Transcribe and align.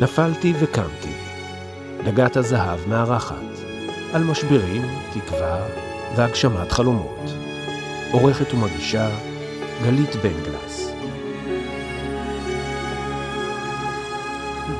נפלתי 0.00 0.52
וקמתי. 0.60 1.12
דגת 2.04 2.36
הזהב 2.36 2.88
מארחת. 2.88 3.36
על 4.12 4.24
משברים, 4.24 4.82
תקווה 5.12 5.66
והגשמת 6.16 6.72
חלומות. 6.72 7.20
עורכת 8.12 8.54
ומגישה 8.54 9.08
גלית 9.82 10.16
בנגלס. 10.16 10.90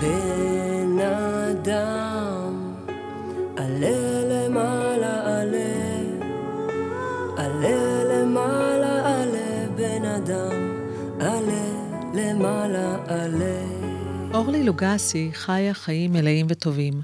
בן 0.00 0.98
אדם, 1.00 2.74
עלה 3.56 4.24
למעלה 4.24 5.40
עלה, 5.40 5.98
עלה 7.36 8.04
למעלה 8.04 9.22
עלה, 9.22 9.66
בן 9.76 10.04
אדם, 10.04 10.72
עלה 11.20 11.64
למעלה 12.14 12.96
עלה. 13.08 13.63
אורלי 14.34 14.62
לוגסי 14.62 15.30
חיה 15.32 15.74
חיים 15.74 16.12
מלאים 16.12 16.46
וטובים. 16.48 17.02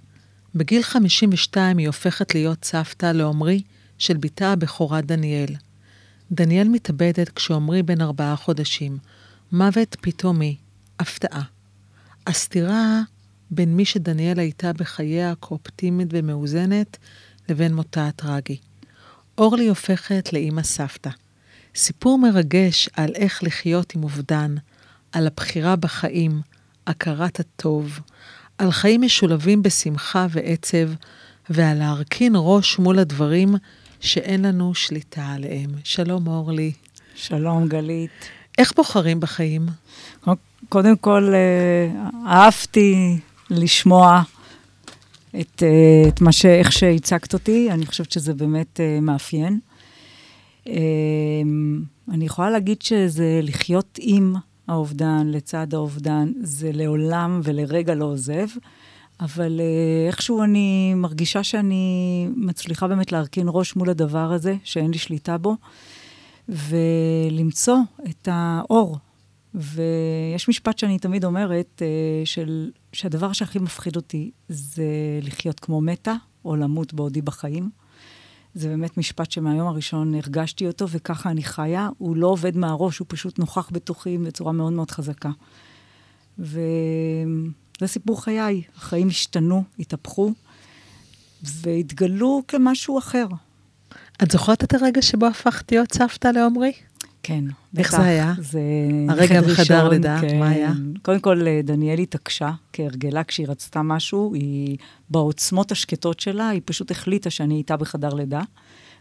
בגיל 0.54 0.82
52 0.82 1.78
היא 1.78 1.86
הופכת 1.86 2.34
להיות 2.34 2.64
סבתא 2.64 3.06
לעומרי 3.06 3.62
של 3.98 4.16
בתה 4.16 4.52
הבכורה 4.52 5.00
דניאל. 5.00 5.54
דניאל 6.32 6.68
מתאבדת 6.68 7.28
כשעומרי 7.28 7.82
בן 7.82 8.00
ארבעה 8.00 8.36
חודשים. 8.36 8.98
מוות 9.52 9.96
פתאומי, 10.00 10.56
הפתעה. 10.98 11.42
הסתירה 12.26 13.00
בין 13.50 13.76
מי 13.76 13.84
שדניאל 13.84 14.38
הייתה 14.38 14.72
בחייה 14.72 15.34
כאופטימית 15.34 16.08
ומאוזנת 16.10 16.96
לבין 17.48 17.74
מותה 17.74 18.08
הטרגי. 18.08 18.56
אורלי 19.38 19.68
הופכת 19.68 20.32
לאימא 20.32 20.62
סבתא. 20.62 21.10
סיפור 21.74 22.18
מרגש 22.18 22.88
על 22.96 23.10
איך 23.14 23.42
לחיות 23.42 23.94
עם 23.94 24.02
אובדן, 24.02 24.54
על 25.12 25.26
הבחירה 25.26 25.76
בחיים, 25.76 26.40
הכרת 26.86 27.40
הטוב, 27.40 28.00
על 28.58 28.70
חיים 28.70 29.02
משולבים 29.02 29.62
בשמחה 29.62 30.26
ועצב, 30.30 30.88
ועל 31.50 31.78
להרכין 31.78 32.32
ראש 32.36 32.78
מול 32.78 32.98
הדברים 32.98 33.54
שאין 34.00 34.44
לנו 34.44 34.74
שליטה 34.74 35.26
עליהם. 35.26 35.70
שלום, 35.84 36.26
אורלי. 36.26 36.72
שלום, 37.14 37.68
גלית. 37.68 38.10
איך 38.58 38.72
בוחרים 38.76 39.20
בחיים? 39.20 39.66
קודם 40.68 40.96
כל, 40.96 41.32
אה, 41.34 42.08
אהבתי 42.26 43.18
לשמוע 43.50 44.22
את, 45.40 45.62
אה, 45.62 46.08
את 46.08 46.20
מה 46.20 46.32
ש... 46.32 46.44
איך 46.46 46.72
שהצגת 46.72 47.34
אותי, 47.34 47.70
אני 47.70 47.86
חושבת 47.86 48.12
שזה 48.12 48.34
באמת 48.34 48.80
אה, 48.80 48.98
מאפיין. 49.02 49.58
אני 52.10 52.24
יכולה 52.24 52.50
להגיד 52.50 52.82
שזה 52.82 53.40
לחיות 53.42 53.98
עם 54.02 54.34
האובדן, 54.70 55.26
לצד 55.26 55.74
האובדן, 55.74 56.32
זה 56.42 56.70
לעולם 56.72 57.40
ולרגע 57.44 57.94
לא 57.94 58.04
עוזב, 58.04 58.46
אבל 59.20 59.60
איכשהו 60.08 60.42
אני 60.42 60.94
מרגישה 60.94 61.42
שאני 61.42 62.28
מצליחה 62.36 62.88
באמת 62.88 63.12
להרכין 63.12 63.46
ראש 63.48 63.76
מול 63.76 63.90
הדבר 63.90 64.32
הזה, 64.32 64.56
שאין 64.64 64.90
לי 64.90 64.98
שליטה 64.98 65.38
בו, 65.38 65.56
ולמצוא 66.48 67.76
את 68.10 68.28
האור 68.30 68.98
ויש 69.54 70.48
משפט 70.48 70.78
שאני 70.78 70.98
תמיד 70.98 71.24
אומרת, 71.24 71.82
אה, 71.82 72.22
של, 72.24 72.70
שהדבר 72.92 73.32
שהכי 73.32 73.58
מפחיד 73.58 73.96
אותי 73.96 74.30
זה 74.48 74.84
לחיות 75.22 75.60
כמו 75.60 75.80
מתה, 75.80 76.14
או 76.44 76.56
למות 76.56 76.94
בעודי 76.94 77.22
בחיים. 77.22 77.70
זה 78.54 78.68
באמת 78.68 78.96
משפט 78.96 79.30
שמהיום 79.30 79.68
הראשון 79.68 80.14
הרגשתי 80.14 80.66
אותו, 80.66 80.88
וככה 80.88 81.30
אני 81.30 81.42
חיה. 81.42 81.88
הוא 81.98 82.16
לא 82.16 82.26
עובד 82.26 82.56
מהראש, 82.56 82.98
הוא 82.98 83.06
פשוט 83.08 83.38
נוכח 83.38 83.70
בתוכי 83.72 84.18
בצורה 84.18 84.52
מאוד 84.52 84.72
מאוד 84.72 84.90
חזקה. 84.90 85.30
וזה 86.38 87.86
סיפור 87.86 88.24
חיי. 88.24 88.62
החיים 88.76 89.08
השתנו, 89.08 89.64
התהפכו, 89.78 90.32
והתגלו 91.42 92.42
כמשהו 92.48 92.98
אחר. 92.98 93.26
את 94.22 94.30
זוכרת 94.30 94.64
את 94.64 94.74
הרגע 94.74 95.02
שבו 95.02 95.26
הפכת 95.26 95.72
להיות 95.72 95.92
סבתא 95.92 96.28
לעומרי? 96.28 96.72
כן. 97.22 97.44
איך 97.76 97.90
זה 97.90 98.02
היה? 98.02 98.32
זה... 98.38 98.60
הרגע 99.08 99.40
בחדר 99.40 99.88
לידה, 99.88 100.18
כן. 100.20 100.38
מה 100.38 100.48
היה? 100.48 100.72
קודם 101.02 101.20
כל, 101.20 101.46
אה, 101.46 101.60
דניאל 101.64 101.98
התעקשה, 101.98 102.50
כהרגלה, 102.72 103.24
כשהיא 103.24 103.46
רצתה 103.48 103.82
משהו, 103.82 104.34
היא, 104.34 104.76
בעוצמות 105.10 105.72
השקטות 105.72 106.20
שלה, 106.20 106.48
היא 106.48 106.60
פשוט 106.64 106.90
החליטה 106.90 107.30
שאני 107.30 107.54
איתה 107.54 107.76
בחדר 107.76 108.14
לידה, 108.14 108.40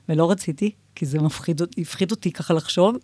ולא 0.10 0.32
רציתי, 0.32 0.72
כי 0.96 1.06
זה 1.06 1.20
מפחיד, 1.20 1.62
הפחיד 1.78 2.12
אותי 2.12 2.32
ככה 2.32 2.54
לחשוב, 2.54 2.96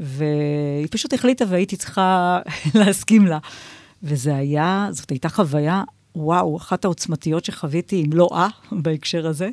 והיא 0.00 0.88
פשוט 0.90 1.12
החליטה 1.12 1.44
והייתי 1.48 1.76
צריכה 1.76 2.40
להסכים 2.78 3.26
לה. 3.26 3.38
וזה 4.02 4.36
היה, 4.36 4.88
זאת 4.90 5.10
הייתה 5.10 5.28
חוויה, 5.28 5.82
וואו, 6.16 6.56
אחת 6.56 6.84
העוצמתיות 6.84 7.44
שחוויתי, 7.44 8.04
אם 8.04 8.12
לא 8.12 8.28
אה, 8.32 8.48
בהקשר 8.82 9.26
הזה. 9.26 9.50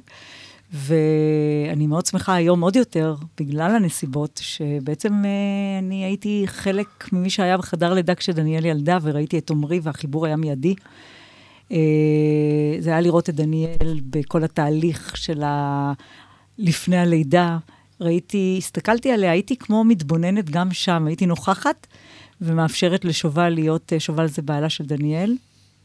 ואני 0.73 1.87
מאוד 1.87 2.05
שמחה 2.05 2.35
היום 2.35 2.61
עוד 2.61 2.75
יותר, 2.75 3.15
בגלל 3.39 3.75
הנסיבות, 3.75 4.39
שבעצם 4.43 5.25
אה, 5.25 5.79
אני 5.79 6.05
הייתי 6.05 6.43
חלק 6.45 7.09
ממי 7.13 7.29
שהיה 7.29 7.57
בחדר 7.57 7.93
לידה 7.93 8.15
כשדניאל 8.15 8.65
ילדה, 8.65 8.97
וראיתי 9.01 9.37
את 9.37 9.51
עמרי 9.51 9.79
והחיבור 9.83 10.25
היה 10.25 10.35
מיידי. 10.35 10.75
אה, 11.71 11.77
זה 12.79 12.89
היה 12.89 13.01
לראות 13.01 13.29
את 13.29 13.35
דניאל 13.35 13.99
בכל 14.09 14.43
התהליך 14.43 15.17
של 15.17 15.43
ה... 15.43 15.93
לפני 16.57 16.97
הלידה. 16.97 17.57
ראיתי, 18.01 18.55
הסתכלתי 18.57 19.11
עליה, 19.11 19.31
הייתי 19.31 19.55
כמו 19.55 19.83
מתבוננת 19.83 20.49
גם 20.49 20.73
שם, 20.73 21.07
הייתי 21.07 21.25
נוכחת 21.25 21.87
ומאפשרת 22.41 23.05
לשובל 23.05 23.49
להיות, 23.49 23.93
אה, 23.93 23.99
שובל 23.99 24.27
זה 24.27 24.41
בעלה 24.41 24.69
של 24.69 24.85
דניאל, 24.85 25.35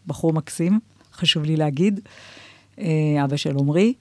בחור 0.07 0.33
מקסים, 0.33 0.81
חשוב 1.13 1.45
לי 1.45 1.57
להגיד, 1.57 2.01
אבא 3.25 3.37
של 3.37 3.57
עמרי. 3.59 3.95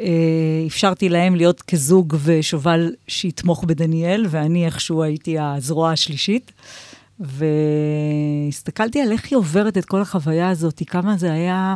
אה, 0.00 0.66
אפשרתי 0.66 1.08
להם 1.08 1.34
להיות 1.34 1.62
כזוג 1.62 2.16
ושובל 2.24 2.92
שיתמוך 3.08 3.64
בדניאל, 3.64 4.26
ואני 4.30 4.66
איכשהו 4.66 5.02
הייתי 5.02 5.38
הזרוע 5.38 5.92
השלישית. 5.92 6.52
והסתכלתי 8.48 9.00
על 9.00 9.12
איך 9.12 9.30
היא 9.30 9.36
עוברת 9.36 9.78
את 9.78 9.84
כל 9.84 10.00
החוויה 10.00 10.48
הזאת, 10.48 10.82
כמה 10.86 11.16
זה 11.16 11.32
היה 11.32 11.74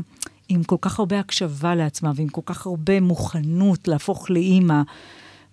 עם 0.48 0.62
כל 0.62 0.76
כך 0.80 0.98
הרבה 0.98 1.20
הקשבה 1.20 1.74
לעצמה, 1.74 2.12
ועם 2.14 2.28
כל 2.28 2.40
כך 2.44 2.66
הרבה 2.66 3.00
מוכנות 3.00 3.88
להפוך 3.88 4.30
לאימא. 4.30 4.82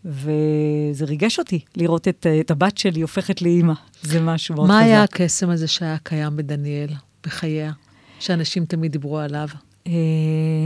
וזה 0.05 1.05
ריגש 1.05 1.39
אותי 1.39 1.59
לראות 1.75 2.07
את, 2.07 2.27
את 2.39 2.51
הבת 2.51 2.77
שלי 2.77 3.01
הופכת 3.01 3.41
לאימא. 3.41 3.73
זה 4.03 4.21
משהו 4.21 4.55
מאוד 4.55 4.67
חזק. 4.67 4.73
מה 4.73 4.79
היה 4.79 5.03
הקסם 5.03 5.49
הזה 5.49 5.67
שהיה 5.67 5.97
קיים 6.03 6.37
בדניאל, 6.37 6.89
בחייה, 7.23 7.71
שאנשים 8.19 8.65
תמיד 8.65 8.91
דיברו 8.91 9.19
עליו? 9.19 9.47
אה, 9.87 9.93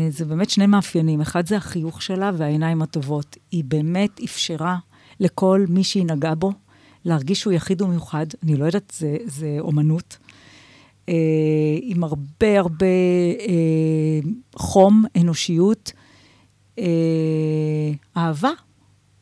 זה 0.10 0.26
באמת 0.26 0.50
שני 0.50 0.66
מאפיינים. 0.66 1.22
אחד 1.22 1.48
זה 1.48 1.58
החיוך 1.58 2.02
שלה 2.02 2.32
והעיניים 2.38 2.82
הטובות. 2.82 3.38
היא 3.52 3.64
באמת 3.68 4.20
אפשרה 4.24 4.78
לכל 5.20 5.66
מי 5.70 5.84
שהיא 5.84 6.06
נגעה 6.06 6.36
בו 6.36 6.52
להרגיש 7.06 7.42
שהוא 7.42 7.54
יחיד 7.54 7.82
ומיוחד. 7.82 8.26
אני 8.44 8.56
לא 8.56 8.66
יודעת, 8.66 8.94
זה, 8.98 9.18
זה 9.26 9.56
אומנות. 9.60 10.18
אה, 11.10 11.14
עם 11.82 12.04
הרבה 12.04 12.60
הרבה 12.60 12.86
אה, 13.40 14.20
חום, 14.56 15.06
אנושיות, 15.18 15.92
אה, 16.80 17.92
אהבה. 18.18 18.52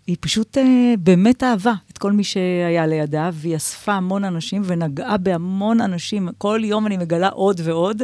היא 0.08 0.18
פשוט 0.20 0.58
אה, 0.58 0.94
באמת 1.00 1.44
אהבה 1.44 1.74
את 1.92 1.98
כל 1.98 2.12
מי 2.12 2.24
שהיה 2.24 2.88
לידה, 2.88 3.30
והיא 3.34 3.56
אספה 3.56 3.94
המון 3.94 4.24
אנשים 4.24 4.62
ונגעה 4.66 5.18
בהמון 5.18 5.82
אנשים. 5.82 6.30
כל 6.38 6.62
יום 6.64 6.88
אני 6.88 6.98
מגלה 6.98 7.30
עוד 7.30 7.62
ועוד, 7.64 8.02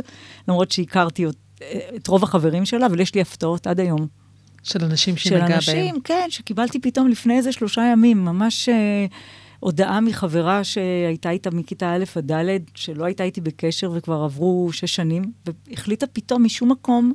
למרות 0.47 0.71
שהכרתי 0.71 1.25
אותה. 1.25 1.48
את 1.95 2.07
רוב 2.07 2.23
החברים 2.23 2.65
שלה, 2.65 2.85
אבל 2.85 2.99
יש 2.99 3.15
לי 3.15 3.21
הפתעות 3.21 3.67
עד 3.67 3.79
היום. 3.79 4.07
של 4.63 4.83
אנשים 4.83 5.17
שנגע 5.17 5.47
בהם. 5.47 5.61
של 5.61 5.71
אנשים, 5.71 6.01
כן, 6.01 6.25
שקיבלתי 6.29 6.79
פתאום 6.79 7.07
לפני 7.07 7.37
איזה 7.37 7.51
שלושה 7.51 7.81
ימים, 7.81 8.25
ממש 8.25 8.69
אה, 8.69 9.05
הודעה 9.59 10.01
מחברה 10.01 10.63
שהייתה 10.63 11.29
איתה 11.29 11.51
מכיתה 11.51 11.95
א' 11.95 12.03
עד 12.15 12.31
ד', 12.31 12.59
שלא 12.75 13.05
הייתה 13.05 13.23
איתי 13.23 13.41
בקשר 13.41 13.91
וכבר 13.93 14.23
עברו 14.23 14.69
שש 14.71 14.95
שנים, 14.95 15.31
והחליטה 15.45 16.07
פתאום 16.07 16.45
משום 16.45 16.71
מקום 16.71 17.13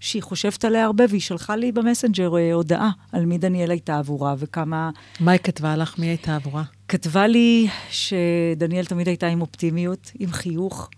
שהיא 0.00 0.22
חושבת 0.22 0.64
עליה 0.64 0.84
הרבה, 0.84 1.04
והיא 1.08 1.20
שלחה 1.20 1.56
לי 1.56 1.72
במסנג'ר 1.72 2.36
אה, 2.36 2.52
הודעה 2.52 2.90
על 3.12 3.24
מי 3.26 3.38
דניאל 3.38 3.70
הייתה 3.70 3.98
עבורה 3.98 4.34
וכמה... 4.38 4.90
מה 5.20 5.32
היא 5.32 5.40
כתבה 5.42 5.76
לך? 5.76 5.98
מי 5.98 6.06
הייתה 6.06 6.36
עבורה? 6.36 6.62
כתבה 6.88 7.26
לי 7.26 7.68
שדניאל 7.90 8.84
תמיד 8.84 9.08
הייתה 9.08 9.26
עם 9.26 9.40
אופטימיות, 9.40 10.10
עם 10.18 10.32
חיוך, 10.32 10.90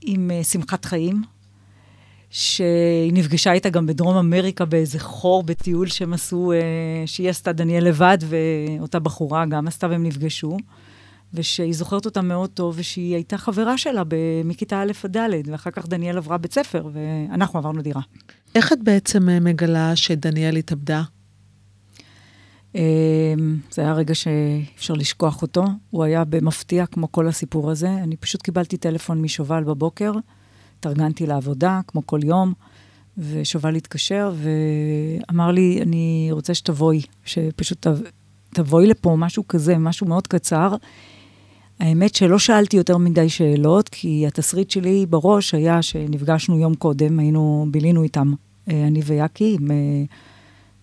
עם 0.00 0.30
uh, 0.40 0.44
שמחת 0.44 0.84
חיים. 0.84 1.22
שהיא 2.36 3.12
נפגשה 3.12 3.52
איתה 3.52 3.68
גם 3.68 3.86
בדרום 3.86 4.16
אמריקה 4.16 4.64
באיזה 4.64 4.98
חור 5.00 5.42
בטיול 5.42 5.86
שהם 5.86 6.12
עשו, 6.12 6.52
אה, 6.52 6.58
שהיא 7.06 7.30
עשתה 7.30 7.52
דניאל 7.52 7.84
לבד, 7.84 8.18
ואותה 8.20 8.98
בחורה 8.98 9.46
גם 9.46 9.68
עשתה 9.68 9.88
והם 9.90 10.02
נפגשו. 10.02 10.56
ושהיא 11.34 11.72
זוכרת 11.72 12.04
אותה 12.04 12.22
מאוד 12.22 12.50
טוב, 12.50 12.74
ושהיא 12.78 13.14
הייתה 13.14 13.38
חברה 13.38 13.78
שלה 13.78 14.02
מכיתה 14.44 14.82
א' 14.82 14.92
עד 15.04 15.16
ד', 15.16 15.28
ואחר 15.46 15.70
כך 15.70 15.88
דניאל 15.88 16.16
עברה 16.16 16.38
בית 16.38 16.52
ספר, 16.52 16.88
ואנחנו 16.92 17.58
עברנו 17.58 17.82
דירה. 17.82 18.02
איך 18.54 18.72
את 18.72 18.78
בעצם 18.82 19.28
אה, 19.28 19.40
מגלה 19.40 19.96
שדניאל 19.96 20.56
התאבדה? 20.56 21.02
אמ, 22.74 22.80
זה 23.70 23.82
היה 23.82 23.92
רגע 23.92 24.14
שאי 24.14 24.64
אפשר 24.76 24.94
לשכוח 24.94 25.42
אותו. 25.42 25.64
הוא 25.90 26.04
היה 26.04 26.24
במפתיע, 26.24 26.86
כמו 26.86 27.12
כל 27.12 27.28
הסיפור 27.28 27.70
הזה. 27.70 27.90
אני 27.90 28.16
פשוט 28.16 28.42
קיבלתי 28.42 28.76
טלפון 28.76 29.22
משובל 29.22 29.64
בבוקר, 29.64 30.12
התארגנתי 30.86 31.26
לעבודה, 31.26 31.80
כמו 31.86 32.06
כל 32.06 32.20
יום, 32.22 32.52
ושובל 33.18 33.74
התקשר 33.74 34.32
ואמר 34.36 35.50
לי, 35.50 35.78
אני 35.82 36.28
רוצה 36.30 36.54
שתבואי, 36.54 37.02
שפשוט 37.24 37.86
תבואי 38.54 38.86
לפה, 38.86 39.16
משהו 39.18 39.48
כזה, 39.48 39.78
משהו 39.78 40.06
מאוד 40.06 40.26
קצר. 40.26 40.74
האמת 41.80 42.14
שלא 42.14 42.38
שאלתי 42.38 42.76
יותר 42.76 42.98
מדי 42.98 43.28
שאלות, 43.28 43.88
כי 43.88 44.24
התסריט 44.26 44.70
שלי 44.70 45.06
בראש 45.06 45.54
היה 45.54 45.82
שנפגשנו 45.82 46.58
יום 46.58 46.74
קודם, 46.74 47.18
היינו, 47.18 47.66
בילינו 47.70 48.02
איתם, 48.02 48.32
אה, 48.70 48.86
אני 48.86 49.00
ויאקי, 49.04 49.56
עם 49.60 49.70
אה, 49.70 49.76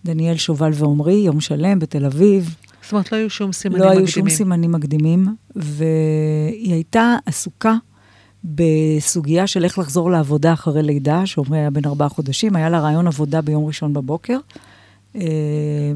דניאל 0.04 0.36
שובל 0.36 0.70
ועומרי, 0.74 1.14
יום 1.14 1.40
שלם 1.40 1.78
בתל 1.78 2.04
אביב. 2.04 2.54
זאת 2.82 2.92
אומרת, 2.92 3.12
לא 3.12 3.16
היו 3.16 3.30
שום 3.30 3.52
סימנים 3.52 3.80
לא 3.80 3.86
מקדימים. 3.86 4.00
לא 4.00 4.06
היו 4.06 4.12
שום 4.12 4.30
סימנים 4.30 4.72
מקדימים, 4.72 5.28
והיא 5.56 6.72
הייתה 6.72 7.16
עסוקה 7.26 7.74
בסוגיה 8.44 9.46
של 9.46 9.64
איך 9.64 9.78
לחזור 9.78 10.10
לעבודה 10.10 10.52
אחרי 10.52 10.82
לידה, 10.82 11.26
שעומרי 11.26 11.58
היה 11.58 11.70
בן 11.70 11.84
ארבעה 11.86 12.08
חודשים, 12.08 12.56
היה 12.56 12.70
לה 12.70 12.80
רעיון 12.80 13.06
עבודה 13.06 13.40
ביום 13.40 13.66
ראשון 13.66 13.92
בבוקר. 13.92 14.38
אה, 15.16 15.92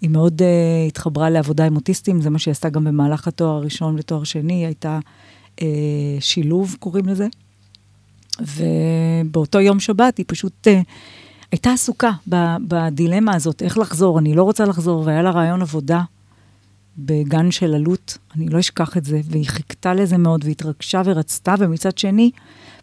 היא 0.00 0.10
מאוד 0.10 0.42
uh, 0.42 0.88
התחברה 0.88 1.30
לעבודה 1.30 1.64
עם 1.64 1.76
אוטיסטים, 1.76 2.20
זה 2.20 2.30
מה 2.30 2.38
שהיא 2.38 2.52
עשתה 2.52 2.68
גם 2.68 2.84
במהלך 2.84 3.28
התואר 3.28 3.50
הראשון 3.50 3.94
ותואר 3.98 4.24
שני, 4.24 4.52
היא 4.52 4.66
הייתה 4.66 4.98
uh, 5.56 5.62
שילוב, 6.20 6.76
קוראים 6.78 7.06
לזה. 7.06 7.26
ובאותו 8.40 9.60
יום 9.60 9.80
שבת 9.80 10.18
היא 10.18 10.26
פשוט 10.28 10.66
הייתה 11.52 11.72
עסוקה 11.72 12.10
בדילמה 12.68 13.34
הזאת, 13.34 13.62
איך 13.62 13.78
לחזור, 13.78 14.18
אני 14.18 14.34
לא 14.34 14.42
רוצה 14.42 14.64
לחזור, 14.64 15.02
והיה 15.06 15.22
לה 15.22 15.30
רעיון 15.30 15.62
עבודה 15.62 16.02
בגן 16.98 17.50
של 17.50 17.74
עלות, 17.74 18.18
אני 18.36 18.48
לא 18.48 18.58
אשכח 18.60 18.96
את 18.96 19.04
זה, 19.04 19.20
והיא 19.24 19.48
חיכתה 19.48 19.94
לזה 19.94 20.18
מאוד, 20.18 20.44
והתרגשה 20.44 21.02
ורצתה, 21.04 21.54
ומצד 21.58 21.98
שני, 21.98 22.30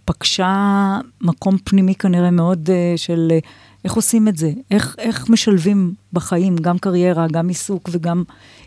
פגשה 0.06 1.00
מקום 1.22 1.58
פנימי 1.64 1.96
כנראה 1.96 2.32
מאוד 2.32 2.70
uh, 2.70 2.98
של... 2.98 3.32
Uh, 3.42 3.48
איך 3.86 3.94
עושים 3.94 4.28
את 4.28 4.38
זה? 4.38 4.52
איך, 4.72 4.96
איך 4.98 5.30
משלבים 5.30 5.94
בחיים 6.14 6.56
גם 6.56 6.78
קריירה, 6.78 7.28
גם 7.32 7.48
עיסוק 7.48 7.90
וגם 7.92 8.24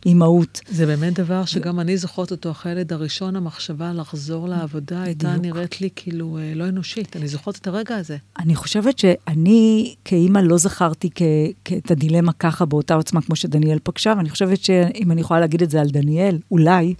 אימהות? 0.06 0.60
זה 0.68 0.86
באמת 0.86 1.12
דבר 1.12 1.44
שגם 1.44 1.80
אני 1.80 1.96
זוכרת 1.96 2.30
אותו 2.30 2.50
אחרי 2.50 2.72
הילד 2.72 2.92
הראשון, 2.92 3.36
המחשבה 3.36 3.92
לחזור 3.92 4.48
לעבודה 4.48 5.02
הייתה 5.02 5.36
נראית 5.36 5.80
לי 5.80 5.88
כאילו 5.96 6.38
אה, 6.38 6.52
לא 6.54 6.68
אנושית. 6.68 7.16
אני 7.16 7.28
זוכרת 7.28 7.56
את 7.56 7.66
הרגע 7.66 7.96
הזה. 7.96 8.16
אני 8.38 8.54
חושבת 8.54 8.98
שאני 8.98 9.94
כאימא 10.04 10.38
לא 10.38 10.58
זכרתי 10.58 11.10
כ, 11.14 11.22
כ, 11.64 11.72
את 11.72 11.90
הדילמה 11.90 12.32
ככה 12.32 12.64
באותה 12.64 12.94
עוצמה 12.94 13.22
כמו 13.22 13.36
שדניאל 13.36 13.78
פגשה, 13.82 14.14
ואני 14.16 14.30
חושבת 14.30 14.64
שאם 14.64 15.12
אני 15.12 15.20
יכולה 15.20 15.40
להגיד 15.40 15.62
את 15.62 15.70
זה 15.70 15.80
על 15.80 15.88
דניאל, 15.90 16.38
אולי, 16.50 16.94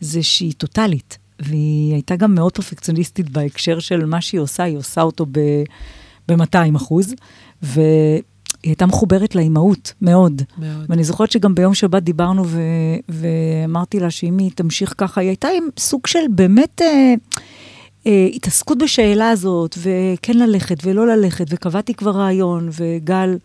זה 0.00 0.22
שהיא 0.22 0.52
טוטאלית. 0.58 1.18
והיא 1.40 1.92
הייתה 1.92 2.16
גם 2.16 2.34
מאוד 2.34 2.52
פרפקציוניסטית 2.52 3.30
בהקשר 3.30 3.78
של 3.78 4.04
מה 4.04 4.20
שהיא 4.20 4.40
עושה, 4.40 4.62
היא 4.62 4.76
עושה 4.76 5.02
אותו 5.02 5.26
ב... 5.32 5.38
ב-200 6.28 6.76
אחוז. 6.76 7.14
והיא 7.62 8.22
הייתה 8.62 8.86
מחוברת 8.86 9.34
לאימהות, 9.34 9.92
מאוד. 10.02 10.42
מאוד. 10.58 10.84
ואני 10.88 11.04
זוכרת 11.04 11.30
שגם 11.30 11.54
ביום 11.54 11.74
שבת 11.74 12.02
דיברנו 12.02 12.46
ו... 12.46 12.60
ואמרתי 13.08 14.00
לה 14.00 14.10
שאם 14.10 14.38
היא 14.38 14.50
תמשיך 14.54 14.94
ככה, 14.98 15.20
היא 15.20 15.28
הייתה 15.28 15.48
עם 15.48 15.64
סוג 15.78 16.06
של 16.06 16.18
באמת 16.30 16.82
אה, 16.82 17.14
אה, 18.06 18.28
התעסקות 18.34 18.78
בשאלה 18.78 19.30
הזאת, 19.30 19.78
וכן 19.78 20.38
ללכת 20.38 20.76
ולא 20.84 21.06
ללכת, 21.06 21.46
וקבעתי 21.48 21.94
כבר 21.94 22.10
רעיון, 22.10 22.68
וגל, 22.78 23.38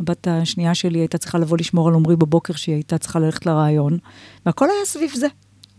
הבת 0.00 0.28
השנייה 0.30 0.74
שלי, 0.74 0.98
הייתה 0.98 1.18
צריכה 1.18 1.38
לבוא 1.38 1.58
לשמור 1.58 1.88
על 1.88 1.94
עמרי 1.94 2.16
בבוקר, 2.16 2.54
שהיא 2.54 2.74
הייתה 2.74 2.98
צריכה 2.98 3.18
ללכת 3.18 3.46
לרעיון, 3.46 3.98
והכל 4.46 4.64
היה 4.64 4.84
סביב 4.84 5.10
זה. 5.14 5.26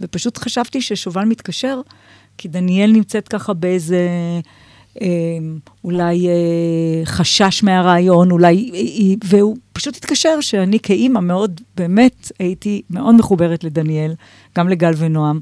ופשוט 0.02 0.38
חשבתי 0.38 0.82
ששובל 0.82 1.26
מתקשר, 1.26 1.82
כי 2.38 2.48
דניאל 2.48 2.92
נמצאת 2.92 3.28
ככה 3.28 3.54
באיזה... 3.54 4.08
אמ, 5.02 5.60
אולי 5.84 6.28
אה, 6.28 7.06
חשש 7.06 7.64
מהרעיון, 7.64 8.32
אולי, 8.32 8.72
והוא 9.24 9.58
פשוט 9.74 9.96
התקשר 9.98 10.42
שאני 10.42 10.80
כאימא 10.80 11.20
מאוד, 11.20 11.62
באמת 11.78 12.32
הייתי 12.40 12.82
מאוד 12.90 13.16
מחוברת 13.16 13.64
לדניאל, 13.64 14.14
גם 14.58 14.70
לגל 14.70 14.92
ונועם, 14.98 15.40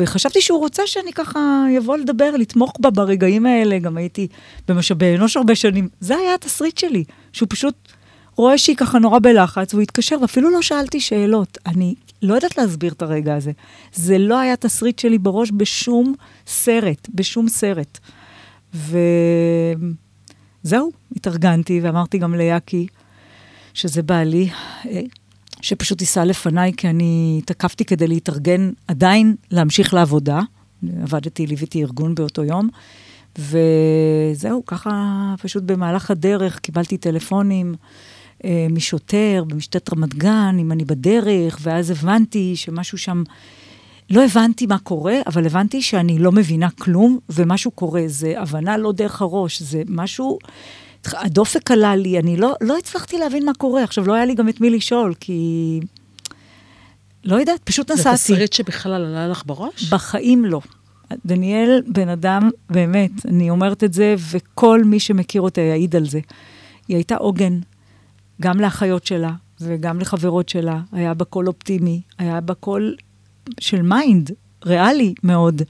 וחשבתי 0.00 0.40
שהוא 0.40 0.58
רוצה 0.58 0.82
שאני 0.86 1.12
ככה 1.12 1.64
אבוא 1.78 1.96
לדבר, 1.96 2.30
לתמוך 2.38 2.72
בה 2.80 2.90
ברגעים 2.90 3.46
האלה, 3.46 3.78
גם 3.78 3.96
הייתי 3.96 4.28
במשאבי 4.68 5.16
אנוש 5.16 5.36
הרבה 5.36 5.54
שנים. 5.54 5.88
זה 6.00 6.16
היה 6.16 6.34
התסריט 6.34 6.78
שלי, 6.78 7.04
שהוא 7.32 7.46
פשוט 7.50 7.74
רואה 8.36 8.58
שהיא 8.58 8.76
ככה 8.76 8.98
נורא 8.98 9.18
בלחץ, 9.18 9.74
והוא 9.74 9.82
התקשר, 9.82 10.16
ואפילו 10.20 10.50
לא 10.50 10.62
שאלתי 10.62 11.00
שאלות. 11.00 11.58
אני 11.66 11.94
לא 12.22 12.34
יודעת 12.34 12.58
להסביר 12.58 12.92
את 12.92 13.02
הרגע 13.02 13.34
הזה. 13.34 13.52
זה 13.92 14.18
לא 14.18 14.38
היה 14.38 14.56
תסריט 14.56 14.98
שלי 14.98 15.18
בראש 15.18 15.50
בשום 15.56 16.14
סרט, 16.46 17.08
בשום 17.14 17.48
סרט. 17.48 17.98
וזהו, 18.74 18.92
התארגנתי 21.16 21.80
ואמרתי 21.80 22.18
גם 22.18 22.34
ליאקי, 22.34 22.86
שזה 23.74 24.02
בעלי, 24.02 24.48
אה, 24.86 25.00
שפשוט 25.60 26.00
ייסע 26.00 26.24
לפניי, 26.24 26.72
כי 26.76 26.88
אני 26.88 27.40
תקפתי 27.44 27.84
כדי 27.84 28.06
להתארגן 28.06 28.70
עדיין 28.88 29.36
להמשיך 29.50 29.94
לעבודה. 29.94 30.40
עבדתי, 31.02 31.46
ליוויתי 31.46 31.82
ארגון 31.82 32.14
באותו 32.14 32.44
יום, 32.44 32.68
וזהו, 33.38 34.66
ככה 34.66 35.34
פשוט 35.42 35.62
במהלך 35.62 36.10
הדרך 36.10 36.58
קיבלתי 36.58 36.96
טלפונים 36.96 37.74
אה, 38.44 38.66
משוטר 38.70 39.44
במשטרת 39.48 39.92
רמת 39.92 40.14
גן, 40.14 40.56
אם 40.60 40.72
אני 40.72 40.84
בדרך, 40.84 41.58
ואז 41.62 41.90
הבנתי 41.90 42.56
שמשהו 42.56 42.98
שם 42.98 43.22
לא 44.10 44.24
הבנתי 44.24 44.66
מה 44.66 44.78
קורה, 44.78 45.14
אבל 45.26 45.46
הבנתי 45.46 45.82
שאני 45.82 46.18
לא 46.18 46.32
מבינה 46.32 46.70
כלום, 46.70 47.18
ומשהו 47.28 47.70
קורה. 47.70 48.02
זה 48.06 48.40
הבנה 48.40 48.76
לא 48.76 48.92
דרך 48.92 49.22
הראש, 49.22 49.62
זה 49.62 49.82
משהו... 49.88 50.38
הדופק 51.12 51.70
עלה 51.70 51.96
לי, 51.96 52.18
אני 52.18 52.36
לא, 52.36 52.54
לא 52.60 52.78
הצלחתי 52.78 53.18
להבין 53.18 53.44
מה 53.44 53.54
קורה. 53.54 53.82
עכשיו, 53.82 54.06
לא 54.06 54.14
היה 54.14 54.24
לי 54.24 54.34
גם 54.34 54.48
את 54.48 54.60
מי 54.60 54.70
לשאול, 54.70 55.14
כי... 55.20 55.80
לא 57.24 57.36
יודעת, 57.36 57.60
פשוט 57.64 57.90
נסעתי. 57.90 58.16
זה 58.16 58.34
תסריט 58.34 58.52
שבכלל 58.52 58.92
עלה 58.92 59.28
לך 59.28 59.42
בראש? 59.46 59.92
בחיים 59.92 60.44
לא. 60.44 60.60
דניאל 61.26 61.82
בן 61.86 62.08
אדם, 62.08 62.50
באמת, 62.70 63.10
אני 63.28 63.50
אומרת 63.50 63.84
את 63.84 63.92
זה, 63.92 64.14
וכל 64.30 64.84
מי 64.84 65.00
שמכיר 65.00 65.42
אותה 65.42 65.60
יעיד 65.60 65.96
על 65.96 66.08
זה. 66.08 66.20
היא 66.88 66.96
הייתה 66.96 67.16
עוגן, 67.16 67.58
גם 68.40 68.60
לאחיות 68.60 69.06
שלה 69.06 69.32
וגם 69.60 70.00
לחברות 70.00 70.48
שלה. 70.48 70.80
היה 70.92 71.14
בה 71.14 71.24
קול 71.24 71.48
אופטימי, 71.48 72.00
היה 72.18 72.40
בה 72.40 72.54
קול 72.54 72.96
של 73.60 73.82
mind, 73.82 74.30
ריאלי 74.64 75.14
מאוד. 75.22 75.62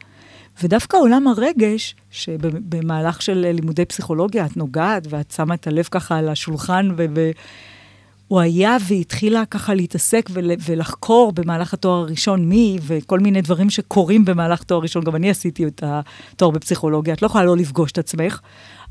ודווקא 0.62 0.96
עולם 0.96 1.28
הרגש, 1.28 1.94
שבמהלך 2.10 3.22
של 3.22 3.46
לימודי 3.54 3.84
פסיכולוגיה 3.84 4.46
את 4.46 4.56
נוגעת 4.56 5.06
ואת 5.10 5.30
שמה 5.30 5.54
את 5.54 5.66
הלב 5.66 5.88
ככה 5.90 6.18
על 6.18 6.28
השולחן, 6.28 6.88
והוא 6.96 8.40
היה 8.40 8.76
והתחילה 8.88 9.44
ככה 9.44 9.74
להתעסק 9.74 10.30
ול, 10.32 10.50
ולחקור 10.64 11.32
במהלך 11.32 11.74
התואר 11.74 12.00
הראשון 12.00 12.48
מי, 12.48 12.78
וכל 12.82 13.20
מיני 13.20 13.42
דברים 13.42 13.70
שקורים 13.70 14.24
במהלך 14.24 14.62
תואר 14.62 14.80
ראשון, 14.80 15.04
גם 15.04 15.16
אני 15.16 15.30
עשיתי 15.30 15.66
את 15.66 15.82
התואר 15.86 16.50
בפסיכולוגיה, 16.50 17.14
את 17.14 17.22
לא 17.22 17.26
יכולה 17.26 17.44
לא 17.44 17.56
לפגוש 17.56 17.92
את 17.92 17.98
עצמך, 17.98 18.40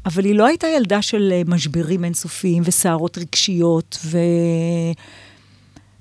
אבל 0.05 0.25
היא 0.25 0.35
לא 0.35 0.45
הייתה 0.45 0.67
ילדה 0.67 1.01
של 1.01 1.33
משברים 1.47 2.03
אינסופיים 2.03 2.63
וסערות 2.65 3.17
רגשיות, 3.17 3.97
ו... 4.05 4.17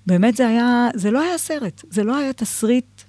באמת 0.06 0.36
זה 0.36 0.48
היה, 0.48 0.88
זה 0.94 1.10
לא 1.10 1.20
היה 1.20 1.38
סרט, 1.38 1.82
זה 1.90 2.04
לא 2.04 2.16
היה 2.16 2.32
תסריט, 2.32 3.02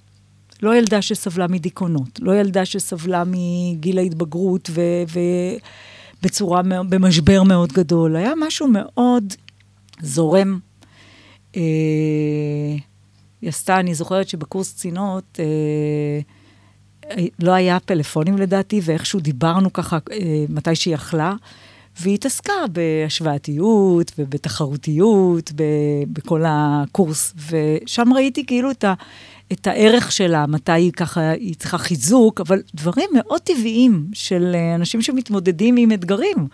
לא 0.62 0.76
ילדה 0.76 1.02
שסבלה 1.02 1.48
מדיכאונות, 1.48 2.20
לא 2.22 2.36
ילדה 2.36 2.66
שסבלה 2.66 3.24
מגיל 3.28 3.98
ההתבגרות 3.98 4.70
ובצורה, 6.22 6.62
במשבר 6.90 7.44
מאוד 7.44 7.72
גדול. 7.72 8.16
היה 8.16 8.34
משהו 8.38 8.68
מאוד 8.68 9.34
זורם. 10.02 10.60
אה, 11.56 11.62
היא 13.42 13.50
עשתה, 13.50 13.80
אני 13.80 13.96
זוכרת 13.96 14.30
שבקורס 14.30 14.74
קצינות, 14.74 15.40
אה, 15.40 16.22
לא 17.40 17.52
היה 17.52 17.80
פלאפונים 17.80 18.38
לדעתי, 18.38 18.82
ואיכשהו 18.84 19.20
דיברנו 19.20 19.74
ככה 19.74 19.98
אה, 20.12 20.46
מתי 20.50 20.76
שהיא 20.76 20.94
יכלה. 20.94 21.34
והיא 22.00 22.16
התעסקה 22.16 22.54
בהשוואתיות 22.72 24.12
ובתחרותיות, 24.20 25.52
ב, 25.56 25.64
בכל 26.08 26.44
הקורס, 26.48 27.34
ושם 27.50 28.14
ראיתי 28.14 28.46
כאילו 28.46 28.72
את, 28.72 28.84
ה, 28.84 28.94
את 29.52 29.68
הערך 29.68 30.12
שלה, 30.12 30.48
מתי 30.48 30.72
היא 30.72 30.92
ככה, 30.92 31.30
היא 31.30 31.56
צריכה 31.56 31.78
חיזוק, 31.78 32.42
אבל 32.42 32.62
דברים 32.76 33.10
מאוד 33.14 33.42
טבעיים 33.42 34.08
של 34.14 34.56
אנשים 34.76 35.02
שמתמודדים 35.02 35.78
עם 35.78 35.92
אתגרים. 35.92 36.48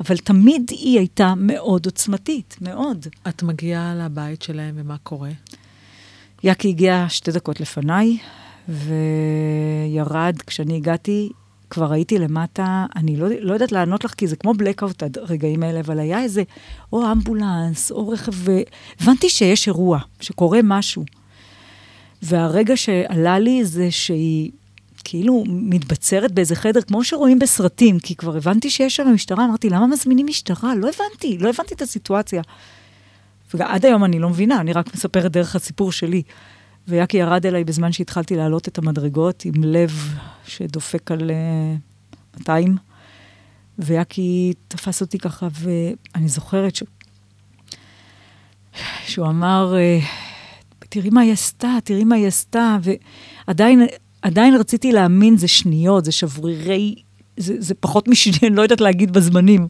אבל 0.00 0.16
תמיד 0.16 0.70
היא 0.70 0.98
הייתה 0.98 1.34
מאוד 1.36 1.86
עוצמתית, 1.86 2.56
מאוד. 2.60 3.06
את 3.28 3.42
מגיעה 3.42 3.94
לבית 3.94 4.42
שלהם 4.42 4.74
ומה 4.78 4.96
קורה? 5.02 5.30
יאקי 6.44 6.68
הגיע 6.68 7.06
שתי 7.08 7.32
דקות 7.32 7.60
לפניי, 7.60 8.18
וירד, 8.68 10.36
כשאני 10.46 10.76
הגעתי, 10.76 11.30
כבר 11.70 11.92
הייתי 11.92 12.18
למטה, 12.18 12.86
אני 12.96 13.16
לא, 13.16 13.28
לא 13.40 13.52
יודעת 13.52 13.72
לענות 13.72 14.04
לך, 14.04 14.14
כי 14.14 14.26
זה 14.26 14.36
כמו 14.36 14.54
בלקאוט 14.54 15.02
הרגעים 15.16 15.62
האלה, 15.62 15.80
אבל 15.80 15.98
היה 15.98 16.22
איזה, 16.22 16.42
או 16.92 17.12
אמבולנס, 17.12 17.90
או 17.90 18.08
רכב, 18.08 18.32
והבנתי 18.34 19.28
שיש 19.28 19.66
אירוע, 19.68 19.98
שקורה 20.20 20.60
משהו. 20.64 21.04
והרגע 22.22 22.76
שעלה 22.76 23.38
לי 23.38 23.64
זה 23.64 23.90
שהיא 23.90 24.50
כאילו 25.04 25.44
מתבצרת 25.46 26.32
באיזה 26.32 26.54
חדר, 26.54 26.82
כמו 26.82 27.04
שרואים 27.04 27.38
בסרטים, 27.38 27.98
כי 27.98 28.14
כבר 28.14 28.36
הבנתי 28.36 28.70
שיש 28.70 28.96
שם 28.96 29.08
משטרה, 29.14 29.44
אמרתי, 29.44 29.70
למה 29.70 29.86
מזמינים 29.86 30.26
משטרה? 30.26 30.74
לא 30.74 30.88
הבנתי, 30.88 31.38
לא 31.38 31.48
הבנתי 31.48 31.74
את 31.74 31.82
הסיטואציה. 31.82 32.42
ועד 33.54 33.86
היום 33.86 34.04
אני 34.04 34.18
לא 34.18 34.28
מבינה, 34.28 34.60
אני 34.60 34.72
רק 34.72 34.94
מספרת 34.94 35.32
דרך 35.32 35.56
הסיפור 35.56 35.92
שלי. 35.92 36.22
ויאקי 36.88 37.16
ירד 37.16 37.46
אליי 37.46 37.64
בזמן 37.64 37.92
שהתחלתי 37.92 38.36
לעלות 38.36 38.68
את 38.68 38.78
המדרגות, 38.78 39.44
עם 39.44 39.64
לב 39.64 40.14
שדופק 40.46 41.10
על 41.10 41.30
uh, 41.30 41.32
אה, 41.32 41.74
200, 42.38 42.76
ויאקי 43.78 44.52
תפס 44.68 45.00
אותי 45.00 45.18
ככה, 45.18 45.48
ואני 45.52 46.28
זוכרת 46.28 46.76
ש... 46.76 46.82
שהוא 49.06 49.26
אמר, 49.26 49.74
uh, 49.74 50.04
תראי 50.78 51.10
מה 51.10 51.20
היא 51.20 51.32
עשתה, 51.32 51.76
תראי 51.84 52.04
מה 52.04 52.14
היא 52.14 52.26
עשתה, 52.26 52.76
ועדיין 53.46 53.86
עדיין 54.24 54.54
רציתי 54.54 54.92
להאמין, 54.92 55.36
זה 55.36 55.48
שניות, 55.48 56.04
זה 56.04 56.12
שברירי, 56.12 56.94
זה, 57.36 57.54
זה 57.58 57.74
פחות 57.74 58.08
משנייה, 58.08 58.38
אני 58.42 58.56
לא 58.56 58.62
יודעת 58.62 58.80
להגיד 58.80 59.12
בזמנים, 59.12 59.68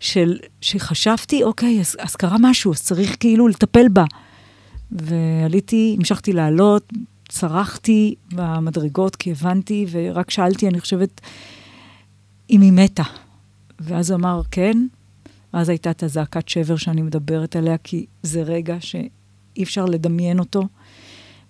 של, 0.00 0.38
שחשבתי, 0.60 1.42
אוקיי, 1.42 1.80
אז, 1.80 1.96
אז 1.98 2.16
קרה 2.16 2.36
משהו, 2.40 2.72
אז 2.72 2.82
צריך 2.82 3.16
כאילו 3.20 3.48
לטפל 3.48 3.88
בה. 3.88 4.04
ועליתי, 4.96 5.94
המשכתי 5.98 6.32
לעלות, 6.32 6.92
צרחתי 7.28 8.14
במדרגות 8.32 9.16
כי 9.16 9.30
הבנתי, 9.30 9.86
ורק 9.90 10.30
שאלתי, 10.30 10.68
אני 10.68 10.80
חושבת, 10.80 11.20
אם 12.50 12.60
היא 12.60 12.72
מתה. 12.72 13.02
ואז 13.80 14.12
אמר, 14.12 14.42
כן. 14.50 14.86
ואז 15.54 15.68
הייתה 15.68 15.90
את 15.90 16.02
הזעקת 16.02 16.48
שבר 16.48 16.76
שאני 16.76 17.02
מדברת 17.02 17.56
עליה, 17.56 17.78
כי 17.78 18.06
זה 18.22 18.42
רגע 18.42 18.76
שאי 18.80 19.62
אפשר 19.62 19.84
לדמיין 19.84 20.38
אותו. 20.38 20.62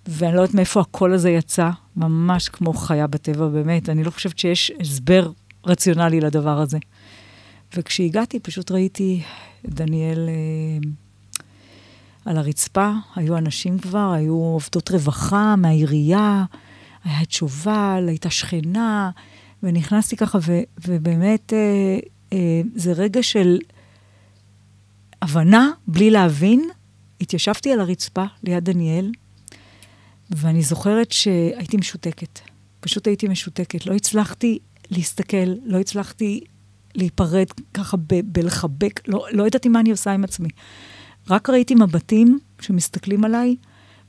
ואני 0.09 0.35
לא 0.35 0.41
יודעת 0.41 0.55
מאיפה 0.55 0.81
הקול 0.81 1.13
הזה 1.13 1.31
יצא, 1.31 1.71
ממש 1.97 2.49
כמו 2.49 2.73
חיה 2.73 3.07
בטבע, 3.07 3.49
באמת. 3.49 3.89
אני 3.89 4.05
לא 4.05 4.11
חושבת 4.11 4.39
שיש 4.39 4.73
הסבר 4.81 5.31
רציונלי 5.67 6.21
לדבר 6.21 6.61
הזה. 6.61 6.79
וכשהגעתי, 7.77 8.41
פשוט 8.41 8.71
ראיתי 8.71 9.23
דניאל 9.65 10.29
אה, 10.29 10.91
על 12.27 12.37
הרצפה, 12.37 12.93
היו 13.17 13.39
אנשים 13.39 13.79
כבר, 13.79 14.13
היו 14.13 14.35
עובדות 14.35 14.91
רווחה 14.91 15.57
מהעירייה, 15.57 16.45
היה 17.05 17.23
את 17.23 17.31
שובל, 17.31 18.05
הייתה 18.09 18.31
שכנה, 18.31 19.11
ונכנסתי 19.63 20.17
ככה, 20.17 20.39
ו, 20.47 20.61
ובאמת 20.87 21.53
אה, 21.53 21.99
אה, 22.33 22.61
זה 22.75 22.93
רגע 22.93 23.23
של 23.23 23.59
הבנה, 25.23 25.71
בלי 25.87 26.11
להבין. 26.11 26.69
התיישבתי 27.21 27.73
על 27.73 27.81
הרצפה 27.81 28.25
ליד 28.43 28.65
דניאל, 28.65 29.13
ואני 30.31 30.63
זוכרת 30.63 31.13
שהייתי 31.13 31.77
משותקת. 31.77 32.41
פשוט 32.81 33.07
הייתי 33.07 33.29
משותקת. 33.29 33.87
לא 33.87 33.95
הצלחתי 33.95 34.59
להסתכל, 34.91 35.55
לא 35.65 35.79
הצלחתי 35.79 36.41
להיפרד 36.95 37.47
ככה 37.75 37.97
ב- 37.97 38.21
בלחבק, 38.25 39.09
לא, 39.09 39.27
לא 39.31 39.47
ידעתי 39.47 39.69
מה 39.69 39.81
אני 39.81 39.91
עושה 39.91 40.13
עם 40.13 40.25
עצמי. 40.25 40.49
רק 41.31 41.51
ראיתי 41.51 41.75
מבטים 41.75 42.39
שמסתכלים 42.61 43.25
עליי, 43.25 43.57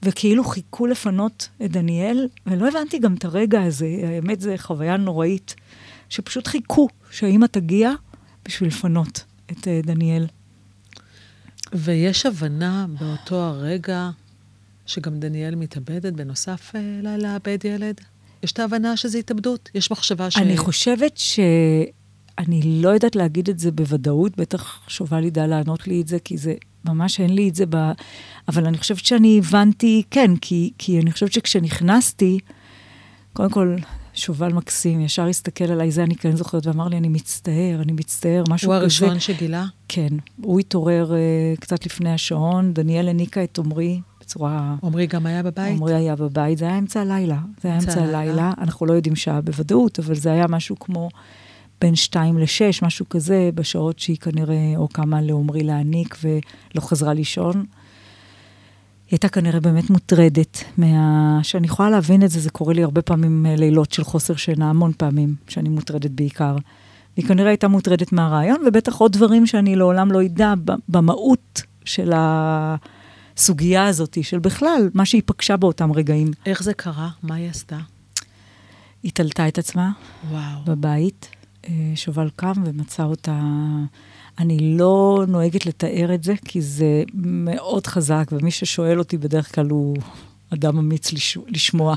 וכאילו 0.04 0.44
חיכו 0.44 0.88
לפנות 0.88 1.50
את 1.66 1.72
דניאל, 1.72 2.28
ולא 2.48 2.68
הבנתי 2.68 3.00
גם 3.00 3.14
את 3.14 3.26
הרגע 3.26 3.64
הזה, 3.64 3.88
האמת 4.04 4.42
זו 4.42 4.52
חוויה 4.58 4.98
נוראית, 4.98 5.56
שפשוט 6.10 6.48
חיכו 6.48 6.88
שהאימא 7.12 7.46
תגיע 7.46 7.92
בשביל 8.46 8.70
לפנות 8.70 9.24
את 9.52 9.58
uh, 9.58 9.88
דניאל. 9.88 10.26
ויש 11.74 12.26
הבנה 12.26 12.86
באותו 13.00 13.36
הרגע 13.36 14.10
שגם 14.86 15.20
דניאל 15.20 15.56
מתאבדת 15.56 16.14
בנוסף 16.14 16.72
uh, 16.76 16.78
לאבד 17.04 17.58
ילד? 17.64 18.02
יש 18.44 18.52
את 18.52 18.60
ההבנה 18.60 18.98
שזה 18.98 19.18
התאבדות? 19.18 19.70
יש 19.74 19.92
מחשבה 19.92 20.32
ש... 20.32 20.38
אני 20.38 20.58
חושבת 20.58 21.18
ש... 21.18 21.40
אני 22.38 22.82
לא 22.82 22.90
יודעת 22.90 23.16
להגיד 23.16 23.50
את 23.50 23.60
זה 23.60 23.72
בוודאות, 23.72 24.38
בטח 24.38 24.80
שובל 24.88 25.24
ידע 25.24 25.48
לענות 25.48 25.88
לי 25.88 26.02
את 26.02 26.08
זה, 26.08 26.20
כי 26.20 26.38
זה, 26.38 26.54
ממש 26.90 27.20
אין 27.20 27.36
לי 27.36 27.50
את 27.50 27.56
זה 27.56 27.66
ב... 27.70 27.92
אבל 28.48 28.66
אני 28.66 28.78
חושבת 28.78 29.06
שאני 29.06 29.38
הבנתי, 29.38 30.04
כן, 30.12 30.36
כי, 30.36 30.72
כי 30.78 31.00
אני 31.00 31.12
חושבת 31.12 31.34
שכשנכנסתי, 31.34 32.40
קודם 33.34 33.50
כל, 33.50 33.76
שובל 34.18 34.54
מקסים, 34.54 35.02
ישר 35.02 35.28
הסתכל 35.28 35.66
עליי, 35.66 35.92
זה 35.92 36.04
אני 36.04 36.16
כן 36.16 36.36
זוכרת, 36.36 36.68
ואמר 36.68 36.88
לי, 36.88 36.98
אני 36.98 37.10
מצטער, 37.10 37.80
אני 37.82 37.92
מצטער, 37.92 38.44
משהו 38.50 38.68
כזה. 38.68 38.76
הוא 38.76 38.82
הראשון 38.82 39.20
שגילה? 39.20 39.66
כן. 39.88 40.08
הוא 40.42 40.60
התעורר 40.60 41.12
uh, 41.12 41.60
קצת 41.60 41.86
לפני 41.86 42.14
השעון, 42.14 42.74
דניאל 42.74 43.10
הניקה 43.10 43.44
את 43.44 43.58
עמרי 43.58 44.02
בצורה... 44.22 44.76
עמרי 44.84 45.08
גם 45.08 45.26
היה 45.26 45.44
בבית? 45.44 45.78
עמרי 45.78 45.94
היה 45.94 46.16
בבית, 46.16 46.58
זה 46.58 46.66
היה 46.66 46.78
אמצע 46.78 47.02
הלילה. 47.02 47.38
זה 47.62 47.70
היה 47.70 47.78
אמצע 47.78 48.04
הלילה, 48.04 48.54
אנחנו 48.58 48.86
לא 48.86 48.94
יודעים 48.94 49.16
שעה 49.16 49.42
בוודאות, 49.42 50.00
אבל 50.00 50.16
זה 50.16 50.32
היה 50.32 50.48
משהו 50.48 50.80
כמו... 50.80 51.10
בין 51.82 51.96
שתיים 51.96 52.38
לשש, 52.38 52.84
משהו 52.84 53.10
כזה, 53.10 53.50
בשעות 53.56 54.00
שהיא 54.00 54.18
כנראה 54.18 54.74
או 54.78 54.88
קמה 54.88 55.22
לעומרי 55.22 55.64
להעניק 55.64 56.18
ולא 56.24 56.82
חזרה 56.82 57.14
לישון. 57.14 57.56
היא 57.56 57.66
הייתה 59.12 59.30
כנראה 59.30 59.60
באמת 59.60 59.90
מוטרדת 59.90 60.64
מה... 60.78 61.40
שאני 61.44 61.68
יכולה 61.68 61.90
להבין 61.90 62.24
את 62.24 62.30
זה, 62.30 62.40
זה 62.40 62.50
קורה 62.50 62.74
לי 62.74 62.84
הרבה 62.84 63.02
פעמים 63.02 63.46
אה, 63.46 63.56
לילות 63.56 63.92
של 63.92 64.04
חוסר 64.04 64.36
שינה, 64.36 64.70
המון 64.70 64.92
פעמים, 64.98 65.36
שאני 65.48 65.70
מוטרדת 65.70 66.12
בעיקר. 66.12 66.56
היא 67.16 67.26
כנראה 67.26 67.50
הייתה 67.50 67.68
מוטרדת 67.68 68.12
מהרעיון, 68.12 68.58
ובטח 68.68 68.96
עוד 68.96 69.12
דברים 69.12 69.48
שאני 69.48 69.76
לעולם 69.76 70.12
לא 70.12 70.26
אדע 70.26 70.54
במהות 70.90 71.62
של 71.86 72.12
הסוגיה 72.16 73.86
הזאת, 73.86 74.18
של 74.22 74.40
בכלל, 74.40 74.90
מה 74.94 75.06
שהיא 75.06 75.22
פגשה 75.26 75.58
באותם 75.58 75.92
רגעים. 75.92 76.32
איך 76.46 76.64
זה 76.64 76.74
קרה? 76.74 77.10
מה 77.24 77.36
היא 77.36 77.50
עשתה? 77.50 77.78
היא 79.04 79.12
תלתה 79.14 79.48
את 79.48 79.58
עצמה 79.58 79.92
וואו. 80.32 80.60
בבית. 80.66 81.37
שובל 81.96 82.30
קם 82.36 82.54
ומצא 82.66 83.04
אותה... 83.04 83.42
אני 84.40 84.78
לא 84.78 85.26
נוהגת 85.28 85.66
לתאר 85.66 86.14
את 86.14 86.24
זה, 86.24 86.34
כי 86.46 86.62
זה 86.62 87.04
מאוד 87.14 87.88
חזק, 87.88 88.26
ומי 88.32 88.52
ששואל 88.52 89.00
אותי 89.00 89.18
בדרך 89.18 89.56
כלל 89.56 89.70
הוא 89.70 89.98
אדם 90.54 90.78
אמיץ 90.78 91.14
לש... 91.14 91.38
לשמוע. 91.48 91.96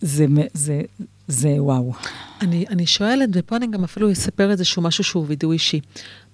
זה, 0.00 0.26
זה, 0.54 0.80
זה 1.28 1.48
וואו. 1.58 1.92
אני, 2.40 2.64
אני 2.68 2.86
שואלת, 2.86 3.28
ופה 3.32 3.56
אני 3.56 3.66
גם 3.66 3.84
אפילו 3.84 4.12
אספר 4.12 4.50
איזשהו 4.50 4.82
משהו 4.82 5.04
שהוא 5.04 5.24
וידוי 5.28 5.54
אישי. 5.54 5.80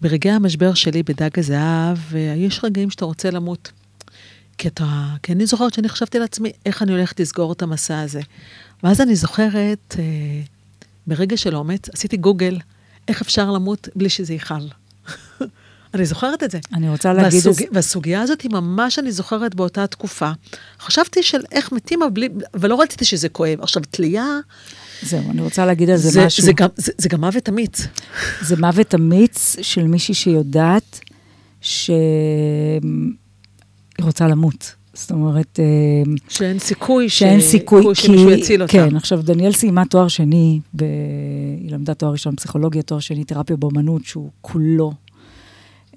ברגעי 0.00 0.32
המשבר 0.32 0.74
שלי 0.74 1.02
בדג 1.02 1.38
הזהב, 1.38 1.98
אה, 2.14 2.34
יש 2.36 2.60
רגעים 2.64 2.90
שאתה 2.90 3.04
רוצה 3.04 3.30
למות. 3.30 3.72
כי, 4.58 4.68
אתה, 4.68 5.06
כי 5.22 5.32
אני 5.32 5.46
זוכרת 5.46 5.74
שאני 5.74 5.88
חשבתי 5.88 6.18
לעצמי, 6.18 6.52
איך 6.66 6.82
אני 6.82 6.92
הולכת 6.92 7.20
לסגור 7.20 7.52
את 7.52 7.62
המסע 7.62 8.00
הזה. 8.00 8.20
ואז 8.82 9.00
אני 9.00 9.16
זוכרת, 9.16 9.96
אה, 9.98 10.04
ברגע 11.06 11.36
של 11.36 11.56
אומץ, 11.56 11.88
עשיתי 11.88 12.16
גוגל, 12.16 12.58
איך 13.08 13.20
אפשר 13.20 13.50
למות 13.50 13.88
בלי 13.96 14.08
שזה 14.08 14.32
ייחל. 14.32 14.68
אני 15.94 16.06
זוכרת 16.06 16.42
את 16.42 16.50
זה. 16.50 16.58
אני 16.72 16.88
רוצה 16.88 17.12
להגיד... 17.12 17.46
והסוג... 17.46 17.62
את... 17.62 17.68
והסוגיה 17.72 18.22
הזאת 18.22 18.40
היא 18.40 18.50
ממש, 18.50 18.98
אני 18.98 19.12
זוכרת 19.12 19.54
באותה 19.54 19.86
תקופה. 19.86 20.30
חשבתי 20.80 21.22
של 21.22 21.40
איך 21.52 21.72
מתים, 21.72 22.00
בלי... 22.12 22.28
ולא 22.54 22.80
רציתי 22.80 23.04
שזה 23.04 23.28
כואב. 23.28 23.60
עכשיו, 23.60 23.82
תלייה... 23.90 24.38
זהו, 25.02 25.30
אני 25.30 25.42
רוצה 25.42 25.66
להגיד 25.66 25.90
על 25.90 25.96
זה, 25.96 26.10
זה 26.10 26.26
משהו. 26.26 26.44
זה 26.44 26.52
גם, 26.52 26.68
זה, 26.76 26.92
זה 26.98 27.08
גם 27.08 27.20
מוות 27.20 27.48
אמיץ. 27.48 27.86
זה 28.40 28.56
מוות 28.56 28.94
אמיץ 28.94 29.56
של 29.62 29.82
מישהי 29.82 30.14
שיודעת 30.14 31.00
שהיא 31.60 31.98
רוצה 34.00 34.28
למות. 34.28 34.74
זאת 34.96 35.10
אומרת... 35.10 35.60
אה, 35.60 36.12
שאין 36.28 36.58
סיכוי, 36.58 37.08
שאין 37.08 37.40
ש... 37.40 37.44
סיכוי, 37.44 37.94
כי... 37.94 38.02
שמישהו 38.02 38.30
יציל 38.30 38.62
אותה. 38.62 38.72
כן, 38.72 38.96
עכשיו, 38.96 39.22
דניאל 39.22 39.52
סיימה 39.52 39.84
תואר 39.84 40.08
שני, 40.08 40.60
ב... 40.76 40.84
היא 41.60 41.70
למדה 41.70 41.94
תואר 41.94 42.12
ראשון 42.12 42.36
פסיכולוגיה, 42.36 42.82
תואר 42.82 43.00
שני 43.00 43.24
תרפיה 43.24 43.56
באמנות, 43.56 44.04
שהוא 44.04 44.30
כולו 44.40 44.92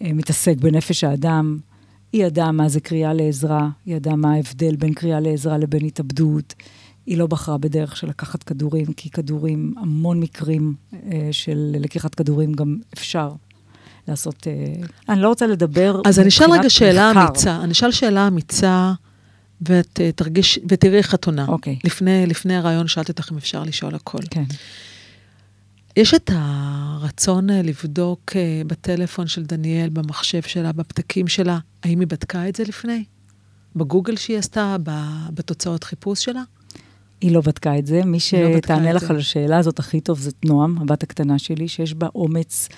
אה, 0.01 0.13
מתעסק 0.13 0.57
בנפש 0.57 1.03
האדם. 1.03 1.57
היא 2.13 2.25
ידעה 2.25 2.51
מה 2.51 2.69
זה 2.69 2.79
קריאה 2.79 3.13
לעזרה, 3.13 3.69
היא 3.85 3.95
ידעה 3.95 4.15
מה 4.15 4.33
ההבדל 4.33 4.75
בין 4.75 4.93
קריאה 4.93 5.19
לעזרה 5.19 5.57
לבין 5.57 5.85
התאבדות. 5.85 6.53
היא 7.05 7.17
לא 7.17 7.27
בחרה 7.27 7.57
בדרך 7.57 7.97
של 7.97 8.07
לקחת 8.07 8.43
כדורים, 8.43 8.85
כי 8.85 9.09
כדורים, 9.09 9.73
המון 9.77 10.19
מקרים 10.19 10.73
אה, 10.93 11.29
של 11.31 11.75
לקיחת 11.79 12.15
כדורים 12.15 12.53
גם 12.53 12.77
אפשר 12.93 13.29
לעשות... 14.09 14.47
אה, 14.47 14.53
אני 15.09 15.21
לא 15.21 15.27
רוצה 15.27 15.47
לדבר 15.47 16.01
אז 16.05 16.19
אני 16.19 16.27
אשאל 16.27 16.51
רגע 16.51 16.69
שאלה 16.69 17.11
מחקר. 17.13 17.27
אמיצה. 17.27 17.55
אני 17.63 17.71
אשאל 17.71 17.91
שאלה 17.91 18.27
אמיצה, 18.27 18.93
ואת 19.61 19.99
אה, 20.01 20.11
תרגיש, 20.11 20.59
ותראי 20.69 20.97
איך 20.97 21.15
את 21.15 21.25
עונה. 21.25 21.45
אוקיי. 21.47 21.79
לפני, 21.83 22.25
לפני 22.25 22.55
הרעיון 22.55 22.87
שאלתי 22.87 23.11
אותך 23.11 23.31
אם 23.31 23.37
אפשר 23.37 23.63
לשאול 23.63 23.95
הכל. 23.95 24.21
כן. 24.29 24.43
יש 25.97 26.13
את 26.13 26.31
הרצון 26.33 27.49
אה, 27.49 27.61
לבדוק 27.61 28.31
בטלפון 28.67 29.27
של 29.27 29.43
דניאל, 29.43 29.89
במחשב 29.89 30.41
שלה, 30.41 30.71
בפתקים 30.71 31.27
שלה, 31.27 31.59
האם 31.83 31.99
היא 31.99 32.07
בדקה 32.07 32.49
את 32.49 32.55
זה 32.55 32.63
לפני? 32.63 33.03
בגוגל 33.75 34.15
שהיא 34.15 34.37
עשתה, 34.37 34.75
בתוצאות 35.33 35.83
חיפוש 35.83 36.25
שלה? 36.25 36.41
היא 37.21 37.31
לא 37.31 37.41
בדקה 37.41 37.77
את 37.77 37.85
זה. 37.85 38.01
מי 38.05 38.17
לא 38.17 38.57
שתענה 38.57 38.89
את 38.89 38.95
לך 38.95 39.03
זה. 39.03 39.09
על 39.09 39.17
השאלה 39.17 39.57
הזאת 39.57 39.79
הכי 39.79 40.01
טוב 40.01 40.19
זאת 40.19 40.35
נועם, 40.45 40.77
הבת 40.77 41.03
הקטנה 41.03 41.39
שלי, 41.39 41.67
שיש 41.67 41.93
בה 41.93 42.07
אומץ. 42.15 42.69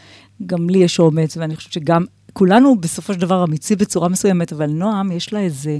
גם 0.45 0.69
לי 0.69 0.77
יש 0.77 1.00
אומץ, 1.00 1.38
ואני 1.38 1.55
חושבת 1.55 1.74
שגם, 1.74 2.05
כולנו 2.33 2.75
בסופו 2.77 3.13
של 3.13 3.19
דבר 3.19 3.43
אמיצים 3.43 3.77
בצורה 3.77 4.10
מסוימת, 4.10 4.53
אבל 4.53 4.69
נועם, 4.69 5.12
יש 5.12 5.33
לה 5.33 5.39
איזה 5.39 5.77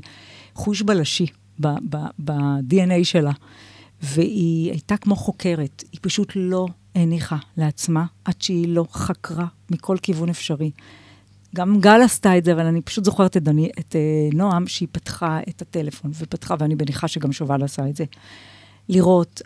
חוש 0.56 0.82
בלשי 0.82 1.26
ב-DNA 1.60 3.04
שלה. 3.04 3.32
והיא 4.02 4.72
הייתה 4.72 4.98
כמו 4.98 5.16
חוקרת, 5.16 5.84
היא 5.92 6.00
פשוט 6.02 6.32
לא 6.36 6.68
הניחה 6.96 7.38
לעצמה 7.58 8.06
עד 8.26 8.42
שהיא 8.42 8.68
לא 8.68 8.86
חקרה 8.92 9.46
מכל 9.72 9.98
כיוון 10.02 10.30
אפשרי. 10.30 10.72
גם 11.56 11.80
גל 11.80 12.02
עשתה 12.02 12.38
את 12.38 12.46
זה, 12.46 12.54
אבל 12.54 12.66
אני 12.66 12.82
פשוט 12.82 13.06
זוכרת 13.06 13.38
את, 13.38 13.44
דני, 13.44 13.70
את 13.80 13.96
uh, 13.96 14.36
נועם, 14.36 14.68
שהיא 14.68 14.88
פתחה 14.92 15.40
את 15.50 15.62
הטלפון, 15.62 16.12
ופתחה, 16.14 16.56
ואני 16.60 16.76
מניחה 16.76 17.08
שגם 17.08 17.32
שובל 17.32 17.64
עשה 17.64 17.90
את 17.90 17.96
זה. 17.96 18.06
לראות, 18.92 19.42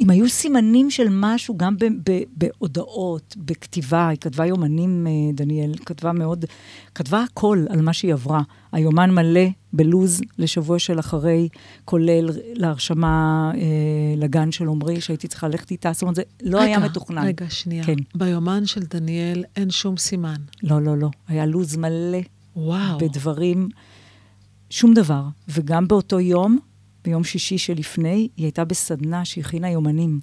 אם 0.00 0.10
היו 0.10 0.28
סימנים 0.28 0.90
של 0.90 1.06
משהו, 1.10 1.56
גם 1.56 1.76
ב, 1.76 1.84
ב, 1.84 2.20
בהודעות, 2.36 3.36
בכתיבה, 3.38 4.08
היא 4.08 4.18
כתבה 4.18 4.46
יומנים, 4.46 5.06
אה, 5.06 5.12
דניאל, 5.34 5.72
כתבה 5.86 6.12
מאוד, 6.12 6.44
כתבה 6.94 7.24
הכל 7.30 7.64
על 7.68 7.82
מה 7.82 7.92
שהיא 7.92 8.12
עברה. 8.12 8.42
היומן 8.72 9.10
מלא 9.10 9.40
בלוז 9.72 10.20
לשבוע 10.38 10.78
של 10.78 10.98
אחרי, 10.98 11.48
כולל 11.84 12.30
להרשמה 12.54 13.50
אה, 13.54 13.60
לגן 14.16 14.52
של 14.52 14.68
עמרי, 14.68 15.00
שהייתי 15.00 15.28
צריכה 15.28 15.48
ללכת 15.48 15.70
איתה, 15.70 15.92
זאת 15.92 16.02
אומרת, 16.02 16.14
זה 16.14 16.22
לא 16.42 16.60
היה 16.60 16.78
מתוכנן. 16.78 17.26
רגע, 17.26 17.46
שנייה. 17.50 17.84
כן. 17.84 17.96
ביומן 18.14 18.66
של 18.66 18.80
דניאל 18.80 19.44
אין 19.56 19.70
שום 19.70 19.96
סימן. 19.96 20.40
לא, 20.62 20.82
לא, 20.82 20.98
לא. 20.98 21.08
היה 21.28 21.46
לוז 21.46 21.76
מלא 21.76 22.18
וואו. 22.56 22.98
בדברים, 22.98 23.68
שום 24.70 24.94
דבר. 24.94 25.22
וגם 25.48 25.88
באותו 25.88 26.20
יום, 26.20 26.58
ביום 27.10 27.24
שישי 27.24 27.58
שלפני, 27.58 28.28
היא 28.36 28.46
הייתה 28.46 28.64
בסדנה 28.64 29.24
שהכינה 29.24 29.70
יומנים. 29.70 30.20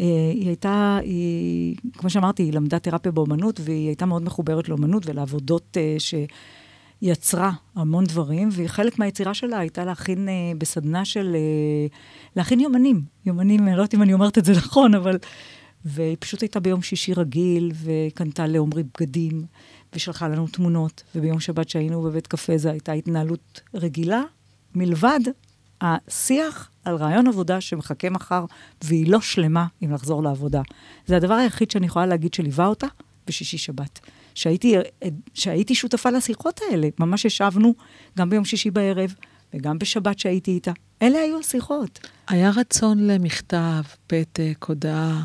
אה, 0.00 0.30
היא 0.34 0.46
הייתה, 0.46 0.98
היא, 1.02 1.76
כמו 1.92 2.10
שאמרתי, 2.10 2.42
היא 2.42 2.52
למדה 2.52 2.78
תרפיה 2.78 3.12
באומנות, 3.12 3.60
והיא 3.64 3.86
הייתה 3.86 4.06
מאוד 4.06 4.22
מחוברת 4.22 4.68
לאומנות 4.68 5.06
ולעבודות 5.06 5.76
אה, 5.76 5.96
שיצרה 5.98 7.52
המון 7.74 8.04
דברים, 8.04 8.48
וחלק 8.52 8.98
מהיצירה 8.98 9.34
שלה 9.34 9.58
הייתה 9.58 9.84
להכין 9.84 10.28
אה, 10.28 10.34
בסדנה 10.58 11.04
של, 11.04 11.36
להכין 12.36 12.60
יומנים. 12.60 13.02
יומנים, 13.26 13.68
אני 13.68 13.76
לא 13.76 13.82
יודעת 13.82 13.94
אם 13.94 14.02
אני 14.02 14.12
אומרת 14.12 14.38
את 14.38 14.44
זה 14.44 14.52
נכון, 14.52 14.94
אבל... 14.94 15.18
והיא 15.84 16.16
פשוט 16.20 16.42
הייתה 16.42 16.60
ביום 16.60 16.82
שישי 16.82 17.14
רגיל, 17.14 17.72
וקנתה 17.84 18.46
לעומרי 18.46 18.82
בגדים, 18.82 19.44
ושלחה 19.94 20.28
לנו 20.28 20.46
תמונות, 20.46 21.02
וביום 21.14 21.40
שבת 21.40 21.68
שהיינו 21.68 22.02
בבית 22.02 22.26
קפה 22.26 22.58
זו 22.58 22.68
הייתה 22.68 22.92
התנהלות 22.92 23.60
רגילה, 23.74 24.22
מלבד 24.74 25.20
השיח 25.80 26.70
על 26.84 26.94
רעיון 26.96 27.26
עבודה 27.26 27.60
שמחכה 27.60 28.10
מחר, 28.10 28.44
והיא 28.84 29.10
לא 29.10 29.20
שלמה 29.20 29.66
עם 29.80 29.92
לחזור 29.92 30.22
לעבודה. 30.22 30.62
זה 31.06 31.16
הדבר 31.16 31.34
היחיד 31.34 31.70
שאני 31.70 31.86
יכולה 31.86 32.06
להגיד 32.06 32.34
שליווה 32.34 32.66
אותה 32.66 32.86
בשישי 33.26 33.58
שבת. 33.58 34.00
שהייתי, 34.34 34.74
שהייתי 35.34 35.74
שותפה 35.74 36.10
לשיחות 36.10 36.60
האלה, 36.70 36.88
ממש 37.00 37.24
ישבנו 37.24 37.74
גם 38.18 38.30
ביום 38.30 38.44
שישי 38.44 38.70
בערב, 38.70 39.14
וגם 39.54 39.78
בשבת 39.78 40.18
שהייתי 40.18 40.50
איתה. 40.50 40.72
אלה 41.02 41.18
היו 41.18 41.38
השיחות. 41.38 42.08
היה 42.28 42.50
רצון 42.56 43.06
למכתב, 43.06 43.82
פתק, 44.06 44.64
הודעה, 44.68 45.24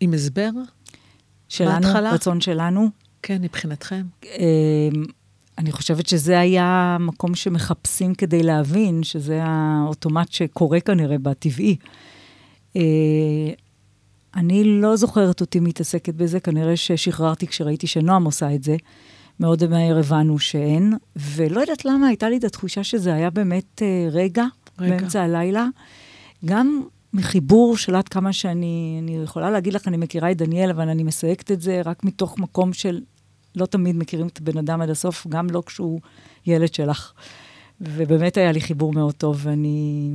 עם 0.00 0.14
הסבר? 0.14 0.50
שלנו, 1.48 1.86
בהתחלה? 1.86 2.12
רצון 2.12 2.40
שלנו, 2.40 2.88
כן, 3.22 3.42
מבחינתכם. 3.42 4.02
אני 5.58 5.72
חושבת 5.72 6.06
שזה 6.06 6.40
היה 6.40 6.96
המקום 7.00 7.34
שמחפשים 7.34 8.14
כדי 8.14 8.42
להבין, 8.42 9.02
שזה 9.02 9.40
האוטומט 9.44 10.32
שקורה 10.32 10.80
כנראה 10.80 11.18
בטבעי. 11.18 11.76
אה, 12.76 12.82
אני 14.36 14.64
לא 14.64 14.96
זוכרת 14.96 15.40
אותי 15.40 15.60
מתעסקת 15.60 16.14
בזה, 16.14 16.40
כנראה 16.40 16.76
ששחררתי 16.76 17.46
כשראיתי 17.46 17.86
שנועם 17.86 18.24
עושה 18.24 18.54
את 18.54 18.62
זה. 18.62 18.76
מאוד 19.40 19.66
מהר 19.66 19.98
הבנו 19.98 20.38
שאין, 20.38 20.94
ולא 21.16 21.60
יודעת 21.60 21.84
למה, 21.84 22.06
הייתה 22.06 22.28
לי 22.28 22.36
את 22.36 22.44
התחושה 22.44 22.84
שזה 22.84 23.14
היה 23.14 23.30
באמת 23.30 23.82
אה, 23.82 24.08
רגע, 24.10 24.44
רגע. 24.78 24.96
באמצע 24.96 25.22
הלילה. 25.22 25.66
גם 26.44 26.82
מחיבור 27.14 27.76
של 27.76 27.94
עד 27.94 28.08
כמה 28.08 28.32
שאני, 28.32 28.98
אני 29.02 29.16
יכולה 29.16 29.50
להגיד 29.50 29.72
לך, 29.72 29.88
אני 29.88 29.96
מכירה 29.96 30.30
את 30.30 30.36
דניאל, 30.36 30.70
אבל 30.70 30.88
אני 30.88 31.02
מסייגת 31.02 31.50
את 31.50 31.60
זה 31.60 31.82
רק 31.84 32.04
מתוך 32.04 32.38
מקום 32.38 32.72
של 32.72 33.00
לא 33.56 33.66
תמיד 33.66 33.96
מכירים 33.96 34.26
את 34.26 34.38
הבן 34.38 34.58
אדם 34.58 34.80
עד 34.80 34.90
הסוף, 34.90 35.26
גם 35.26 35.50
לא 35.50 35.62
כשהוא 35.66 36.00
ילד 36.46 36.74
שלך. 36.74 37.12
ובאמת 37.80 38.36
היה 38.36 38.52
לי 38.52 38.60
חיבור 38.60 38.92
מאוד 38.92 39.14
טוב, 39.14 39.40
ואני 39.42 40.10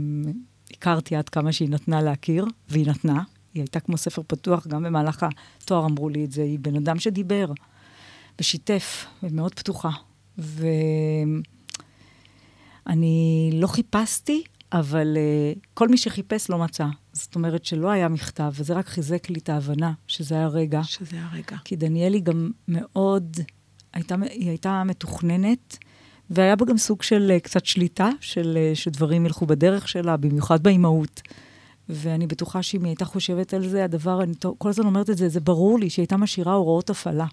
הכרתי 0.72 1.16
עד 1.16 1.30
כמה 1.30 1.52
שהיא 1.52 1.70
נתנה 1.70 2.02
להכיר, 2.02 2.46
והיא 2.70 2.88
נתנה. 2.88 3.24
היא 3.54 3.62
הייתה 3.62 3.80
כמו 3.80 3.98
ספר 3.98 4.22
פתוח, 4.28 4.68
גם 4.68 4.84
במהלך 4.84 5.26
התואר 5.62 5.86
אמרו 5.86 6.10
לי 6.10 6.26
את 6.26 6.32
זה, 6.32 6.44
היא 6.44 6.60
בן 6.60 6.76
אדם 6.76 7.00
שדיבר 7.00 7.52
ושיתף, 8.42 9.06
ומאוד 9.24 9.54
פתוחה. 9.54 9.90
ואני 12.88 13.50
לא 13.54 13.68
חיפשתי, 13.68 14.44
אבל 14.72 15.18
uh, 15.18 15.60
כל 15.74 15.88
מי 15.88 15.98
שחיפש 15.98 16.50
לא 16.50 16.58
מצא. 16.58 16.86
זאת 17.14 17.36
אומרת 17.36 17.66
שלא 17.66 17.90
היה 17.90 18.08
מכתב, 18.08 18.52
וזה 18.56 18.74
רק 18.74 18.88
חיזק 18.88 19.30
לי 19.30 19.40
את 19.40 19.50
ההבנה 19.50 19.94
שזה 20.08 20.36
היה 20.36 20.48
רגע. 20.48 20.84
שזה 20.84 21.16
היה 21.16 21.28
רגע. 21.34 21.58
כי 21.64 21.76
דניאלי 21.76 22.20
גם 22.20 22.52
מאוד, 22.68 23.38
הייתה, 23.94 24.16
היא 24.32 24.50
הייתה 24.50 24.84
מתוכננת, 24.84 25.78
והיה 26.30 26.56
בה 26.56 26.66
גם 26.66 26.78
סוג 26.78 27.04
של 27.04 27.32
אה, 27.32 27.40
קצת 27.40 27.66
שליטה, 27.66 28.10
של 28.20 28.58
אה, 28.58 28.76
שדברים 28.76 29.26
ילכו 29.26 29.46
בדרך 29.46 29.88
שלה, 29.88 30.18
במיוחד 30.18 30.64
באימהות. 30.64 31.22
ואני 31.90 32.28
בטוחה 32.28 32.64
שאם 32.64 32.84
היא 32.84 32.90
הייתה 32.90 33.06
חושבת 33.06 33.54
על 33.54 33.68
זה, 33.68 33.84
הדבר, 33.84 34.24
אני 34.24 34.34
כל 34.58 34.70
הזמן 34.70 34.86
אומרת 34.86 35.10
את 35.10 35.18
זה, 35.18 35.30
זה 35.30 35.40
ברור 35.40 35.80
לי 35.80 35.90
שהיא 35.90 36.04
הייתה 36.04 36.18
משאירה 36.18 36.54
הוראות 36.54 36.90
הפעלה 36.90 37.26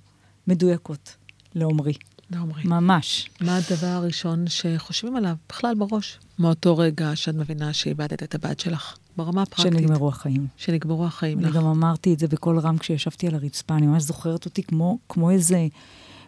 מדויקות 0.47 1.17
לעומרי. 1.55 1.93
לעומרי. 2.31 2.63
ממש. 2.65 3.31
מה 3.41 3.57
הדבר 3.57 3.87
הראשון 3.87 4.45
שחושבים 4.47 5.17
עליו 5.17 5.35
בכלל 5.49 5.75
בראש? 5.75 6.19
מאותו 6.39 6.77
רגע 6.77 7.11
שאת 7.15 7.35
מבינה 7.35 7.73
שאיבדת 7.73 8.23
את 8.23 8.35
הבת 8.35 8.61
שלך, 8.61 8.97
ברמה 9.17 9.43
הפרקטית. 9.43 9.73
שנגמרו 9.73 10.09
החיים. 10.09 10.47
שנגמרו 10.57 11.07
החיים 11.07 11.39
אני 11.39 11.49
לך. 11.49 11.57
גם 11.57 11.67
אמרתי 11.67 12.15
את 12.15 12.19
זה 12.19 12.29
בקול 12.29 12.59
רם 12.59 12.79
כשישבתי 12.79 13.29
על 13.29 13.35
הרצפה, 13.35 13.75
אני 13.75 13.87
ממש 13.87 14.03
זוכרת 14.03 14.45
אותי 14.45 14.63
כמו, 14.63 14.99
כמו 15.09 15.31
איזה 15.31 15.67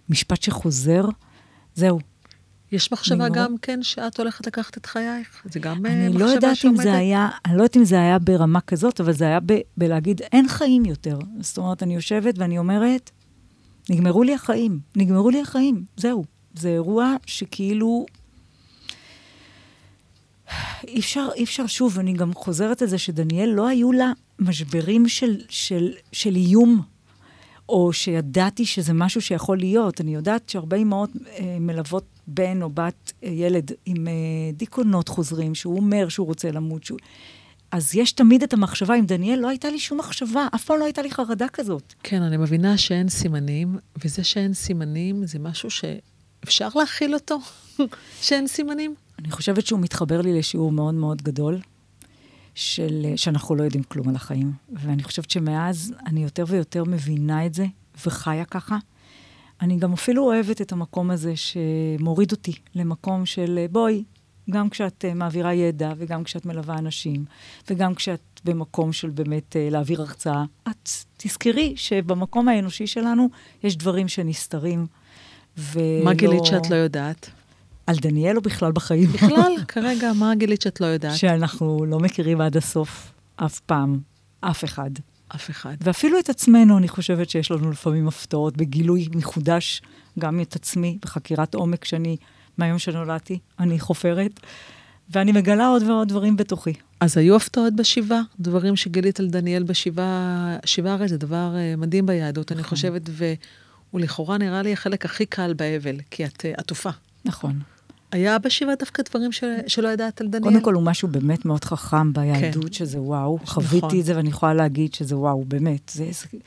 משפט 0.08 0.42
שחוזר. 0.42 1.04
זהו, 1.74 1.98
יש 2.72 2.92
מחשבה 2.92 3.28
נגמרו. 3.28 3.44
גם 3.44 3.58
כן 3.62 3.82
שאת 3.82 4.18
הולכת 4.18 4.46
לקחת 4.46 4.76
את 4.76 4.86
חייך? 4.86 5.42
זה 5.50 5.60
גם 5.60 5.86
אה, 5.86 5.92
אני 5.92 6.08
מחשבה 6.08 6.24
לא 6.24 6.30
יודעת 6.30 6.64
אם? 6.64 6.76
זה 6.76 6.94
היה, 6.94 7.28
אני 7.44 7.56
לא 7.56 7.62
יודעת 7.62 7.76
אם 7.76 7.84
זה 7.84 8.00
היה 8.00 8.18
ברמה 8.18 8.60
כזאת, 8.60 9.00
אבל 9.00 9.12
זה 9.12 9.24
היה 9.24 9.40
ב, 9.46 9.52
בלהגיד, 9.76 10.20
אין 10.32 10.48
חיים 10.48 10.84
יותר. 10.84 11.18
זאת 11.40 11.58
אומרת, 11.58 11.82
אני 11.82 11.94
יושבת 11.94 12.38
ואני 12.38 12.58
אומרת, 12.58 13.10
נגמרו 13.90 14.22
לי 14.22 14.34
החיים, 14.34 14.80
נגמרו 14.96 15.30
לי 15.30 15.40
החיים, 15.40 15.84
זהו. 15.96 16.24
זה 16.54 16.68
אירוע 16.68 17.14
שכאילו... 17.26 18.06
אי 20.88 21.00
אפשר, 21.00 21.28
אי 21.36 21.44
אפשר, 21.44 21.66
שוב, 21.66 21.98
אני 21.98 22.12
גם 22.12 22.34
חוזרת 22.34 22.82
על 22.82 22.88
זה 22.88 22.98
שדניאל, 22.98 23.48
לא 23.48 23.68
היו 23.68 23.92
לה 23.92 24.12
משברים 24.38 25.08
של, 25.08 25.40
של, 25.48 25.92
של 26.12 26.36
איום, 26.36 26.82
או 27.68 27.92
שידעתי 27.92 28.66
שזה 28.66 28.92
משהו 28.92 29.20
שיכול 29.20 29.58
להיות. 29.58 30.00
אני 30.00 30.14
יודעת 30.14 30.48
שהרבה 30.48 30.76
אמהות 30.76 31.10
אה, 31.38 31.56
מלוות 31.60 32.04
בן 32.26 32.62
או 32.62 32.70
בת, 32.70 33.12
אה, 33.24 33.28
ילד 33.28 33.70
עם 33.86 34.08
אה, 34.08 34.12
דיכאונות 34.52 35.08
חוזרים, 35.08 35.54
שהוא 35.54 35.76
אומר 35.76 36.08
שהוא 36.08 36.26
רוצה 36.26 36.50
למות. 36.50 36.84
שהוא... 36.84 36.98
אז 37.76 37.94
יש 37.94 38.12
תמיד 38.12 38.42
את 38.42 38.52
המחשבה, 38.52 38.94
עם 38.94 39.06
דניאל 39.06 39.38
לא 39.38 39.48
הייתה 39.48 39.70
לי 39.70 39.78
שום 39.78 39.98
מחשבה, 39.98 40.46
אף 40.54 40.64
פעם 40.64 40.78
לא 40.78 40.84
הייתה 40.84 41.02
לי 41.02 41.10
חרדה 41.10 41.48
כזאת. 41.48 41.94
כן, 42.02 42.22
אני 42.22 42.36
מבינה 42.36 42.78
שאין 42.78 43.08
סימנים, 43.08 43.78
וזה 44.04 44.24
שאין 44.24 44.54
סימנים 44.54 45.26
זה 45.26 45.38
משהו 45.38 45.68
שאפשר 45.70 46.68
להכיל 46.74 47.14
אותו, 47.14 47.38
שאין 48.22 48.46
סימנים. 48.46 48.94
אני 49.18 49.30
חושבת 49.30 49.66
שהוא 49.66 49.80
מתחבר 49.80 50.20
לי 50.20 50.38
לשיעור 50.38 50.72
מאוד 50.72 50.94
מאוד 50.94 51.22
גדול, 51.22 51.60
של, 52.54 53.06
שאנחנו 53.16 53.54
לא 53.54 53.62
יודעים 53.62 53.82
כלום 53.82 54.08
על 54.08 54.16
החיים. 54.16 54.52
ואני 54.72 55.02
חושבת 55.02 55.30
שמאז 55.30 55.94
אני 56.06 56.22
יותר 56.22 56.44
ויותר 56.48 56.84
מבינה 56.84 57.46
את 57.46 57.54
זה, 57.54 57.66
וחיה 58.06 58.44
ככה. 58.44 58.76
אני 59.60 59.76
גם 59.76 59.92
אפילו 59.92 60.24
אוהבת 60.24 60.60
את 60.60 60.72
המקום 60.72 61.10
הזה 61.10 61.32
שמוריד 61.36 62.32
אותי 62.32 62.52
למקום 62.74 63.26
של 63.26 63.66
בואי, 63.70 64.04
גם 64.50 64.70
כשאת 64.70 65.04
uh, 65.10 65.14
מעבירה 65.14 65.54
ידע, 65.54 65.92
וגם 65.96 66.24
כשאת 66.24 66.46
מלווה 66.46 66.78
אנשים, 66.78 67.24
וגם 67.70 67.94
כשאת 67.94 68.40
במקום 68.44 68.92
של 68.92 69.10
באמת 69.10 69.56
uh, 69.56 69.72
להעביר 69.72 70.02
הרצאה, 70.02 70.44
את 70.68 70.90
תזכרי 71.16 71.72
שבמקום 71.76 72.48
האנושי 72.48 72.86
שלנו 72.86 73.28
יש 73.62 73.76
דברים 73.76 74.08
שנסתרים. 74.08 74.86
ולא... 75.58 76.04
מה 76.04 76.14
גילית 76.14 76.44
שאת 76.44 76.70
לא 76.70 76.76
יודעת? 76.76 77.30
על 77.86 77.96
דניאל 77.96 78.36
או 78.36 78.42
בכלל 78.42 78.72
בחיים? 78.72 79.08
בכלל, 79.08 79.52
כרגע, 79.68 80.12
מה 80.12 80.34
גילית 80.34 80.62
שאת 80.62 80.80
לא 80.80 80.86
יודעת? 80.86 81.16
שאנחנו 81.16 81.84
לא 81.88 81.98
מכירים 81.98 82.40
עד 82.40 82.56
הסוף, 82.56 83.12
אף 83.36 83.60
פעם, 83.60 84.00
אף 84.40 84.64
אחד. 84.64 84.90
אף 85.34 85.50
אחד. 85.50 85.76
ואפילו 85.80 86.18
את 86.18 86.30
עצמנו, 86.30 86.78
אני 86.78 86.88
חושבת 86.88 87.30
שיש 87.30 87.50
לנו 87.50 87.70
לפעמים 87.70 88.08
הפתעות 88.08 88.56
בגילוי 88.56 89.08
מחודש, 89.14 89.82
גם 90.18 90.40
את 90.40 90.56
עצמי, 90.56 90.98
בחקירת 91.02 91.54
עומק 91.54 91.84
שאני, 91.84 92.16
מהיום 92.58 92.78
שנולדתי, 92.78 93.38
אני 93.58 93.80
חופרת. 93.80 94.40
ואני 95.10 95.32
מגלה 95.32 95.68
עוד 95.68 95.82
ועוד 95.82 96.08
דברים 96.08 96.36
בתוכי. 96.36 96.72
אז 97.00 97.16
היו 97.18 97.36
הפתעות 97.36 97.76
בשבעה? 97.76 98.20
דברים 98.40 98.76
שגילית 98.76 99.20
על 99.20 99.28
דניאל 99.28 99.62
בשבעה? 99.62 100.56
שבעה 100.64 100.94
הרי 100.94 101.08
זה 101.08 101.16
דבר 101.18 101.54
uh, 101.54 101.80
מדהים 101.80 102.06
ביהדות, 102.06 102.52
אני 102.52 102.60
נכון. 102.60 102.70
חושבת, 102.70 103.02
והוא 103.12 104.00
לכאורה 104.00 104.38
נראה 104.38 104.62
לי 104.62 104.72
החלק 104.72 105.04
הכי 105.04 105.26
קל 105.26 105.54
באבל, 105.54 105.96
כי 106.10 106.24
את 106.24 106.40
uh, 106.40 106.60
עטופה. 106.60 106.90
נכון. 107.24 107.60
היה 108.12 108.38
בשבעה 108.38 108.74
דווקא 108.78 109.02
דברים 109.10 109.32
ש... 109.32 109.44
שלא 109.66 109.88
ידעת 109.88 110.20
על 110.20 110.26
דניאל? 110.26 110.52
קודם 110.52 110.64
כל, 110.64 110.74
הוא 110.74 110.82
משהו 110.82 111.08
באמת 111.08 111.44
מאוד 111.44 111.64
חכם 111.64 112.12
ביהדות, 112.12 112.64
כן. 112.64 112.72
שזה 112.72 113.00
וואו. 113.00 113.38
נכון. 113.42 113.64
חוויתי 113.64 114.00
את 114.00 114.04
זה, 114.04 114.16
ואני 114.16 114.28
יכולה 114.28 114.54
להגיד 114.54 114.94
שזה 114.94 115.16
וואו, 115.16 115.44
באמת. 115.44 115.90
זה... 115.94 116.08
זה- 116.12 116.38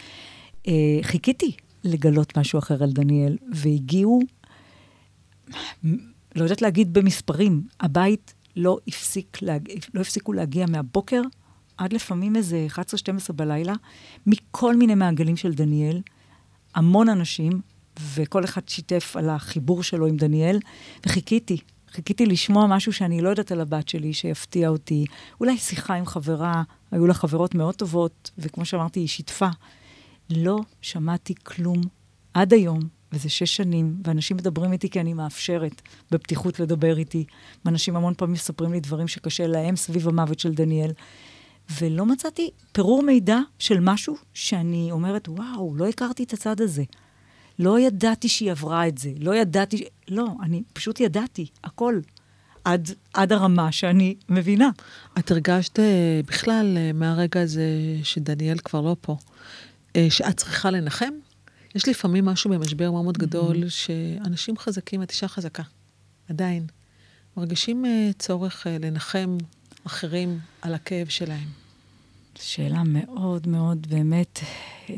אה, 0.67 0.73
חיכיתי 1.01 1.51
לגלות 1.83 2.37
משהו 2.37 2.59
אחר 2.59 2.83
על 2.83 2.91
דניאל, 2.91 3.37
והגיעו, 3.53 4.19
לא 6.35 6.43
יודעת 6.43 6.61
להגיד 6.61 6.93
במספרים, 6.93 7.63
הבית 7.79 8.33
לא, 8.55 8.77
הפסיק 8.87 9.41
להג... 9.41 9.69
לא 9.93 10.01
הפסיקו 10.01 10.33
להגיע 10.33 10.65
מהבוקר 10.65 11.21
עד 11.77 11.93
לפעמים 11.93 12.35
איזה 12.35 12.67
11-12 12.71 12.79
בלילה, 13.33 13.73
מכל 14.25 14.75
מיני 14.75 14.95
מעגלים 14.95 15.37
של 15.37 15.53
דניאל, 15.53 16.01
המון 16.75 17.09
אנשים, 17.09 17.61
וכל 18.13 18.43
אחד 18.43 18.69
שיתף 18.69 19.15
על 19.17 19.29
החיבור 19.29 19.83
שלו 19.83 20.07
עם 20.07 20.17
דניאל, 20.17 20.59
וחיכיתי. 21.05 21.57
חיכיתי 21.91 22.25
לשמוע 22.25 22.67
משהו 22.67 22.93
שאני 22.93 23.21
לא 23.21 23.29
יודעת 23.29 23.51
על 23.51 23.61
הבת 23.61 23.87
שלי, 23.87 24.13
שיפתיע 24.13 24.69
אותי. 24.69 25.05
אולי 25.39 25.57
שיחה 25.57 25.93
עם 25.93 26.05
חברה, 26.05 26.63
היו 26.91 27.07
לה 27.07 27.13
חברות 27.13 27.55
מאוד 27.55 27.75
טובות, 27.75 28.31
וכמו 28.37 28.65
שאמרתי, 28.65 28.99
היא 28.99 29.07
שיתפה. 29.07 29.49
לא 30.29 30.57
שמעתי 30.81 31.35
כלום 31.43 31.81
עד 32.33 32.53
היום, 32.53 32.79
וזה 33.13 33.29
שש 33.29 33.55
שנים, 33.55 33.95
ואנשים 34.05 34.37
מדברים 34.37 34.71
איתי 34.71 34.89
כי 34.89 34.99
אני 34.99 35.13
מאפשרת 35.13 35.81
בפתיחות 36.11 36.59
לדבר 36.59 36.97
איתי. 36.97 37.25
ואנשים 37.65 37.95
המון 37.95 38.13
פעמים 38.13 38.33
מספרים 38.33 38.71
לי 38.71 38.79
דברים 38.79 39.07
שקשה 39.07 39.47
להם 39.47 39.75
סביב 39.75 40.07
המוות 40.07 40.39
של 40.39 40.53
דניאל. 40.53 40.91
ולא 41.81 42.05
מצאתי 42.05 42.49
פירור 42.71 43.03
מידע 43.03 43.39
של 43.59 43.79
משהו 43.79 44.15
שאני 44.33 44.91
אומרת, 44.91 45.29
וואו, 45.29 45.75
לא 45.75 45.87
הכרתי 45.87 46.23
את 46.23 46.33
הצד 46.33 46.61
הזה. 46.61 46.83
לא 47.59 47.79
ידעתי 47.79 48.29
שהיא 48.29 48.51
עברה 48.51 48.87
את 48.87 48.97
זה, 48.97 49.11
לא 49.19 49.35
ידעתי, 49.35 49.83
לא, 50.07 50.27
אני 50.43 50.63
פשוט 50.73 50.99
ידעתי, 50.99 51.47
הכל, 51.63 51.99
עד, 52.63 52.89
עד 53.13 53.33
הרמה 53.33 53.71
שאני 53.71 54.15
מבינה. 54.29 54.69
את 55.19 55.31
הרגשת 55.31 55.79
אה, 55.79 56.21
בכלל, 56.25 56.77
אה, 56.77 56.91
מהרגע 56.93 57.41
הזה 57.41 57.63
שדניאל 58.03 58.57
כבר 58.57 58.81
לא 58.81 58.95
פה, 59.01 59.17
אה, 59.95 60.07
שאת 60.09 60.37
צריכה 60.37 60.71
לנחם? 60.71 61.13
יש 61.75 61.87
לפעמים 61.87 62.25
משהו 62.25 62.49
במשבר 62.49 62.91
מאוד 62.91 63.03
מאוד 63.03 63.17
גדול, 63.17 63.69
שאנשים 63.69 64.57
חזקים, 64.57 65.03
את 65.03 65.11
אישה 65.11 65.27
חזקה, 65.27 65.63
עדיין, 66.29 66.67
מרגישים 67.37 67.85
אה, 67.85 68.09
צורך 68.19 68.67
אה, 68.67 68.77
לנחם 68.79 69.37
אחרים 69.85 70.39
על 70.61 70.73
הכאב 70.73 71.07
שלהם. 71.07 71.47
שאלה 72.35 72.83
מאוד 72.85 73.47
מאוד, 73.47 73.87
באמת, 73.89 74.39
אה, 74.89 74.95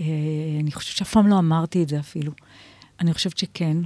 אני 0.60 0.72
חושבת 0.72 0.98
שאף 0.98 1.12
פעם 1.12 1.28
לא 1.28 1.40
אמרתי 1.40 1.84
את 1.84 1.90
זה 1.90 2.00
אפילו. 2.00 2.32
אני 3.00 3.14
חושבת 3.14 3.38
שכן. 3.38 3.78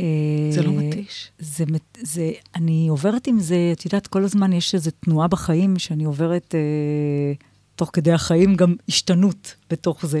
אה, 0.00 0.06
זה 0.50 0.62
לא 0.62 0.72
מתיש? 0.72 1.30
זה, 1.38 1.64
זה, 2.00 2.32
אני 2.54 2.88
עוברת 2.88 3.26
עם 3.26 3.40
זה, 3.40 3.70
את 3.72 3.84
יודעת, 3.84 4.06
כל 4.06 4.24
הזמן 4.24 4.52
יש 4.52 4.74
איזו 4.74 4.90
תנועה 5.00 5.28
בחיים 5.28 5.78
שאני 5.78 6.04
עוברת, 6.04 6.54
אה, 6.54 7.32
תוך 7.76 7.90
כדי 7.92 8.12
החיים, 8.12 8.56
גם 8.56 8.74
השתנות 8.88 9.54
בתוך 9.70 10.06
זה. 10.06 10.20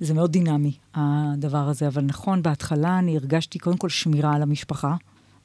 זה 0.00 0.14
מאוד 0.14 0.32
דינמי, 0.32 0.72
הדבר 0.94 1.68
הזה. 1.68 1.86
אבל 1.88 2.02
נכון, 2.02 2.42
בהתחלה 2.42 2.98
אני 2.98 3.16
הרגשתי 3.16 3.58
קודם 3.58 3.76
כל 3.76 3.88
שמירה 3.88 4.34
על 4.34 4.42
המשפחה. 4.42 4.94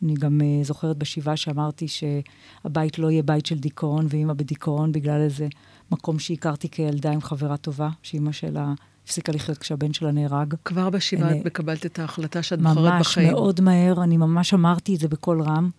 אני 0.04 0.14
גם 0.14 0.42
uh, 0.42 0.66
זוכרת 0.66 0.98
בשבעה 0.98 1.38
שאמרתי 1.38 1.86
שהבית 1.88 3.00
לא 3.00 3.12
יהיה 3.12 3.24
בית 3.24 3.46
של 3.46 3.60
דיכאון, 3.60 4.06
ואימא 4.10 4.34
בדיכאון 4.34 4.92
בגלל 4.92 5.22
איזה 5.22 5.48
מקום 5.92 6.20
שהכרתי 6.20 6.70
כילדה 6.70 7.12
עם 7.12 7.22
חברה 7.22 7.58
טובה, 7.58 7.90
שאימא 8.04 8.32
שלה 8.32 8.74
הפסיקה 9.06 9.32
לחיות 9.32 9.58
כשהבן 9.58 9.94
שלה 9.94 10.12
נהרג. 10.12 10.54
כבר 10.66 10.90
בשבעה 10.90 11.30
אלה- 11.30 11.40
את 11.40 11.46
מקבלת 11.46 11.86
את 11.86 12.00
ההחלטה 12.00 12.44
שאת 12.44 12.62
בוחרת 12.62 12.78
ממש, 12.78 13.08
בחיים. 13.08 13.32
מאוד 13.32 13.62
מהר, 13.62 14.04
אני 14.04 14.18
ממש 14.18 14.54
אמרתי 14.54 14.96
את 14.96 15.00
זה 15.00 15.08
בקול 15.08 15.42
רם. 15.42 15.70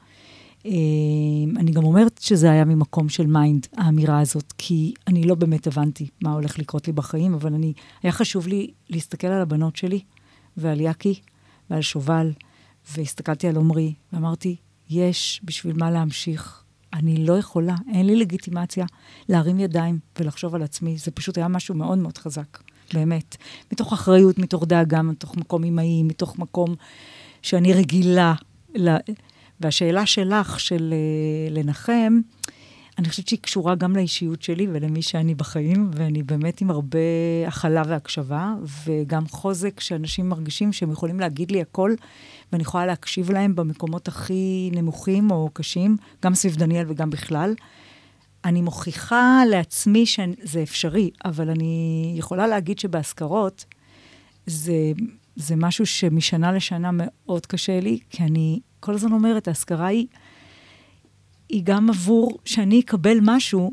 אה, 0.66 0.70
אני 1.56 1.70
גם 1.70 1.84
אומרת 1.84 2.20
שזה 2.22 2.50
היה 2.50 2.64
ממקום 2.64 3.08
של 3.08 3.26
mind, 3.26 3.66
האמירה 3.76 4.20
הזאת, 4.20 4.52
כי 4.58 4.94
אני 5.08 5.24
לא 5.24 5.34
באמת 5.34 5.66
הבנתי 5.66 6.08
מה 6.22 6.32
הולך 6.32 6.58
לקרות 6.58 6.86
לי 6.86 6.92
בחיים, 6.92 7.34
אבל 7.34 7.54
אני, 7.54 7.72
היה 8.02 8.12
חשוב 8.12 8.48
לי 8.48 8.70
להסתכל 8.90 9.26
על 9.26 9.42
הבנות 9.42 9.76
שלי, 9.76 10.00
ועל 10.56 10.80
יאקי, 10.80 11.20
ועל 11.70 11.82
שובל, 11.82 12.32
והסתכלתי 12.96 13.48
על 13.48 13.56
עמרי, 13.56 13.94
ואמרתי, 14.12 14.56
יש 14.90 15.40
בשביל 15.44 15.76
מה 15.76 15.90
להמשיך. 15.90 16.62
אני 16.92 17.26
לא 17.26 17.38
יכולה, 17.38 17.74
אין 17.94 18.06
לי 18.06 18.16
לגיטימציה 18.16 18.86
להרים 19.28 19.60
ידיים 19.60 19.98
ולחשוב 20.18 20.54
על 20.54 20.62
עצמי. 20.62 20.98
זה 20.98 21.10
פשוט 21.10 21.38
היה 21.38 21.48
משהו 21.48 21.74
מאוד 21.74 21.98
מאוד 21.98 22.18
חזק, 22.18 22.58
באמת. 22.94 23.36
מתוך 23.72 23.92
אחריות, 23.92 24.38
מתוך 24.38 24.64
דאגה, 24.66 25.02
מתוך 25.02 25.36
מקום 25.36 25.64
אמאי, 25.64 26.02
מתוך 26.02 26.38
מקום 26.38 26.74
שאני 27.42 27.72
רגילה. 27.72 28.34
והשאלה 29.62 30.06
שלך, 30.06 30.60
של 30.60 30.94
אה, 30.94 31.50
לנחם, 31.50 32.20
אני 32.98 33.08
חושבת 33.08 33.28
שהיא 33.28 33.38
קשורה 33.38 33.74
גם 33.74 33.96
לאישיות 33.96 34.42
שלי 34.42 34.66
ולמי 34.72 35.02
שאני 35.02 35.34
בחיים, 35.34 35.90
ואני 35.94 36.22
באמת 36.22 36.60
עם 36.60 36.70
הרבה 36.70 36.98
הכלה 37.46 37.82
והקשבה, 37.86 38.54
וגם 38.84 39.28
חוזק 39.28 39.80
שאנשים 39.80 40.28
מרגישים 40.28 40.72
שהם 40.72 40.92
יכולים 40.92 41.20
להגיד 41.20 41.50
לי 41.50 41.60
הכל, 41.60 41.94
ואני 42.52 42.62
יכולה 42.62 42.86
להקשיב 42.86 43.30
להם 43.30 43.54
במקומות 43.56 44.08
הכי 44.08 44.70
נמוכים 44.74 45.30
או 45.30 45.50
קשים, 45.52 45.96
גם 46.22 46.34
סביב 46.34 46.56
דניאל 46.56 46.84
וגם 46.88 47.10
בכלל. 47.10 47.54
אני 48.44 48.62
מוכיחה 48.62 49.42
לעצמי 49.50 50.06
שזה 50.06 50.62
אפשרי, 50.62 51.10
אבל 51.24 51.50
אני 51.50 52.14
יכולה 52.18 52.46
להגיד 52.46 52.78
שבהשכרות 52.78 53.64
זה, 54.46 54.92
זה 55.36 55.56
משהו 55.56 55.86
שמשנה 55.86 56.52
לשנה 56.52 56.90
מאוד 56.92 57.46
קשה 57.46 57.80
לי, 57.80 57.98
כי 58.10 58.22
אני 58.22 58.60
כל 58.82 58.94
הזמן 58.94 59.12
אומרת, 59.12 59.48
ההשכרה 59.48 59.86
היא, 59.86 60.06
היא 61.48 61.62
גם 61.64 61.90
עבור 61.90 62.38
שאני 62.44 62.80
אקבל 62.80 63.18
משהו 63.22 63.72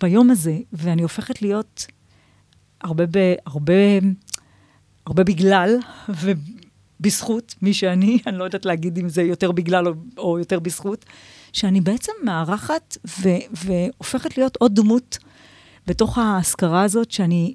ביום 0.00 0.30
הזה, 0.30 0.58
ואני 0.72 1.02
הופכת 1.02 1.42
להיות 1.42 1.86
הרבה, 2.80 3.04
ב, 3.06 3.34
הרבה, 3.46 3.72
הרבה 5.06 5.24
בגלל 5.24 5.78
ובזכות 7.00 7.54
מי 7.62 7.74
שאני, 7.74 8.18
אני 8.26 8.38
לא 8.38 8.44
יודעת 8.44 8.64
להגיד 8.64 8.98
אם 8.98 9.08
זה 9.08 9.22
יותר 9.22 9.52
בגלל 9.52 9.88
או, 9.88 9.94
או 10.18 10.38
יותר 10.38 10.60
בזכות, 10.60 11.04
שאני 11.52 11.80
בעצם 11.80 12.12
מארחת 12.24 12.96
והופכת 13.52 14.36
להיות 14.36 14.56
עוד 14.56 14.74
דמות 14.74 15.18
בתוך 15.86 16.18
ההשכרה 16.18 16.82
הזאת, 16.82 17.10
שאני 17.10 17.54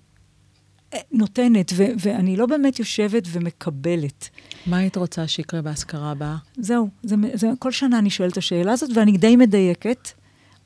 נותנת, 1.12 1.72
ו- 1.76 1.94
ואני 2.00 2.38
לא 2.38 2.46
באמת 2.46 2.80
יושבת 2.80 3.24
ומקבלת. 3.32 4.30
מה 4.68 4.78
היית 4.78 4.98
רוצה 4.98 5.28
שיקרה 5.28 5.62
בהשכרה 5.62 6.12
הבאה? 6.12 6.36
זהו, 6.58 6.90
זה, 7.04 7.16
זה, 7.34 7.50
כל 7.60 7.72
שנה 7.72 8.00
אני 8.00 8.10
שואלת 8.10 8.34
את 8.34 8.38
השאלה 8.38 8.72
הזאת, 8.72 8.90
ואני 8.96 9.18
די 9.18 9.36
מדייקת. 9.36 10.10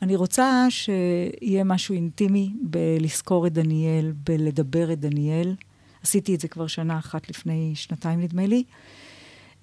אני 0.02 0.16
רוצה 0.16 0.68
שיהיה 0.70 1.64
משהו 1.64 1.96
אינטימי 1.96 2.54
בלזכור 2.62 3.48
את 3.48 3.54
דניאל, 3.54 4.14
בלדבר 4.24 4.94
את 4.94 5.00
דניאל. 5.00 5.56
עשיתי 6.04 6.36
את 6.36 6.40
זה 6.40 6.48
כבר 6.48 6.68
שנה 6.68 7.00
אחת 7.00 7.30
לפני 7.30 7.72
שנתיים, 7.76 8.22
נדמה 8.22 8.46
לי. 8.46 8.64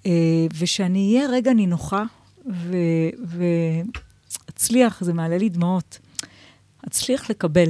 אה, 0.05 0.11
ושאני 0.57 1.15
אהיה 1.15 1.29
רגע 1.29 1.53
נינוחה, 1.53 2.03
ואצליח, 4.47 5.03
זה 5.03 5.13
מעלה 5.13 5.37
לי 5.37 5.49
דמעות, 5.49 5.99
אצליח 6.87 7.29
לקבל. 7.29 7.69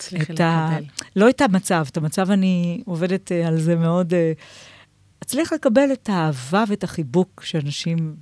תצליחי 0.00 0.32
את 0.32 0.40
ה... 0.40 0.70
לקבל. 0.72 0.84
לא 1.16 1.28
את 1.28 1.40
המצב, 1.40 1.86
את 1.90 1.96
המצב 1.96 2.30
אני 2.30 2.82
עובדת 2.86 3.32
אה, 3.32 3.48
על 3.48 3.60
זה 3.60 3.76
מאוד... 3.76 4.14
אה, 4.14 4.32
אצליח 5.22 5.52
לקבל 5.52 5.92
את 5.92 6.08
האהבה 6.08 6.64
ואת 6.68 6.84
החיבוק 6.84 7.42
שאנשים 7.44 8.16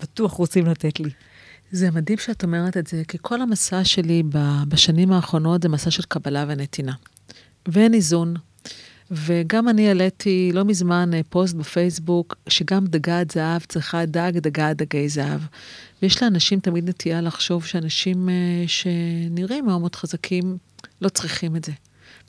בטוח 0.00 0.32
רוצים 0.32 0.66
לתת 0.66 1.00
לי. 1.00 1.10
זה 1.72 1.90
מדהים 1.90 2.18
שאת 2.18 2.44
אומרת 2.44 2.76
את 2.76 2.86
זה, 2.86 3.02
כי 3.08 3.18
כל 3.22 3.42
המסע 3.42 3.84
שלי 3.84 4.22
בשנים 4.68 5.12
האחרונות 5.12 5.62
זה 5.62 5.68
מסע 5.68 5.90
של 5.90 6.02
קבלה 6.02 6.44
ונתינה. 6.48 6.92
ואין 7.68 7.94
איזון. 7.94 8.34
וגם 9.10 9.68
אני 9.68 9.88
העליתי 9.88 10.50
לא 10.54 10.64
מזמן 10.64 11.10
אה, 11.14 11.20
פוסט 11.28 11.54
בפייסבוק, 11.54 12.34
שגם 12.48 12.86
דגת 12.86 13.30
זהב 13.30 13.62
צריכה 13.68 14.06
דג, 14.06 14.32
דגת 14.34 14.76
דגי 14.76 15.08
זהב. 15.08 15.40
ויש 16.02 16.22
לאנשים 16.22 16.60
תמיד 16.60 16.88
נטייה 16.88 17.20
לחשוב 17.20 17.64
שאנשים 17.64 18.28
שנראים 18.66 19.66
מאוד 19.66 19.80
מאוד 19.80 19.94
חזקים, 19.94 20.58
לא 21.00 21.08
צריכים 21.08 21.56
את 21.56 21.64
זה. 21.64 21.72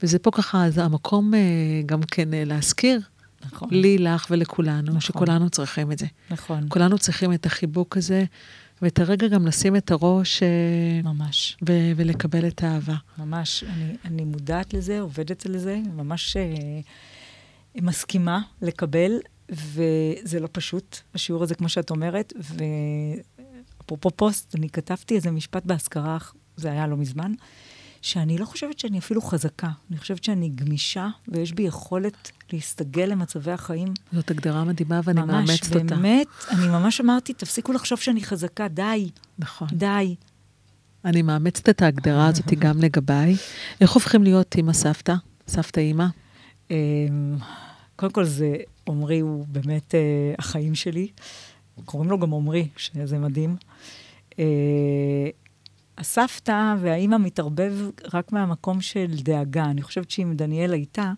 וזה 0.04 0.20
פה 0.20 0.32
ככה, 0.32 0.70
זה 0.70 0.84
המקום 0.84 1.34
אה, 1.34 1.40
גם 1.86 2.02
כן 2.02 2.34
אה, 2.34 2.44
להזכיר, 2.46 3.02
נכון. 3.46 3.70
לי, 3.72 3.98
לך 3.98 4.28
ולכולנו, 4.30 4.88
נכון. 4.88 5.00
שכולנו 5.00 5.50
צריכים 5.50 5.92
את 5.92 6.00
זה. 6.00 6.06
נכון. 6.30 6.66
כולנו 6.70 6.98
צריכים 6.98 7.34
את 7.34 7.46
החיבוק 7.46 7.98
הזה, 7.98 8.26
ואת 8.82 9.00
הרגע 9.00 9.28
גם 9.28 9.48
לשים 9.48 9.76
את 9.76 9.92
הראש 9.92 10.44
אה, 10.44 11.02
ממש, 11.04 11.58
ו- 11.70 11.92
ולקבל 11.96 12.48
את 12.48 12.64
האהבה. 12.64 12.96
ממש. 13.18 13.64
אני, 13.64 13.96
אני 14.06 14.24
מודעת 14.24 14.74
לזה, 14.74 15.00
עובדת 15.00 15.46
על 15.46 15.58
זה, 15.58 15.80
ממש 15.96 16.38
אה, 16.38 16.80
מסכימה 17.82 18.42
לקבל, 18.62 19.12
וזה 19.52 20.40
לא 20.40 20.50
פשוט, 20.52 20.98
השיעור 21.16 21.44
הזה, 21.44 21.56
כמו 21.56 21.70
שאת 21.70 21.90
אומרת, 21.90 22.34
אפרופו 23.82 24.12
פוסט, 24.12 24.56
אני 24.56 24.70
כתבתי 24.70 25.16
איזה 25.16 25.32
משפט 25.32 25.66
בהשכרה, 25.66 26.18
זה 26.56 26.72
היה 26.72 26.88
לא 26.88 26.98
מזמן, 26.98 27.32
שאני 28.02 28.38
לא 28.38 28.46
חושבת 28.46 28.80
שאני 28.80 29.00
אפילו 29.00 29.22
חזקה. 29.22 29.70
אני 29.90 29.98
חושבת 29.98 30.24
שאני 30.24 30.50
גמישה, 30.50 31.08
ויש 31.28 31.54
בי 31.54 31.64
יכולת 31.64 32.32
להסתגל 32.54 33.06
למצבי 33.06 33.52
החיים. 33.52 33.88
זאת 34.14 34.32
הגדרה 34.32 34.64
מדהימה 34.64 35.02
ואני 35.04 35.22
ממש, 35.22 35.50
מאמצת 35.50 35.76
אותה. 35.76 35.96
באמת, 35.96 36.28
אני 36.50 36.68
ממש 36.68 37.02
אמרתי, 37.02 37.34
תפסיקו 37.34 37.74
לחשוב 37.74 38.00
שאני 38.00 38.24
חזקה, 38.24 38.68
די, 38.68 39.10
נכון. 39.40 39.68
די. 39.72 40.16
אני 41.06 41.22
מאמצת 41.22 41.70
את 41.70 41.82
ההגדרה 41.82 42.28
הזאת 42.28 42.54
גם 42.64 42.80
לגביי. 42.80 43.36
איך 43.82 43.92
הופכים 43.92 44.24
להיות 44.24 44.56
אימא 44.56 44.74
סבתא? 44.74 45.14
סבתא 45.48 45.80
אימא? 45.80 46.06
אמ, 46.72 46.76
קודם 47.96 48.12
כל, 48.12 48.26
זה, 48.26 48.56
עמרי 48.88 49.20
הוא 49.20 49.46
באמת 49.48 49.96
אה, 49.96 50.00
החיים 50.40 50.76
שלי. 50.76 51.08
קוראים 51.86 52.10
לו 52.10 52.20
גם 52.20 52.34
עמרי, 52.34 52.68
שזה 52.78 53.18
מדהים. 53.18 53.56
אה, 54.40 55.30
הסבתא 55.98 56.76
והאימא 56.80 57.18
מתערבב 57.18 57.74
רק 58.14 58.32
מהמקום 58.32 58.82
של 58.82 59.08
דאגה. 59.16 59.66
אני 59.66 59.82
חושבת 59.82 60.12
שאם 60.12 60.34
דניאל 60.36 60.74
הייתה, 60.74 61.12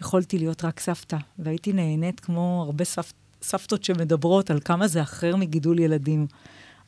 יכולתי 0.00 0.38
להיות 0.38 0.64
רק 0.64 0.80
סבתא, 0.80 1.16
והייתי 1.38 1.72
נהנית 1.72 2.20
כמו 2.20 2.62
הרבה 2.66 2.84
סבתא. 2.84 3.20
סבתות 3.42 3.84
שמדברות 3.84 4.50
על 4.50 4.60
כמה 4.60 4.88
זה 4.88 5.02
אחר 5.02 5.36
מגידול 5.36 5.78
ילדים. 5.78 6.26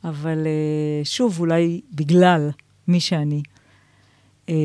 אבל 0.03 0.47
אה, 0.47 1.05
שוב, 1.05 1.39
אולי 1.39 1.81
בגלל 1.91 2.49
מי 2.87 2.99
שאני, 2.99 3.43
אה, 4.49 4.55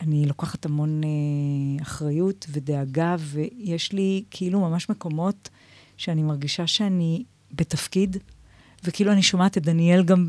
אני 0.00 0.26
לוקחת 0.26 0.66
המון 0.66 1.00
אה, 1.04 1.82
אחריות 1.82 2.46
ודאגה, 2.50 3.16
ויש 3.18 3.92
לי 3.92 4.24
כאילו 4.30 4.60
ממש 4.60 4.88
מקומות 4.88 5.48
שאני 5.96 6.22
מרגישה 6.22 6.66
שאני 6.66 7.24
בתפקיד, 7.52 8.16
וכאילו 8.84 9.12
אני 9.12 9.22
שומעת 9.22 9.58
את 9.58 9.62
דניאל 9.62 10.04
גם 10.04 10.28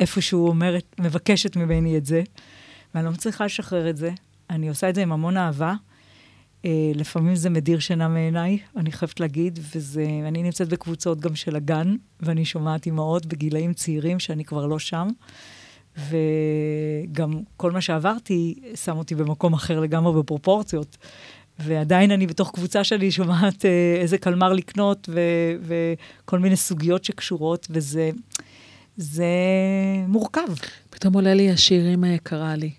איפשהו 0.00 0.48
אומרת, 0.48 0.94
מבקשת 0.98 1.56
ממני 1.56 1.96
את 1.96 2.06
זה, 2.06 2.22
ואני 2.94 3.04
לא 3.04 3.10
מצליחה 3.10 3.44
לשחרר 3.44 3.90
את 3.90 3.96
זה. 3.96 4.10
אני 4.50 4.68
עושה 4.68 4.88
את 4.88 4.94
זה 4.94 5.02
עם 5.02 5.12
המון 5.12 5.36
אהבה. 5.36 5.74
Uh, 6.62 6.66
לפעמים 6.94 7.36
זה 7.36 7.50
מדיר 7.50 7.78
שינה 7.78 8.08
מעיניי, 8.08 8.58
אני 8.76 8.92
חייבת 8.92 9.20
להגיד, 9.20 9.58
וזה, 9.74 10.06
אני 10.28 10.42
נמצאת 10.42 10.68
בקבוצות 10.68 11.20
גם 11.20 11.36
של 11.36 11.56
הגן, 11.56 11.96
ואני 12.20 12.44
שומעת 12.44 12.86
אימהות 12.86 13.26
בגילאים 13.26 13.72
צעירים 13.72 14.18
שאני 14.18 14.44
כבר 14.44 14.66
לא 14.66 14.78
שם, 14.78 15.08
וגם 15.96 17.40
כל 17.56 17.70
מה 17.70 17.80
שעברתי 17.80 18.54
שם 18.74 18.96
אותי 18.96 19.14
במקום 19.14 19.54
אחר 19.54 19.80
לגמרי 19.80 20.22
בפרופורציות. 20.22 20.96
ועדיין 21.58 22.10
אני 22.10 22.26
בתוך 22.26 22.50
קבוצה 22.54 22.84
שלי 22.84 23.10
שומעת 23.10 23.62
uh, 23.62 24.00
איזה 24.00 24.18
קלמר 24.18 24.52
לקנות, 24.52 25.08
וכל 25.62 26.38
מיני 26.38 26.56
סוגיות 26.56 27.04
שקשורות, 27.04 27.66
וזה 27.70 28.10
זה 29.00 29.24
מורכב. 30.08 30.46
פתאום 30.90 31.14
עולה 31.14 31.34
לי 31.34 31.50
השיר 31.50 31.94
"אמא 31.94 32.06
יקרה 32.06 32.56
לי". 32.56 32.70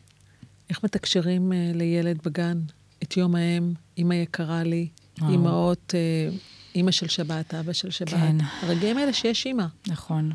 איך 0.70 0.84
מתקשרים 0.84 1.52
uh, 1.52 1.78
לילד 1.78 2.18
בגן 2.26 2.60
את 3.04 3.18
יום 3.18 3.36
האם, 3.36 3.74
אמא 3.98 4.14
יקרה 4.14 4.64
לי, 4.64 4.88
אימהות, 5.30 5.94
אה, 5.96 6.36
אימא 6.76 6.92
של 6.92 7.08
שבת, 7.08 7.54
אבא 7.54 7.74
של 7.74 7.90
שבת. 7.90 8.10
כן. 8.10 8.36
הרגעים 8.62 8.98
האלה 8.98 9.14
שיש 9.14 9.46
אימא. 9.46 9.66
נכון. 9.88 10.32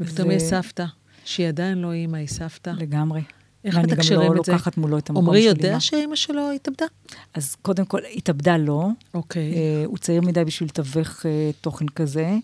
ופתאום 0.00 0.28
זה- 0.28 0.34
יש 0.34 0.42
סבתא, 0.42 0.84
שהיא 1.24 1.48
עדיין 1.48 1.78
לא 1.78 1.92
אימא, 1.92 2.16
היא 2.16 2.28
סבתא. 2.28 2.70
לגמרי. 2.70 3.22
איך 3.64 3.74
ואני 3.76 3.86
מתקשרים 3.92 4.20
גם 4.28 4.34
לא 4.34 4.40
את 4.40 4.44
זה? 4.44 4.52
לוקחת 4.52 4.76
מולו 4.76 4.98
את 4.98 5.10
המקום 5.10 5.24
עמרי 5.24 5.42
של 5.42 5.48
יודע 5.48 5.68
אימא. 5.68 5.80
שאימא 5.80 6.16
שלו 6.16 6.50
התאבדה? 6.52 6.86
אז 7.34 7.54
קודם 7.62 7.84
כל, 7.84 8.00
התאבדה 8.16 8.56
לא. 8.56 8.88
אוקיי. 9.14 9.54
אה, 9.54 9.82
הוא 9.86 9.98
צעיר 9.98 10.20
מדי 10.22 10.44
בשביל 10.44 10.68
לתווך 10.68 11.26
אה, 11.26 11.50
תוכן 11.60 11.86
כזה. 11.88 12.36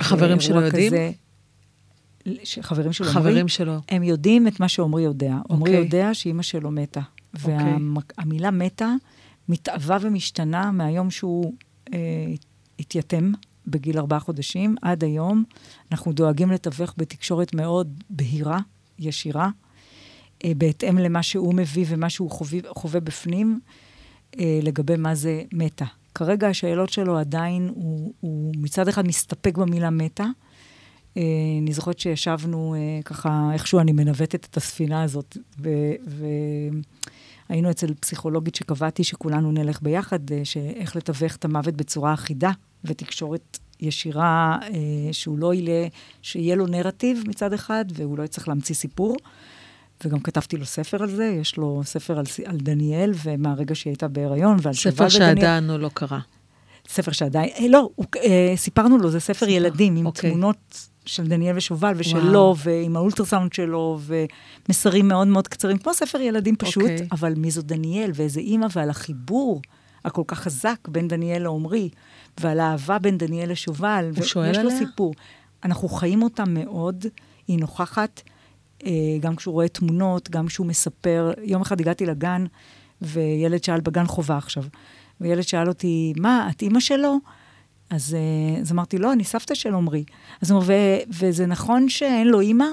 החברים 0.00 0.40
שלו 0.40 0.54
ואירוע 0.54 0.66
יודעים? 0.66 0.92
כזה- 0.92 1.10
חברים 2.60 2.92
שלו? 2.92 3.06
חברים 3.06 3.48
שלו. 3.48 3.76
הם 3.88 4.02
יודעים 4.02 4.48
את 4.48 4.60
מה 4.60 4.68
שעמרי 4.68 5.02
יודע. 5.02 5.36
עמרי 5.50 5.70
אוקיי. 5.70 5.84
יודע 5.84 6.14
שאימא 6.14 6.42
שלו 6.42 6.70
מתה. 6.70 7.00
והמילה 7.34 8.50
מתה 8.50 8.94
מתאווה 9.48 9.98
ומשתנה 10.00 10.70
מהיום 10.70 11.10
שהוא 11.10 11.54
אה, 11.94 11.98
התייתם 12.78 13.32
בגיל 13.66 13.98
ארבעה 13.98 14.20
חודשים 14.20 14.76
עד 14.82 15.04
היום. 15.04 15.44
אנחנו 15.92 16.12
דואגים 16.12 16.50
לתווך 16.50 16.94
בתקשורת 16.96 17.54
מאוד 17.54 18.02
בהירה, 18.10 18.58
ישירה, 18.98 19.48
אה, 20.44 20.52
בהתאם 20.56 20.98
למה 20.98 21.22
שהוא 21.22 21.54
מביא 21.54 21.84
ומה 21.88 22.10
שהוא 22.10 22.30
חווה, 22.30 22.58
חווה 22.68 23.00
בפנים, 23.00 23.60
אה, 24.38 24.58
לגבי 24.62 24.96
מה 24.96 25.14
זה 25.14 25.42
מתה. 25.52 25.84
כרגע 26.14 26.48
השאלות 26.48 26.90
שלו 26.90 27.18
עדיין, 27.18 27.70
הוא, 27.74 28.12
הוא 28.20 28.54
מצד 28.56 28.88
אחד 28.88 29.06
מסתפק 29.06 29.58
במילה 29.58 29.90
מתה. 29.90 30.26
אה, 31.16 31.22
אני 31.62 31.72
זוכרת 31.72 31.98
שישבנו 31.98 32.74
אה, 32.74 33.02
ככה, 33.04 33.50
איכשהו 33.52 33.80
אני 33.80 33.92
מנווטת 33.92 34.46
את 34.50 34.56
הספינה 34.56 35.02
הזאת, 35.02 35.36
והיינו 37.48 37.70
אצל 37.70 37.94
פסיכולוגית 37.94 38.54
שקבעתי 38.54 39.04
שכולנו 39.04 39.52
נלך 39.52 39.82
ביחד, 39.82 40.32
אה, 40.32 40.40
שאיך 40.44 40.96
לתווך 40.96 41.36
את 41.36 41.44
המוות 41.44 41.74
בצורה 41.74 42.14
אחידה 42.14 42.50
ותקשורת 42.84 43.58
ישירה, 43.80 44.58
שהוא 45.12 45.38
לא 45.38 45.54
יהיה, 45.54 45.88
שיהיה 46.22 46.56
לו 46.56 46.66
נרטיב 46.66 47.22
מצד 47.28 47.52
אחד, 47.52 47.84
והוא 47.94 48.18
לא 48.18 48.22
יצטרך 48.22 48.48
להמציא 48.48 48.74
סיפור. 48.74 49.16
וגם 50.04 50.20
כתבתי 50.20 50.56
לו 50.56 50.64
ספר 50.64 51.02
על 51.02 51.10
זה, 51.10 51.24
יש 51.40 51.56
לו 51.56 51.82
ספר 51.84 52.18
על, 52.18 52.24
על 52.44 52.56
דניאל, 52.56 53.12
ומהרגע 53.24 53.74
שהיא 53.74 53.90
הייתה 53.90 54.08
בהיריון, 54.08 54.56
ועל 54.62 54.74
שובל 54.74 54.94
ספר 54.94 55.04
ודניאל. 55.04 55.34
שעדיין 55.34 55.70
הוא 55.70 55.78
לא 55.78 55.90
קרא. 55.94 56.18
ספר 56.88 57.12
שעדיין, 57.12 57.50
אה, 57.58 57.68
לא, 57.68 57.88
הוא, 57.94 58.06
אה, 58.24 58.52
סיפרנו 58.56 58.98
לו, 58.98 59.10
זה 59.10 59.20
ספר 59.20 59.34
ספר, 59.34 59.48
ילדים 59.48 59.96
עם 59.96 60.06
אוקיי. 60.06 60.30
תמונות 60.30 60.88
של 61.06 61.26
דניאל 61.26 61.56
ושובל 61.56 61.92
ושלו, 61.96 62.32
וואו. 62.32 62.56
ועם 62.56 62.96
האולטרסאונד 62.96 63.52
שלו, 63.52 63.98
ומסרים 64.68 65.08
מאוד 65.08 65.28
מאוד 65.28 65.48
קצרים, 65.48 65.78
כמו 65.78 65.94
ספר 65.94 66.20
ילדים 66.20 66.56
פשוט, 66.56 66.82
אוקיי. 66.82 67.08
אבל 67.12 67.34
מי 67.36 67.50
זו 67.50 67.62
דניאל 67.62 68.10
ואיזה 68.14 68.40
אימא, 68.40 68.66
ועל 68.76 68.90
החיבור 68.90 69.62
הכל 70.04 70.22
כך 70.26 70.38
חזק 70.40 70.88
בין 70.88 71.08
דניאל 71.08 71.42
לעומרי, 71.42 71.88
ועל 72.40 72.60
האהבה 72.60 72.98
בין 72.98 73.18
דניאל 73.18 73.50
לשובל. 73.50 74.10
הוא 74.16 74.24
שואל 74.24 74.46
ויש 74.46 74.56
לו 74.58 74.62
עליה? 74.62 74.78
סיפור. 74.78 75.14
אנחנו 75.64 75.88
חיים 75.88 76.22
אותה 76.22 76.44
מאוד, 76.44 77.06
היא 77.48 77.58
נוכחת, 77.58 78.22
אה, 78.86 78.90
גם 79.20 79.36
כשהוא 79.36 79.52
רואה 79.52 79.68
תמונות, 79.68 80.30
גם 80.30 80.46
כשהוא 80.46 80.66
מספר. 80.66 81.32
יום 81.42 81.62
אחד 81.62 81.80
הגעתי 81.80 82.06
לגן, 82.06 82.44
וילד 83.02 83.64
שאל 83.64 83.80
בגן 83.80 84.06
חובה 84.06 84.36
עכשיו, 84.36 84.64
וילד 85.20 85.42
שאל 85.42 85.68
אותי, 85.68 86.12
מה, 86.16 86.48
את 86.50 86.62
אימא 86.62 86.80
שלו? 86.80 87.18
אז, 87.90 88.14
אה, 88.14 88.60
אז 88.60 88.72
אמרתי, 88.72 88.98
לא, 88.98 89.12
אני 89.12 89.24
סבתא 89.24 89.54
של 89.54 89.74
עמרי. 89.74 90.04
אז 90.42 90.50
הוא 90.50 90.60
אומר, 90.62 90.68
"ו- 90.72 91.02
וזה 91.20 91.46
נכון 91.46 91.88
שאין 91.88 92.28
לו 92.28 92.40
אימא? 92.40 92.64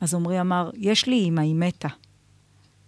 אז 0.00 0.14
עמרי 0.14 0.40
אמר, 0.40 0.70
יש 0.76 1.06
לי 1.06 1.16
אימא, 1.16 1.40
היא 1.40 1.54
מתה. 1.54 1.88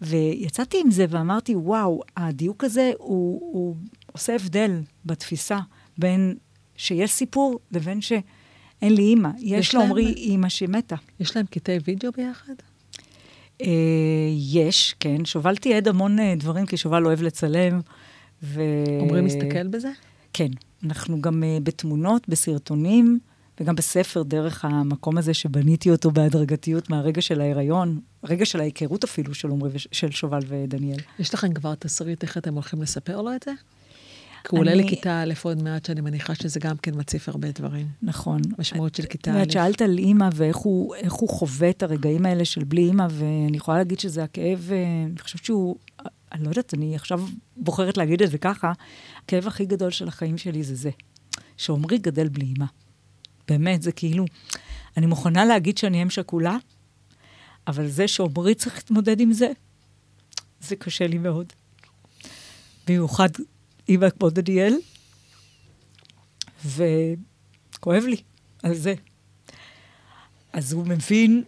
ויצאתי 0.01 0.81
עם 0.85 0.91
זה 0.91 1.07
ואמרתי, 1.09 1.55
וואו, 1.57 2.01
הדיוק 2.17 2.65
הזה 2.65 2.93
הוא, 2.99 3.41
הוא 3.53 3.77
עושה 4.13 4.35
הבדל 4.35 4.81
בתפיסה 5.05 5.59
בין 5.99 6.35
שיש 6.77 7.11
סיפור 7.13 7.59
לבין 7.73 8.01
שאין 8.01 8.23
לי 8.95 9.03
אימא. 9.03 9.29
יש 9.39 9.75
לעמרי 9.75 10.05
להם- 10.05 10.15
אימא 10.15 10.49
שמתה. 10.49 10.97
יש 11.21 11.37
להם 11.37 11.47
קטעי 11.47 11.79
וידאו 11.85 12.11
ביחד? 12.17 12.53
אה, 13.63 13.67
יש, 14.53 14.95
כן. 15.01 15.25
שובל 15.25 15.57
תיעד 15.57 15.89
המון 15.89 16.19
אה, 16.19 16.35
דברים, 16.37 16.67
כי 16.67 16.77
שובל 16.77 17.07
אוהב 17.07 17.23
לצלם. 17.23 17.81
ו... 18.43 18.63
עמרי 19.01 19.21
מסתכל 19.21 19.67
בזה? 19.69 19.91
כן. 20.33 20.49
אנחנו 20.85 21.21
גם 21.21 21.43
uh, 21.43 21.63
בתמונות, 21.63 22.29
בסרטונים, 22.29 23.19
וגם 23.61 23.75
בספר, 23.75 24.23
דרך 24.23 24.65
המקום 24.65 25.19
הזה 25.19 25.35
שבניתי 25.35 25.91
אותו 25.91 26.11
בהדרגתיות 26.11 26.91
מהרגע 26.91 27.23
של 27.23 27.41
ההיריון, 27.41 28.01
רגע 28.25 28.47
של 28.47 28.61
ההיכרות 28.61 29.05
אפילו 29.05 29.35
של 29.35 29.51
עמרי 29.51 29.71
ושל 29.73 30.11
שובל 30.11 30.41
ודניאל. 30.49 31.01
יש 31.19 31.35
לכם 31.35 31.53
כבר 31.55 31.75
תסריט 31.75 32.23
איך 32.23 32.39
אתם 32.39 32.55
הולכים 32.55 32.83
לספר 32.83 33.21
לו 33.21 33.35
את 33.35 33.43
זה? 33.43 33.53
כי 34.45 34.49
הוא 34.51 34.61
עולה 34.61 34.75
לכיתה 34.75 35.23
א' 35.23 35.33
עוד 35.43 35.63
מעט, 35.63 35.85
שאני 35.85 36.01
מניחה 36.01 36.35
שזה 36.35 36.61
גם 36.61 36.77
כן 36.77 36.91
מציף 36.95 37.29
הרבה 37.29 37.49
דברים. 37.51 37.87
נכון. 38.03 38.41
משמעות 38.59 38.95
של 38.95 39.03
כיתה 39.03 39.43
א'. 39.43 39.45
שאלת 39.51 39.83
על 39.83 39.99
אימא 39.99 40.29
ואיך 40.35 40.57
הוא, 40.57 40.95
הוא 41.11 41.29
חווה 41.29 41.71
את 41.71 41.83
הרגעים 41.83 42.27
האלה 42.27 42.45
של 42.45 42.65
בלי 42.65 42.83
אימא, 42.83 43.07
ואני 43.11 43.57
יכולה 43.57 43.79
להגיד 43.79 44.01
שזה 44.01 44.25
הכאב, 44.25 44.69
אה, 44.73 45.05
אני 45.11 45.19
חושבת 45.19 45.45
שהוא, 45.45 45.77
אני 46.33 46.45
לא 46.45 46.49
יודעת, 46.49 46.75
אני 46.75 46.95
עכשיו 46.95 47.21
בוחרת 47.57 47.97
להגיד 47.97 48.23
את 48.23 48.31
זה 48.31 48.39
ככה, 48.39 48.73
הכאב 49.31 49.47
הכי 49.47 49.67
גדול 49.67 49.91
של 49.91 50.09
החיים 50.09 50.39
שלי 50.39 50.63
זה 50.63 50.75
זה, 50.75 50.91
שעמרי 51.57 51.99
גדל 51.99 52.29
בלי 52.29 52.45
אימא. 52.45 52.67
באמת, 53.49 53.83
זה 53.83 53.93
כאילו, 53.93 54.25
אני 54.97 55.07
מוכנה 55.07 55.45
להגיד 55.45 55.79
שאני 55.79 56.03
אם 56.03 56.11
שכולה, 56.11 56.57
אבל 57.67 57.89
זה 57.89 58.09
שעמרי 58.09 58.55
צריך 58.55 58.77
להתמודד 58.77 59.21
עם 59.21 59.33
זה, 59.33 59.53
זה 60.61 60.77
קשה 60.77 61.07
לי 61.07 61.19
מאוד. 61.19 61.53
במיוחד 62.87 63.29
אימא 63.89 64.11
כמו 64.11 64.31
דניאל, 64.31 64.75
וכואב 66.65 68.03
לי 68.09 68.17
על 68.63 68.75
זה. 68.75 68.95
אז 70.53 70.73
הוא 70.73 70.87
מבין 70.87 71.45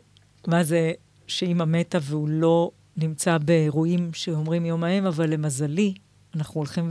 מה 0.47 0.64
זה 0.64 0.92
שאימא 1.27 1.64
מתה 1.64 1.99
והוא 2.03 2.29
לא 2.29 2.71
נמצא 2.97 3.38
באירועים 3.38 4.11
שאומרים 4.14 4.66
יום 4.66 4.85
האם, 4.85 5.07
אבל 5.07 5.31
למזלי, 5.31 5.95
אנחנו 6.35 6.61
הולכים 6.61 6.90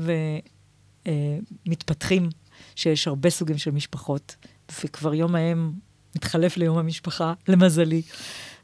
ומתפתחים, 1.05 2.29
שיש 2.75 3.07
הרבה 3.07 3.29
סוגים 3.29 3.57
של 3.57 3.71
משפחות, 3.71 4.35
וכבר 4.83 5.13
יום 5.13 5.35
האם 5.35 5.71
מתחלף 6.15 6.57
ליום 6.57 6.77
המשפחה, 6.77 7.33
למזלי. 7.47 8.01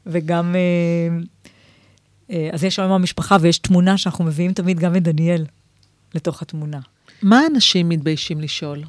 וגם, 0.06 0.54
אה, 0.56 1.18
אה, 2.30 2.50
אז 2.52 2.64
יש 2.64 2.78
יום 2.78 2.92
המשפחה 2.92 3.36
ויש 3.40 3.58
תמונה 3.58 3.98
שאנחנו 3.98 4.24
מביאים 4.24 4.52
תמיד 4.52 4.78
גם 4.78 4.96
את 4.96 5.02
דניאל 5.02 5.44
לתוך 6.14 6.42
התמונה. 6.42 6.80
מה 7.22 7.40
אנשים 7.46 7.88
מתביישים 7.88 8.40
לשאול? 8.40 8.82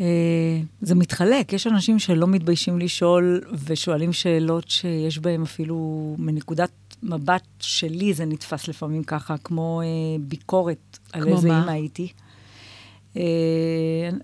אה, 0.00 0.60
זה 0.80 0.94
מתחלק, 0.94 1.52
יש 1.52 1.66
אנשים 1.66 1.98
שלא 1.98 2.26
מתביישים 2.26 2.78
לשאול 2.78 3.40
ושואלים 3.64 4.12
שאלות 4.12 4.70
שיש 4.70 5.18
בהן 5.18 5.42
אפילו 5.42 6.16
מנקודת 6.18 6.87
מבט 7.02 7.46
שלי 7.60 8.14
זה 8.14 8.24
נתפס 8.24 8.68
לפעמים 8.68 9.04
ככה, 9.04 9.38
כמו 9.38 9.80
אה, 9.82 9.86
ביקורת 10.20 10.98
כמו 11.12 11.22
על 11.22 11.28
איזה? 11.28 11.48
אימא 11.48 11.70
הייתי. 11.70 12.08
אה, 13.16 13.22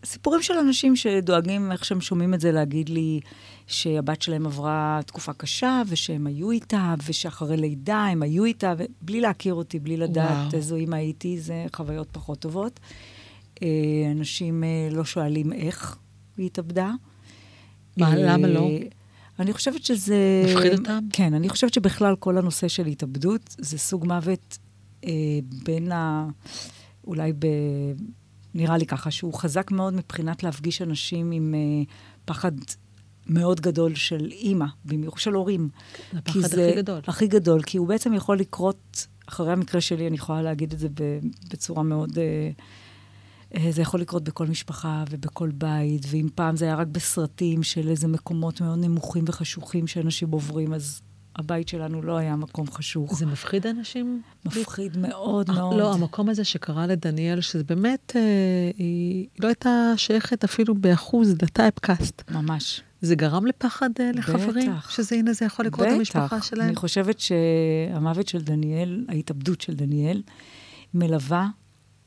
סיפורים 0.05 0.43
של 0.43 0.55
אנשים 0.55 0.97
שדואגים, 0.97 1.73
איך 1.73 1.85
שהם 1.85 2.01
שומעים 2.01 2.35
את 2.35 2.41
זה, 2.41 2.53
להגיד 2.53 2.89
לי 2.89 3.21
שהבת 3.67 4.23
שלהם 4.23 4.47
עברה 4.47 5.01
תקופה 5.07 5.33
קשה, 5.33 5.83
ושהם 5.89 6.27
היו 6.27 6.51
איתה, 6.51 6.95
ושאחרי 7.07 7.57
לידה 7.57 8.05
הם 8.05 8.23
היו 8.23 8.45
איתה, 8.45 8.75
בלי 9.03 9.21
להכיר 9.21 9.55
אותי, 9.55 9.79
בלי 9.79 9.97
לדעת 9.97 10.31
וואו. 10.31 10.57
איזו 10.57 10.77
אימא 10.77 10.97
הייתי, 10.97 11.41
זה 11.41 11.67
חוויות 11.77 12.09
פחות 12.13 12.39
טובות. 12.39 12.81
אה, 13.63 13.69
אנשים 14.13 14.65
אה, 14.65 14.89
לא 14.91 15.05
שואלים 15.05 15.53
איך 15.53 15.99
היא 16.37 16.47
התאבדה. 16.47 16.91
מה, 17.97 18.13
אה, 18.13 18.17
למה 18.17 18.49
לא? 18.49 18.69
אני 19.39 19.53
חושבת 19.53 19.85
שזה... 19.85 20.17
מפחיד 20.57 20.79
אותם? 20.79 20.99
כן, 21.13 21.35
אני 21.35 21.49
חושבת 21.49 21.75
שבכלל 21.75 22.17
כל 22.17 22.39
הנושא 22.39 22.69
של 22.69 22.87
התאבדות 22.87 23.57
זה 23.59 23.79
סוג 23.79 24.07
מוות 24.07 24.59
אה, 25.05 25.11
בין 25.65 25.93
ה... 25.93 26.29
אולי 27.07 27.33
ב... 27.33 27.47
נראה 28.55 28.79
לי 28.79 28.87
ככה, 28.87 29.11
שהוא 29.11 29.35
חזק 29.35 29.71
מאוד 29.71 29.95
מבחינת 29.95 30.43
להפגיש 30.43 30.83
אנשים 30.83 31.31
עם 31.31 31.55
אה, 31.55 31.93
פחד 32.25 32.53
מאוד 33.27 33.61
גדול 33.61 33.95
של 33.95 34.29
אימא, 34.31 34.67
במיוחד 34.85 35.21
של 35.21 35.33
הורים. 35.33 35.69
זה 36.13 36.19
הפחד 36.19 36.45
הכי 36.45 36.77
גדול. 36.77 37.01
הכי 37.07 37.27
גדול, 37.27 37.63
כי 37.63 37.79
הוא 37.79 37.89
בעצם 37.89 38.15
יכול 38.15 38.39
לקרות, 38.39 39.07
אחרי 39.29 39.53
המקרה 39.53 39.81
שלי, 39.81 40.07
אני 40.07 40.15
יכולה 40.17 40.43
להגיד 40.43 40.73
את 40.73 40.79
זה 40.79 40.89
בצורה 41.51 41.83
מאוד... 41.83 42.19
אה, 42.19 42.51
זה 43.71 43.83
יכול 43.83 44.01
לקרות 44.01 44.25
בכל 44.25 44.47
משפחה 44.47 45.05
ובכל 45.11 45.51
בית, 45.51 46.03
ואם 46.11 46.29
פעם 46.35 46.57
זה 46.57 46.65
היה 46.65 46.75
רק 46.75 46.87
בסרטים 46.87 47.63
של 47.63 47.89
איזה 47.89 48.09
מקומות 48.09 48.61
מאוד 48.61 48.79
נמוכים 48.79 49.25
וחשוכים 49.27 49.87
שאנשים 49.87 50.31
עוברים, 50.31 50.75
אז 50.75 51.01
הבית 51.37 51.69
שלנו 51.69 52.03
לא 52.03 52.17
היה 52.17 52.37
מקום 52.37 52.71
חשוך. 52.71 53.19
זה 53.19 53.27
מפחיד 53.27 53.67
אנשים? 53.67 54.23
מפחיד 54.45 54.99
מאוד 54.99 55.51
אה, 55.51 55.55
מאוד. 55.55 55.77
לא, 55.77 55.95
המקום 55.95 56.29
הזה 56.29 56.45
שקרה 56.45 56.87
לדניאל, 56.87 57.41
שזה 57.41 57.65
באמת, 57.65 58.13
אה, 58.17 58.21
היא 58.77 59.27
לא 59.41 59.49
הייתה 59.49 59.93
שייכת 59.97 60.45
אפילו 60.45 60.75
באחוז 60.75 61.35
לטייפקאסט. 61.43 62.23
ממש. 62.31 62.81
זה 63.01 63.15
גרם 63.15 63.47
לפחד 63.47 63.91
אה, 64.01 64.11
לחברים? 64.15 64.73
בטח. 64.73 64.91
שזה 64.91 65.17
הנה 65.17 65.33
זה 65.33 65.45
יכול 65.45 65.67
לקרות 65.67 65.89
למשפחה 65.89 66.41
שלהם? 66.43 66.69
אני 66.69 66.77
חושבת 66.77 67.21
שהמוות 67.21 68.29
של 68.29 68.43
דניאל, 68.43 69.05
ההתאבדות 69.09 69.61
של 69.61 69.75
דניאל, 69.75 70.23
מלווה 70.95 71.49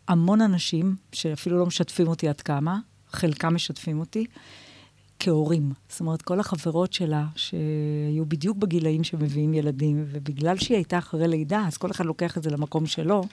המון 0.08 0.42
אנשים, 0.42 0.96
שאפילו 1.12 1.58
לא 1.58 1.66
משתפים 1.66 2.08
אותי 2.08 2.28
עד 2.30 2.42
כמה, 2.42 2.80
חלקם 3.12 3.56
משתפים 3.56 4.00
אותי, 4.00 4.26
כהורים. 5.20 5.72
זאת 5.90 6.00
אומרת, 6.00 6.22
כל 6.22 6.40
החברות 6.40 6.94
שלה, 6.94 7.26
שהיו 7.36 8.26
בדיוק 8.28 8.58
בגילאים 8.58 9.04
שמביאים 9.04 9.54
ילדים, 9.54 10.06
ובגלל 10.08 10.58
שהיא 10.58 10.78
הייתה 10.78 10.98
אחרי 10.98 11.28
לידה, 11.28 11.64
אז 11.68 11.78
כל 11.78 11.92
אחד 11.92 12.06
לוקח 12.06 12.38
את 12.38 12.44
זה 12.44 12.50
למקום 12.50 12.86
שלו, 12.86 13.24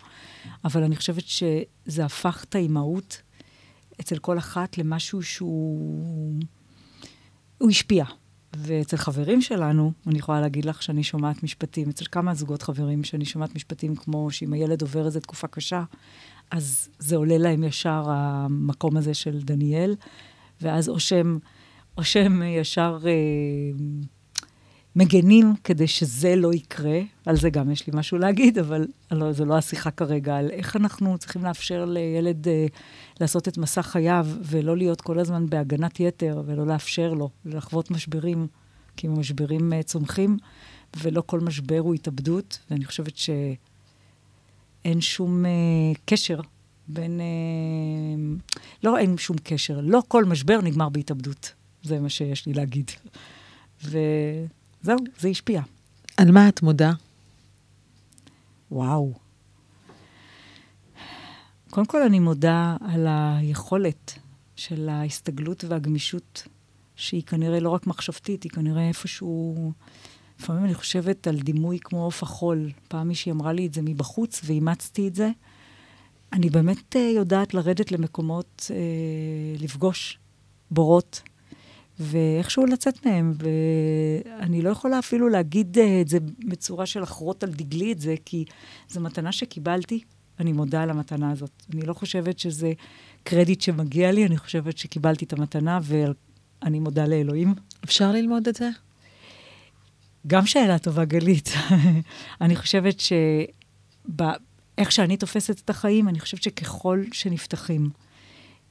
אבל 0.65 0.83
אני 0.83 0.97
חושבת 0.97 1.25
שזה 1.27 2.05
הפך 2.05 2.45
את 2.49 2.55
האימהות 2.55 3.23
אצל 4.01 4.19
כל 4.19 4.39
אחת 4.39 4.79
למשהו 4.79 5.23
שהוא... 5.23 6.41
הוא 7.59 7.71
השפיע. 7.71 8.05
ואצל 8.57 8.97
חברים 8.97 9.43
שלנו, 9.43 9.93
אני 10.07 10.19
יכולה 10.19 10.41
להגיד 10.41 10.65
לך 10.65 10.83
שאני 10.83 11.03
שומעת 11.03 11.43
משפטים, 11.43 11.89
אצל 11.89 12.05
כמה 12.11 12.35
זוגות 12.35 12.63
חברים 12.63 13.05
שאני 13.05 13.25
שומעת 13.25 13.55
משפטים 13.55 13.97
כמו 13.97 14.31
שאם 14.31 14.53
הילד 14.53 14.83
עובר 14.83 15.07
איזו 15.07 15.21
תקופה 15.21 15.47
קשה, 15.47 15.85
אז 16.51 16.89
זה 16.99 17.17
עולה 17.17 17.39
להם 17.39 17.65
ישר 17.65 18.05
המקום 18.07 18.97
הזה 18.97 19.15
של 19.15 19.41
דניאל, 19.43 19.95
ואז 20.61 20.89
או 20.89 21.01
שהם, 21.01 21.39
או 21.99 22.05
שהם 22.05 22.43
ישר 22.43 22.99
אה, 23.07 23.11
מגנים 24.97 25.55
כדי 25.65 25.87
שזה 25.87 26.37
לא 26.37 26.55
יקרה, 26.55 27.01
על 27.27 27.37
זה 27.37 27.51
גם 27.51 27.71
יש 27.71 27.87
לי 27.87 27.93
משהו 27.97 28.19
להגיד, 28.19 28.59
אבל 28.59 28.87
לא, 29.11 29.33
זו 29.33 29.45
לא 29.45 29.59
השיחה 29.59 29.91
כרגע, 29.91 30.37
על 30.37 30.51
איך 30.51 30.77
אנחנו 30.77 31.19
צריכים 31.19 31.45
לאפשר 31.45 31.85
לילד 31.85 32.49
אה, 32.49 32.67
לעשות 33.21 33.49
את 33.49 33.59
מסע 33.59 33.83
חייו, 33.83 34.27
ולא 34.43 34.77
להיות 34.77 35.01
כל 35.01 35.19
הזמן 35.19 35.47
בהגנת 35.47 36.01
יתר, 36.01 36.43
ולא 36.47 36.67
לאפשר 36.67 37.15
לו 37.15 37.31
לחוות 37.45 37.91
משברים, 37.91 38.47
כי 38.97 39.07
המשברים 39.07 39.73
אה, 39.73 39.83
צומחים, 39.83 40.37
ולא 41.03 41.23
כל 41.27 41.41
משבר 41.41 41.79
הוא 41.79 41.95
התאבדות, 41.95 42.59
ואני 42.71 42.85
חושבת 42.85 43.17
שאין 44.85 45.01
שום 45.01 45.47
אה, 45.47 45.51
קשר 46.05 46.41
בין... 46.89 47.21
אה, 47.21 48.37
לא, 48.83 48.99
אין 48.99 49.19
שום 49.19 49.37
קשר. 49.45 49.81
לא 49.83 50.03
כל 50.09 50.25
משבר 50.25 50.61
נגמר 50.61 50.89
בהתאבדות. 50.89 51.53
זה 51.83 52.01
מה 52.01 52.09
שיש 52.09 52.47
לי 52.47 52.53
להגיד. 52.53 52.91
וזהו, 53.85 54.99
זה 55.19 55.29
השפיע. 55.29 55.63
על 56.17 56.31
מה 56.31 56.49
את 56.49 56.63
מודה? 56.63 56.93
וואו. 58.71 59.13
קודם 61.71 61.87
כל, 61.87 62.03
אני 62.03 62.19
מודה 62.19 62.77
על 62.81 63.07
היכולת 63.09 64.19
של 64.57 64.89
ההסתגלות 64.89 65.65
והגמישות, 65.65 66.49
שהיא 66.97 67.23
כנראה 67.23 67.61
לא 67.61 67.71
רק 67.71 67.87
מחשבתית, 67.87 68.43
היא 68.43 68.53
כנראה 68.53 68.89
איפשהו... 68.89 69.73
לפעמים 70.41 70.65
אני 70.65 70.75
חושבת 70.75 71.27
על 71.27 71.41
דימוי 71.41 71.79
כמו 71.81 72.05
עוף 72.05 72.23
החול. 72.23 72.71
פעם 72.89 73.09
מישהי 73.09 73.33
אמרה 73.33 73.53
לי 73.53 73.67
את 73.67 73.75
זה 73.75 73.83
מבחוץ, 73.83 74.41
ואימצתי 74.45 75.09
את 75.09 75.15
זה. 75.15 75.31
אני 76.33 76.51
באמת 76.51 76.97
uh, 76.97 76.99
יודעת 76.99 77.55
לרדת 77.55 77.93
למקומות, 77.93 78.71
uh, 78.71 79.63
לפגוש 79.63 80.19
בורות, 80.71 81.23
ואיכשהו 82.01 82.67
לצאת 82.67 83.07
מהם. 83.07 83.35
ואני 83.39 84.63
לא 84.63 84.71
יכולה 84.71 84.99
אפילו 84.99 85.29
להגיד 85.29 85.79
uh, 85.79 85.81
את 86.01 86.09
זה 86.09 86.19
בצורה 86.49 86.87
של 86.87 87.03
לחרות 87.03 87.45
על 87.45 87.51
דגלי 87.51 87.93
את 87.93 88.01
זה, 88.01 88.15
כי 88.25 88.45
זו 88.89 89.01
מתנה 89.01 89.33
שקיבלתי. 89.33 90.01
אני 90.41 90.53
מודה 90.53 90.83
על 90.83 90.91
המתנה 90.91 91.31
הזאת. 91.31 91.63
אני 91.75 91.83
לא 91.83 91.95
חושבת 91.95 92.39
שזה 92.39 92.73
קרדיט 93.23 93.61
שמגיע 93.61 94.13
לי, 94.13 94.27
אני 94.27 94.37
חושבת 94.37 94.79
שקיבלתי 94.79 95.25
את 95.25 95.33
המתנה, 95.33 95.79
ואני 95.83 96.81
מודה 96.81 97.07
לאלוהים. 97.07 97.55
אפשר 97.85 98.13
ללמוד 98.13 98.49
את 98.49 98.55
זה? 98.55 98.71
גם 100.27 100.47
שאלה 100.47 100.79
טובה, 100.79 101.05
גלית. 101.05 101.49
אני 102.41 102.57
חושבת 102.57 103.01
שאיך 103.01 104.93
שאני 104.93 105.17
תופסת 105.17 105.61
את 105.61 105.71
החיים, 105.71 106.09
אני 106.09 106.21
חושבת 106.21 106.43
שככל 106.43 107.05
שנפתחים 107.13 107.91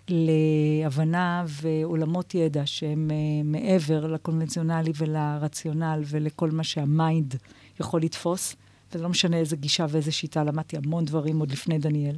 להבנה 0.09 1.45
ועולמות 1.47 2.35
ידע 2.35 2.61
שהם 2.65 3.11
uh, 3.11 3.47
מעבר 3.47 4.07
לקונבנציונלי 4.07 4.91
ולרציונל 4.97 6.01
ולכל 6.05 6.51
מה 6.51 6.63
שהמיינד 6.63 7.35
יכול 7.79 8.01
לתפוס, 8.01 8.55
וזה 8.91 9.03
לא 9.03 9.09
משנה 9.09 9.37
איזה 9.37 9.55
גישה 9.55 9.85
ואיזה 9.89 10.11
שיטה, 10.11 10.43
למדתי 10.43 10.77
המון 10.77 11.05
דברים 11.05 11.39
עוד 11.39 11.51
לפני 11.51 11.77
דניאל, 11.77 12.15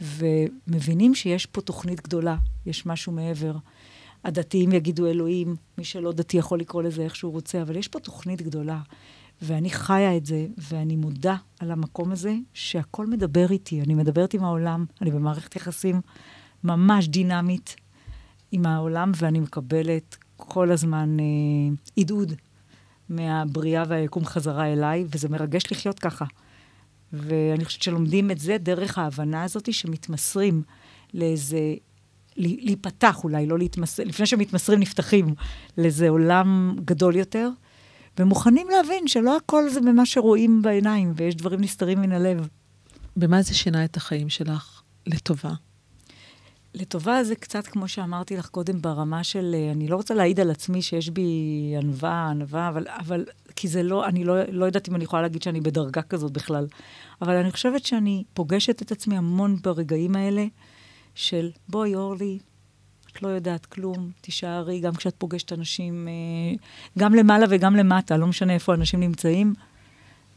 ומבינים 0.00 1.14
שיש 1.14 1.46
פה 1.46 1.60
תוכנית 1.60 2.00
גדולה, 2.00 2.36
יש 2.66 2.86
משהו 2.86 3.12
מעבר. 3.12 3.54
הדתיים 4.24 4.72
יגידו 4.72 5.06
אלוהים, 5.06 5.56
מי 5.78 5.84
שלא 5.84 6.12
דתי 6.12 6.36
יכול 6.36 6.60
לקרוא 6.60 6.82
לזה 6.82 7.02
איך 7.02 7.16
שהוא 7.16 7.32
רוצה, 7.32 7.62
אבל 7.62 7.76
יש 7.76 7.88
פה 7.88 8.00
תוכנית 8.00 8.42
גדולה. 8.42 8.80
ואני 9.42 9.70
חיה 9.70 10.16
את 10.16 10.26
זה, 10.26 10.46
ואני 10.58 10.96
מודה 10.96 11.36
על 11.60 11.70
המקום 11.70 12.12
הזה, 12.12 12.34
שהכל 12.54 13.06
מדבר 13.06 13.50
איתי. 13.50 13.80
אני 13.80 13.94
מדברת 13.94 14.34
עם 14.34 14.44
העולם, 14.44 14.84
אני 15.02 15.10
במערכת 15.10 15.56
יחסים 15.56 16.00
ממש 16.64 17.08
דינמית 17.08 17.76
עם 18.52 18.66
העולם, 18.66 19.12
ואני 19.16 19.40
מקבלת 19.40 20.16
כל 20.36 20.72
הזמן 20.72 21.20
אה, 21.20 21.24
עידוד 21.96 22.32
מהבריאה 23.08 23.84
והיקום 23.88 24.24
חזרה 24.24 24.72
אליי, 24.72 25.04
וזה 25.08 25.28
מרגש 25.28 25.62
לחיות 25.72 25.98
ככה. 25.98 26.24
ואני 27.12 27.64
חושבת 27.64 27.82
שלומדים 27.82 28.30
את 28.30 28.38
זה 28.38 28.58
דרך 28.58 28.98
ההבנה 28.98 29.42
הזאת, 29.42 29.72
שמתמסרים 29.72 30.62
לאיזה 31.14 31.74
להיפתח 32.36 33.24
אולי, 33.24 33.46
לא 33.46 33.58
להתמסר, 33.58 34.02
לפני 34.04 34.26
שמתמסרים 34.26 34.80
נפתחים 34.80 35.34
לאיזה 35.78 36.08
עולם 36.08 36.76
גדול 36.84 37.16
יותר, 37.16 37.48
ומוכנים 38.18 38.68
להבין 38.68 39.08
שלא 39.08 39.36
הכל 39.36 39.68
זה 39.68 39.80
במה 39.80 40.06
שרואים 40.06 40.62
בעיניים, 40.62 41.12
ויש 41.16 41.34
דברים 41.34 41.60
נסתרים 41.60 42.00
מן 42.00 42.12
הלב. 42.12 42.48
במה 43.16 43.42
זה 43.42 43.54
שינה 43.54 43.84
את 43.84 43.96
החיים 43.96 44.28
שלך 44.28 44.82
לטובה? 45.06 45.52
לטובה 46.74 47.24
זה 47.24 47.34
קצת 47.34 47.66
כמו 47.66 47.88
שאמרתי 47.88 48.36
לך 48.36 48.48
קודם, 48.48 48.82
ברמה 48.82 49.24
של, 49.24 49.56
אני 49.72 49.88
לא 49.88 49.96
רוצה 49.96 50.14
להעיד 50.14 50.40
על 50.40 50.50
עצמי 50.50 50.82
שיש 50.82 51.10
בי 51.10 51.74
ענווה, 51.78 52.28
ענווה, 52.30 52.68
אבל, 52.68 52.86
אבל 52.88 53.24
כי 53.56 53.68
זה 53.68 53.82
לא, 53.82 54.06
אני 54.06 54.24
לא, 54.24 54.34
לא 54.48 54.64
יודעת 54.64 54.88
אם 54.88 54.96
אני 54.96 55.04
יכולה 55.04 55.22
להגיד 55.22 55.42
שאני 55.42 55.60
בדרגה 55.60 56.02
כזאת 56.02 56.32
בכלל, 56.32 56.66
אבל 57.22 57.36
אני 57.36 57.50
חושבת 57.52 57.86
שאני 57.86 58.24
פוגשת 58.34 58.82
את 58.82 58.92
עצמי 58.92 59.16
המון 59.16 59.56
ברגעים 59.62 60.16
האלה, 60.16 60.46
של 61.14 61.50
בואי 61.68 61.94
אורלי, 61.94 62.38
את 63.12 63.22
לא 63.22 63.28
יודעת 63.28 63.66
כלום, 63.66 64.10
תישארי, 64.20 64.80
גם 64.80 64.94
כשאת 64.94 65.14
פוגשת 65.18 65.52
אנשים, 65.52 66.08
אה, 66.08 66.56
גם 66.98 67.14
למעלה 67.14 67.46
וגם 67.50 67.76
למטה, 67.76 68.16
לא 68.16 68.26
משנה 68.26 68.54
איפה 68.54 68.74
אנשים 68.74 69.00
נמצאים, 69.00 69.54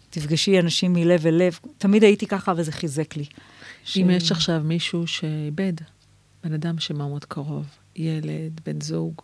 תפגשי 0.10 0.60
אנשים 0.60 0.94
מלב 0.94 1.28
אל 1.28 1.34
לב. 1.34 1.60
תמיד 1.78 2.04
הייתי 2.04 2.28
ככה, 2.28 2.54
וזה 2.58 2.72
חיזק 2.72 3.16
לי. 3.16 3.26
ש... 3.84 3.98
אם 3.98 4.10
יש 4.10 4.32
עכשיו 4.32 4.62
מישהו 4.64 5.08
שאיבד, 5.08 5.74
בן 6.44 6.54
אדם 6.54 6.80
שמאוד 6.80 7.26
קרוב, 7.26 7.66
ילד, 7.96 8.62
בן 8.66 8.82
זוג, 8.82 9.22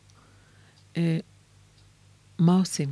אה, 0.98 1.18
מה 2.40 2.58
עושים? 2.60 2.90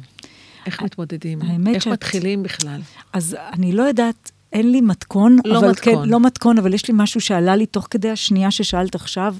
איך 0.65 0.81
מתמודדים? 0.81 1.39
איך 1.67 1.83
שאת... 1.83 1.93
מתחילים 1.93 2.43
בכלל? 2.43 2.81
אז 3.13 3.37
אני 3.53 3.71
לא 3.71 3.83
יודעת, 3.83 4.31
אין 4.53 4.71
לי 4.71 4.81
מתכון. 4.81 5.37
לא 5.45 5.59
אבל 5.59 5.69
מתכון. 5.69 6.03
כן, 6.03 6.09
לא 6.09 6.19
מתכון, 6.19 6.57
אבל 6.57 6.73
יש 6.73 6.87
לי 6.87 6.93
משהו 6.97 7.21
שעלה 7.21 7.55
לי 7.55 7.65
תוך 7.65 7.87
כדי 7.89 8.09
השנייה 8.09 8.51
ששאלת 8.51 8.95
עכשיו. 8.95 9.35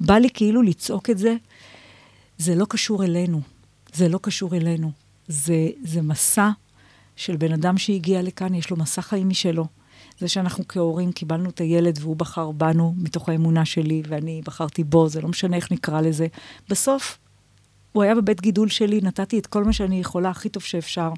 בא 0.00 0.14
לי 0.14 0.28
כאילו 0.34 0.62
לצעוק 0.62 1.10
את 1.10 1.18
זה. 1.18 1.36
זה 2.38 2.54
לא 2.54 2.66
קשור 2.68 3.04
אלינו. 3.04 3.40
זה 3.94 4.08
לא 4.08 4.18
קשור 4.22 4.56
אלינו. 4.56 4.90
זה, 5.28 5.68
זה 5.84 6.02
מסע 6.02 6.50
של 7.16 7.36
בן 7.36 7.52
אדם 7.52 7.78
שהגיע 7.78 8.22
לכאן, 8.22 8.54
יש 8.54 8.70
לו 8.70 8.76
מסע 8.76 9.02
חיים 9.02 9.28
משלו. 9.28 9.66
זה 10.18 10.28
שאנחנו 10.28 10.64
כהורים 10.68 11.12
קיבלנו 11.12 11.50
את 11.50 11.60
הילד 11.60 11.98
והוא 12.00 12.16
בחר 12.16 12.50
בנו 12.50 12.94
מתוך 12.96 13.28
האמונה 13.28 13.64
שלי, 13.64 14.02
ואני 14.08 14.42
בחרתי 14.44 14.84
בו, 14.84 15.08
זה 15.08 15.20
לא 15.20 15.28
משנה 15.28 15.56
איך 15.56 15.72
נקרא 15.72 16.00
לזה. 16.00 16.26
בסוף, 16.68 17.18
הוא 17.92 18.02
היה 18.02 18.14
בבית 18.14 18.40
גידול 18.40 18.68
שלי, 18.68 19.00
נתתי 19.02 19.38
את 19.38 19.46
כל 19.46 19.64
מה 19.64 19.72
שאני 19.72 20.00
יכולה 20.00 20.30
הכי 20.30 20.48
טוב 20.48 20.62
שאפשר, 20.62 21.12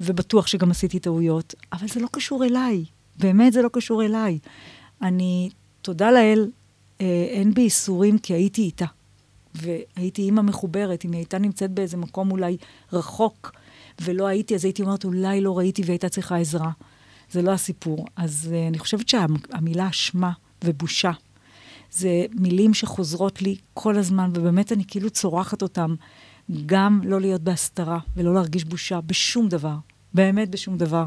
ובטוח 0.00 0.46
שגם 0.46 0.70
עשיתי 0.70 0.98
טעויות, 0.98 1.54
אבל 1.72 1.88
זה 1.88 2.00
לא 2.00 2.08
קשור 2.12 2.44
אליי. 2.44 2.84
באמת 3.18 3.52
זה 3.52 3.62
לא 3.62 3.68
קשור 3.72 4.04
אליי. 4.04 4.38
אני, 5.02 5.50
תודה 5.82 6.10
לאל, 6.10 6.50
אה, 7.00 7.26
אין 7.30 7.54
בי 7.54 7.60
איסורים 7.60 8.18
כי 8.18 8.34
הייתי 8.34 8.62
איתה. 8.62 8.86
והייתי 9.54 10.22
אימא 10.22 10.42
מחוברת, 10.42 11.04
אם 11.04 11.12
היא 11.12 11.18
הייתה 11.18 11.38
נמצאת 11.38 11.70
באיזה 11.70 11.96
מקום 11.96 12.30
אולי 12.30 12.56
רחוק, 12.92 13.52
ולא 14.00 14.26
הייתי, 14.26 14.54
אז 14.54 14.64
הייתי 14.64 14.82
אומרת, 14.82 15.04
אולי 15.04 15.40
לא 15.40 15.58
ראיתי 15.58 15.82
והייתה 15.86 16.08
צריכה 16.08 16.36
עזרה. 16.36 16.70
זה 17.30 17.42
לא 17.42 17.50
הסיפור. 17.50 18.06
אז 18.16 18.48
uh, 18.50 18.68
אני 18.68 18.78
חושבת 18.78 19.08
שהמילה 19.08 19.88
אשמה 19.88 20.30
ובושה, 20.64 21.10
זה 21.92 22.24
מילים 22.32 22.74
שחוזרות 22.74 23.42
לי 23.42 23.56
כל 23.74 23.96
הזמן, 23.96 24.30
ובאמת 24.34 24.72
אני 24.72 24.84
כאילו 24.88 25.10
צורחת 25.10 25.62
אותם, 25.62 25.94
גם 26.66 27.00
לא 27.04 27.20
להיות 27.20 27.40
בהסתרה 27.40 27.98
ולא 28.16 28.34
להרגיש 28.34 28.64
בושה 28.64 29.00
בשום 29.00 29.48
דבר, 29.48 29.76
באמת 30.14 30.50
בשום 30.50 30.78
דבר. 30.78 31.04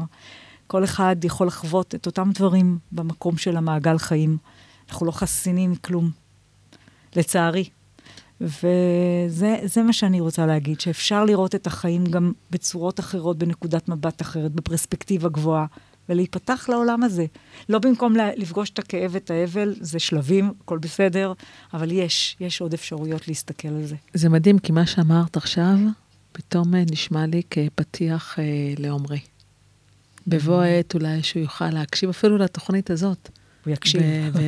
כל 0.66 0.84
אחד 0.84 1.16
יכול 1.24 1.46
לחוות 1.46 1.94
את 1.94 2.06
אותם 2.06 2.30
דברים 2.34 2.78
במקום 2.92 3.36
של 3.36 3.56
המעגל 3.56 3.98
חיים. 3.98 4.36
אנחנו 4.90 5.06
לא 5.06 5.12
חסינים 5.12 5.70
מכלום, 5.70 6.10
לצערי. 7.16 7.68
וזה 8.40 9.82
מה 9.84 9.92
שאני 9.92 10.20
רוצה 10.20 10.46
להגיד, 10.46 10.80
שאפשר 10.80 11.24
לראות 11.24 11.54
את 11.54 11.66
החיים 11.66 12.04
גם 12.04 12.32
בצורות 12.50 13.00
אחרות, 13.00 13.38
בנקודת 13.38 13.88
מבט 13.88 14.22
אחרת, 14.22 14.52
בפרספקטיבה 14.52 15.28
גבוהה, 15.28 15.66
ולהיפתח 16.08 16.66
לעולם 16.68 17.02
הזה. 17.02 17.26
לא 17.68 17.78
במקום 17.78 18.14
לפגוש 18.36 18.70
את 18.70 18.78
הכאב 18.78 19.10
ואת 19.14 19.30
האבל, 19.30 19.74
זה 19.80 19.98
שלבים, 19.98 20.52
הכל 20.64 20.78
בסדר, 20.78 21.32
אבל 21.74 21.92
יש, 21.92 22.36
יש 22.40 22.60
עוד 22.60 22.74
אפשרויות 22.74 23.28
להסתכל 23.28 23.68
על 23.68 23.84
זה. 23.84 23.96
זה 24.14 24.28
מדהים, 24.28 24.58
כי 24.58 24.72
מה 24.72 24.86
שאמרת 24.86 25.36
עכשיו, 25.36 25.76
פתאום 26.36 26.74
אה, 26.74 26.82
נשמע 26.90 27.26
לי 27.26 27.42
כפתיח 27.50 28.38
אה, 28.38 28.44
לעומרי. 28.78 29.20
בבוא. 30.26 30.62
העת 30.62 30.94
אולי 30.94 31.22
שהוא 31.22 31.42
יוכל 31.42 31.70
להקשיב 31.70 32.08
אפילו 32.08 32.38
לתוכנית 32.38 32.90
הזאת. 32.90 33.28
הוא 33.64 33.72
יקשיב 33.72 34.02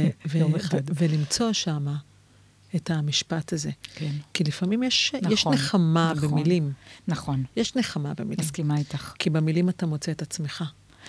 יום 0.35 0.55
אחד. 0.55 0.81
ולמצוא 0.95 1.53
שמה 1.53 1.97
את 2.77 2.91
המשפט 2.91 3.53
הזה. 3.53 3.71
כן. 3.95 4.13
כי 4.35 4.45
לפעמים 4.45 4.83
יש, 4.83 5.15
נכון, 5.23 5.33
יש 5.33 5.47
נחמה 5.47 6.13
נכון, 6.17 6.31
במילים. 6.31 6.73
נכון. 7.09 7.45
יש 7.57 7.77
נחמה 7.77 8.15
במילים. 8.15 8.45
מסכימה 8.45 8.79
איתך. 8.79 9.13
כי 9.19 9.31
במילים 9.31 9.69
אתה 9.69 9.87
מוצא 9.87 10.13
את 10.13 10.23
עצמך. 10.23 10.65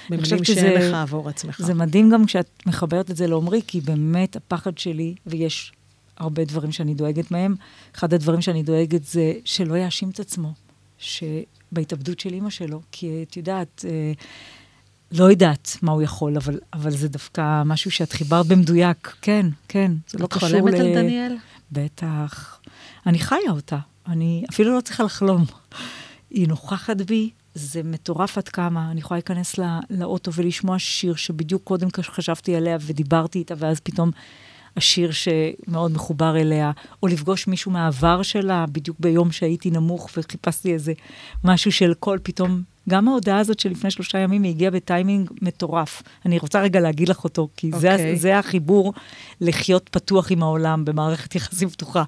במילים 0.09 0.43
שאין 0.43 0.81
לך 0.81 0.93
עבור 0.93 1.29
עצמך. 1.29 1.61
זה 1.61 1.73
מדהים 1.73 2.09
גם 2.09 2.25
כשאת 2.25 2.49
מחברת 2.65 3.11
את 3.11 3.17
זה 3.17 3.27
לעומרי, 3.27 3.61
כי 3.67 3.81
באמת 3.81 4.35
הפחד 4.35 4.77
שלי, 4.77 5.15
ויש 5.25 5.71
הרבה 6.17 6.45
דברים 6.45 6.71
שאני 6.71 6.93
דואגת 6.93 7.31
מהם, 7.31 7.55
אחד 7.95 8.13
הדברים 8.13 8.41
שאני 8.41 8.63
דואגת 8.63 9.03
זה 9.03 9.33
שלא 9.45 9.75
יאשים 9.75 10.09
את 10.09 10.19
עצמו, 10.19 10.53
שבהתאבדות 10.99 12.19
של 12.19 12.33
אימא 12.33 12.49
שלו, 12.49 12.81
כי 12.91 13.25
את 13.29 13.37
יודעת, 13.37 13.85
אה, 13.87 14.11
לא 15.11 15.23
יודעת 15.23 15.77
מה 15.81 15.91
הוא 15.91 16.01
יכול, 16.01 16.37
אבל, 16.37 16.59
אבל 16.73 16.91
זה 16.91 17.07
דווקא 17.09 17.63
משהו 17.65 17.91
שאת 17.91 18.11
חיברת 18.11 18.47
במדויק. 18.47 19.15
כן, 19.21 19.45
כן, 19.67 19.91
זה 20.07 20.17
לא 20.17 20.27
קשור 20.27 20.49
ל... 20.49 20.55
את 20.55 20.61
חולמת 20.61 20.79
על 20.79 20.93
דניאל? 20.93 21.35
בטח. 21.71 22.59
אני 23.05 23.19
חיה 23.19 23.51
אותה, 23.51 23.77
אני 24.07 24.43
אפילו 24.49 24.75
לא 24.75 24.81
צריכה 24.81 25.03
לחלום. 25.03 25.45
היא 26.29 26.47
נוכחת 26.47 27.01
בי, 27.01 27.29
זה 27.55 27.83
מטורף 27.83 28.37
עד 28.37 28.49
כמה. 28.49 28.91
אני 28.91 28.99
יכולה 28.99 29.17
להיכנס 29.17 29.57
לא, 29.57 29.65
לאוטו 29.89 30.33
ולשמוע 30.33 30.79
שיר 30.79 31.15
שבדיוק 31.15 31.63
קודם 31.63 31.87
חשבתי 32.01 32.55
עליה 32.55 32.77
ודיברתי 32.81 33.39
איתה, 33.39 33.53
ואז 33.57 33.79
פתאום 33.79 34.11
השיר 34.77 35.11
שמאוד 35.11 35.91
מחובר 35.91 36.37
אליה, 36.37 36.71
או 37.03 37.07
לפגוש 37.07 37.47
מישהו 37.47 37.71
מהעבר 37.71 38.23
שלה, 38.23 38.65
בדיוק 38.71 38.97
ביום 38.99 39.31
שהייתי 39.31 39.71
נמוך 39.71 40.09
וחיפשתי 40.17 40.73
איזה 40.73 40.93
משהו 41.43 41.71
של 41.71 41.93
קול, 41.93 42.19
פתאום, 42.23 42.61
גם 42.89 43.07
ההודעה 43.07 43.39
הזאת 43.39 43.59
של 43.59 43.69
לפני 43.69 43.91
שלושה 43.91 44.17
ימים, 44.17 44.43
היא 44.43 44.51
הגיעה 44.51 44.71
בטיימינג 44.71 45.29
מטורף. 45.41 46.03
אני 46.25 46.39
רוצה 46.39 46.61
רגע 46.61 46.79
להגיד 46.79 47.09
לך 47.09 47.23
אותו, 47.23 47.47
כי 47.57 47.71
okay. 47.73 47.77
זה, 47.77 47.91
אוקיי. 47.91 48.17
זה 48.17 48.39
החיבור 48.39 48.93
לחיות 49.41 49.89
פתוח 49.89 50.31
עם 50.31 50.43
העולם, 50.43 50.85
במערכת 50.85 51.35
יחסים 51.35 51.69
פתוחה. 51.69 52.03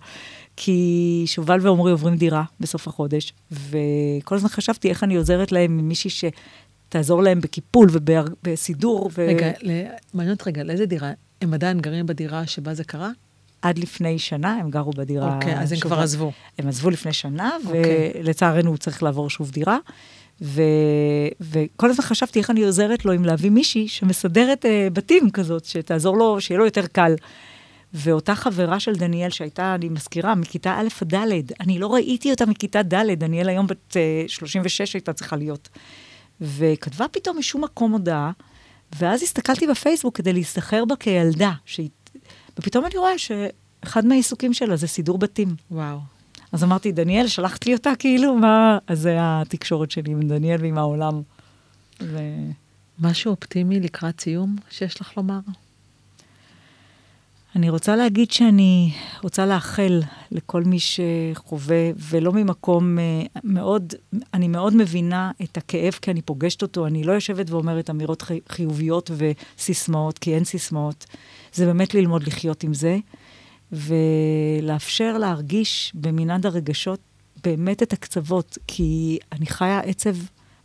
כי 0.61 1.23
שובל 1.25 1.59
ועומרי 1.61 1.91
עוברים 1.91 2.15
דירה 2.15 2.43
בסוף 2.59 2.87
החודש, 2.87 3.33
וכל 3.51 4.35
הזמן 4.35 4.49
חשבתי 4.49 4.89
איך 4.89 5.03
אני 5.03 5.15
עוזרת 5.15 5.51
להם 5.51 5.79
עם 5.79 5.87
מישהי 5.87 6.09
שתעזור 6.09 7.23
להם 7.23 7.41
בקיפול 7.41 7.89
ובסידור. 7.91 9.09
ו... 9.17 9.27
רגע, 9.27 9.51
מעניין 10.13 10.33
אותך 10.33 10.47
רגע, 10.47 10.63
לאיזה 10.63 10.85
דירה? 10.85 11.11
הם 11.41 11.53
עדיין 11.53 11.79
גרים 11.79 12.05
בדירה 12.05 12.47
שבה 12.47 12.73
זה 12.73 12.83
קרה? 12.83 13.09
עד 13.61 13.77
לפני 13.77 14.19
שנה 14.19 14.53
הם 14.53 14.69
גרו 14.69 14.91
בדירה. 14.91 15.35
אוקיי, 15.35 15.59
אז 15.59 15.71
הם 15.71 15.79
כבר 15.79 15.99
עזבו. 15.99 16.31
הם 16.57 16.67
עזבו 16.67 16.89
לפני 16.89 17.13
שנה, 17.13 17.51
אוקיי. 17.65 18.11
ולצערנו 18.15 18.69
הוא 18.69 18.77
צריך 18.77 19.03
לעבור 19.03 19.29
שוב 19.29 19.51
דירה. 19.51 19.77
ו... 20.41 20.61
וכל 21.41 21.89
הזמן 21.89 22.05
חשבתי 22.05 22.39
איך 22.39 22.49
אני 22.49 22.63
עוזרת 22.63 23.05
לו 23.05 23.11
עם 23.11 23.25
להביא 23.25 23.49
מישהי 23.49 23.87
שמסדרת 23.87 24.65
uh, 24.65 24.93
בתים 24.93 25.29
כזאת, 25.29 25.65
שתעזור 25.65 26.17
לו, 26.17 26.41
שיהיה 26.41 26.57
לו 26.59 26.65
יותר 26.65 26.87
קל. 26.87 27.15
ואותה 27.93 28.35
חברה 28.35 28.79
של 28.79 28.95
דניאל, 28.95 29.29
שהייתה, 29.29 29.75
אני 29.75 29.89
מזכירה, 29.89 30.35
מכיתה 30.35 30.79
א' 30.79 30.87
עד 31.01 31.13
ד', 31.13 31.51
אני 31.59 31.79
לא 31.79 31.93
ראיתי 31.93 32.31
אותה 32.31 32.45
מכיתה 32.45 32.83
ד', 32.83 33.11
דניאל 33.11 33.49
היום 33.49 33.67
בת 33.67 33.97
אה, 33.97 34.23
36 34.27 34.93
הייתה 34.93 35.13
צריכה 35.13 35.35
להיות. 35.35 35.69
וכתבה 36.41 37.07
פתאום 37.07 37.39
משום 37.39 37.63
מקום 37.63 37.91
הודעה, 37.91 38.31
ואז 38.95 39.23
הסתכלתי 39.23 39.67
בפייסבוק 39.67 40.17
כדי 40.17 40.33
להסתחר 40.33 40.85
בה 40.85 40.95
כילדה, 40.95 41.51
שהיא... 41.65 41.89
ופתאום 42.59 42.85
אני 42.85 42.97
רואה 42.97 43.17
שאחד 43.17 44.05
מהעיסוקים 44.05 44.53
שלה 44.53 44.75
זה 44.75 44.87
סידור 44.87 45.17
בתים. 45.17 45.55
וואו. 45.71 45.99
אז 46.51 46.63
אמרתי, 46.63 46.91
דניאל, 46.91 47.27
שלחת 47.27 47.65
לי 47.65 47.73
אותה 47.73 47.91
כאילו, 47.99 48.35
מה... 48.35 48.77
אז 48.87 48.99
זה 48.99 49.15
התקשורת 49.19 49.91
שלי 49.91 50.11
עם 50.11 50.21
דניאל 50.21 50.61
ועם 50.61 50.77
העולם. 50.77 51.21
ו... 52.01 52.19
משהו 52.99 53.31
אופטימי 53.31 53.79
לקראת 53.79 54.21
סיום 54.21 54.55
שיש 54.69 55.01
לך 55.01 55.17
לומר? 55.17 55.39
אני 57.55 57.69
רוצה 57.69 57.95
להגיד 57.95 58.31
שאני 58.31 58.91
רוצה 59.23 59.45
לאחל 59.45 60.01
לכל 60.31 60.63
מי 60.63 60.77
שחווה, 60.79 61.91
ולא 62.09 62.33
ממקום 62.33 62.99
אה, 62.99 63.23
מאוד, 63.43 63.93
אני 64.33 64.47
מאוד 64.47 64.75
מבינה 64.75 65.31
את 65.43 65.57
הכאב 65.57 65.93
כי 66.01 66.11
אני 66.11 66.21
פוגשת 66.21 66.61
אותו. 66.61 66.87
אני 66.87 67.03
לא 67.03 67.11
יושבת 67.11 67.49
ואומרת 67.49 67.89
אמירות 67.89 68.23
חיוביות 68.49 69.11
וסיסמאות, 69.57 70.17
כי 70.17 70.35
אין 70.35 70.43
סיסמאות. 70.43 71.05
זה 71.53 71.65
באמת 71.65 71.93
ללמוד 71.93 72.27
לחיות 72.27 72.63
עם 72.63 72.73
זה, 72.73 72.97
ולאפשר 73.71 75.17
להרגיש 75.17 75.91
במנעד 75.95 76.45
הרגשות 76.45 76.99
באמת 77.43 77.83
את 77.83 77.93
הקצוות, 77.93 78.57
כי 78.67 79.17
אני 79.31 79.45
חיה 79.45 79.79
עצב 79.79 80.15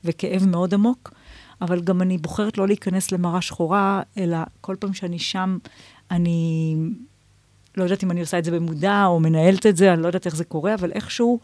וכאב 0.04 0.46
מאוד 0.46 0.74
עמוק, 0.74 1.12
אבל 1.60 1.80
גם 1.80 2.02
אני 2.02 2.18
בוחרת 2.18 2.58
לא 2.58 2.66
להיכנס 2.66 3.12
למראה 3.12 3.40
שחורה, 3.40 4.02
אלא 4.18 4.38
כל 4.60 4.76
פעם 4.78 4.94
שאני 4.94 5.18
שם, 5.18 5.58
אני 6.10 6.76
לא 7.76 7.82
יודעת 7.82 8.04
אם 8.04 8.10
אני 8.10 8.20
עושה 8.20 8.38
את 8.38 8.44
זה 8.44 8.50
במודע 8.50 9.04
או 9.06 9.20
מנהלת 9.20 9.66
את 9.66 9.76
זה, 9.76 9.92
אני 9.92 10.02
לא 10.02 10.06
יודעת 10.06 10.26
איך 10.26 10.36
זה 10.36 10.44
קורה, 10.44 10.74
אבל 10.74 10.92
איכשהו 10.92 11.40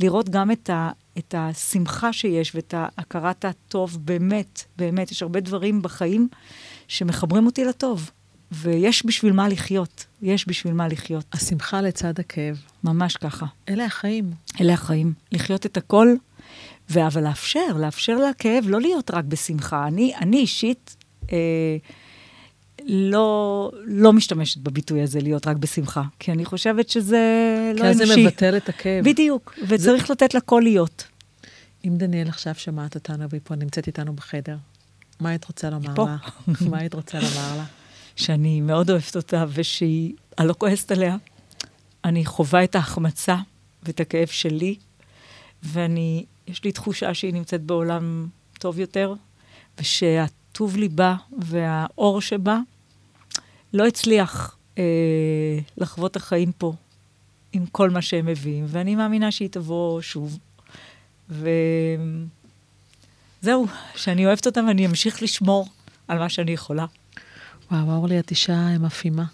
לראות 0.00 0.28
גם 0.28 0.50
את, 0.50 0.70
ה, 0.70 0.90
את 1.18 1.34
השמחה 1.38 2.12
שיש 2.12 2.54
ואת 2.54 2.74
הכרת 2.98 3.44
הטוב 3.44 3.98
באמת, 4.00 4.64
באמת. 4.76 5.10
יש 5.10 5.22
הרבה 5.22 5.40
דברים 5.40 5.82
בחיים 5.82 6.28
שמחברים 6.88 7.46
אותי 7.46 7.64
לטוב, 7.64 8.10
ויש 8.52 9.06
בשביל 9.06 9.32
מה 9.32 9.48
לחיות. 9.48 10.06
יש 10.22 10.48
בשביל 10.48 10.72
מה 10.72 10.88
לחיות. 10.88 11.24
השמחה 11.32 11.80
לצד 11.80 12.20
הכאב. 12.20 12.56
ממש 12.84 13.16
ככה. 13.16 13.46
אלה 13.68 13.84
החיים. 13.84 14.30
אלה 14.60 14.72
החיים. 14.72 15.12
לחיות 15.32 15.66
את 15.66 15.76
הכל, 15.76 16.14
ו... 16.90 17.06
אבל 17.06 17.24
לאפשר, 17.24 17.76
לאפשר 17.76 18.16
לכאב 18.16 18.64
לא 18.66 18.80
להיות 18.80 19.10
רק 19.10 19.24
בשמחה. 19.24 19.86
אני, 19.86 20.12
אני 20.16 20.36
אישית... 20.36 20.96
אה, 21.32 21.76
לא, 22.86 23.70
לא 23.84 24.12
משתמשת 24.12 24.60
בביטוי 24.60 25.02
הזה 25.02 25.20
להיות 25.20 25.46
רק 25.46 25.56
בשמחה, 25.56 26.02
כי 26.18 26.32
אני 26.32 26.44
חושבת 26.44 26.88
שזה 26.88 27.18
לא 27.74 27.84
אנושי. 27.84 27.98
כי 27.98 28.02
אז 28.02 28.08
זה 28.08 28.16
מבטל 28.16 28.56
את 28.56 28.68
הכאב. 28.68 29.04
בדיוק, 29.04 29.54
וצריך 29.68 30.06
זה... 30.06 30.12
לתת 30.12 30.34
לכל 30.34 30.60
להיות. 30.64 31.04
אם 31.84 31.96
דניאל 31.96 32.28
עכשיו 32.28 32.54
שמעת 32.54 32.94
אותנו 32.94 33.30
והיא 33.30 33.40
פה 33.44 33.54
נמצאת 33.54 33.86
איתנו 33.86 34.12
בחדר, 34.12 34.56
מה 35.20 35.28
היית 35.28 35.44
רוצה 35.44 35.70
לומר 35.70 35.94
פה. 35.94 36.04
לה? 36.04 36.16
מה 36.70 36.78
היית 36.78 36.94
רוצה 36.94 37.18
לומר 37.18 37.56
לה? 37.56 37.64
שאני 38.16 38.60
מאוד 38.60 38.90
אוהבת 38.90 39.16
אותה 39.16 39.44
ושהיא, 39.48 40.12
אני 40.38 40.48
לא 40.48 40.54
כועסת 40.58 40.90
עליה. 40.90 41.16
אני 42.04 42.24
חווה 42.24 42.64
את 42.64 42.74
ההחמצה 42.74 43.36
ואת 43.82 44.00
הכאב 44.00 44.28
שלי, 44.28 44.76
ואני, 45.62 46.24
יש 46.46 46.64
לי 46.64 46.72
תחושה 46.72 47.14
שהיא 47.14 47.34
נמצאת 47.34 47.62
בעולם 47.62 48.26
טוב 48.58 48.78
יותר, 48.78 49.14
ושהטוב 49.80 50.76
ליבה 50.76 51.14
והאור 51.38 52.20
שבה 52.20 52.58
לא 53.72 53.86
הצליח 53.86 54.56
אה, 54.78 55.58
לחוות 55.76 56.16
החיים 56.16 56.52
פה 56.52 56.72
עם 57.52 57.66
כל 57.66 57.90
מה 57.90 58.02
שהם 58.02 58.26
מביאים, 58.26 58.64
ואני 58.68 58.96
מאמינה 58.96 59.32
שהיא 59.32 59.48
תבוא 59.48 60.00
שוב. 60.00 60.38
וזהו, 61.28 61.46
שאני 63.96 64.26
אוהבת 64.26 64.46
אותה 64.46 64.60
ואני 64.68 64.86
אמשיך 64.86 65.22
לשמור 65.22 65.68
על 66.08 66.18
מה 66.18 66.28
שאני 66.28 66.50
יכולה. 66.50 66.86
וואו, 67.70 67.96
אורלי, 67.96 68.18
את 68.18 68.30
אישה 68.30 68.78
מפעימה. 68.78 69.24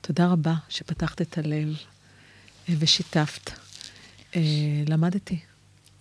תודה 0.00 0.26
רבה 0.26 0.54
שפתחת 0.68 1.22
את 1.22 1.38
הלב 1.38 1.76
אה, 2.68 2.74
ושיתפת. 2.78 3.50
אה, 4.36 4.42
למדתי, 4.86 5.38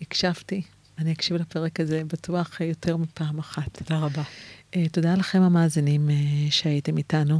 הקשבתי, 0.01 0.61
אני 0.97 1.11
אקשיב 1.11 1.38
לפרק 1.38 1.80
הזה 1.80 2.01
בטוח 2.07 2.61
יותר 2.61 2.97
מפעם 2.97 3.39
אחת. 3.39 3.84
תודה 3.84 3.99
רבה. 3.99 4.24
אה, 4.76 4.89
תודה 4.91 5.13
לכם 5.13 5.41
המאזינים 5.41 6.09
שהייתם 6.49 6.97
איתנו. 6.97 7.39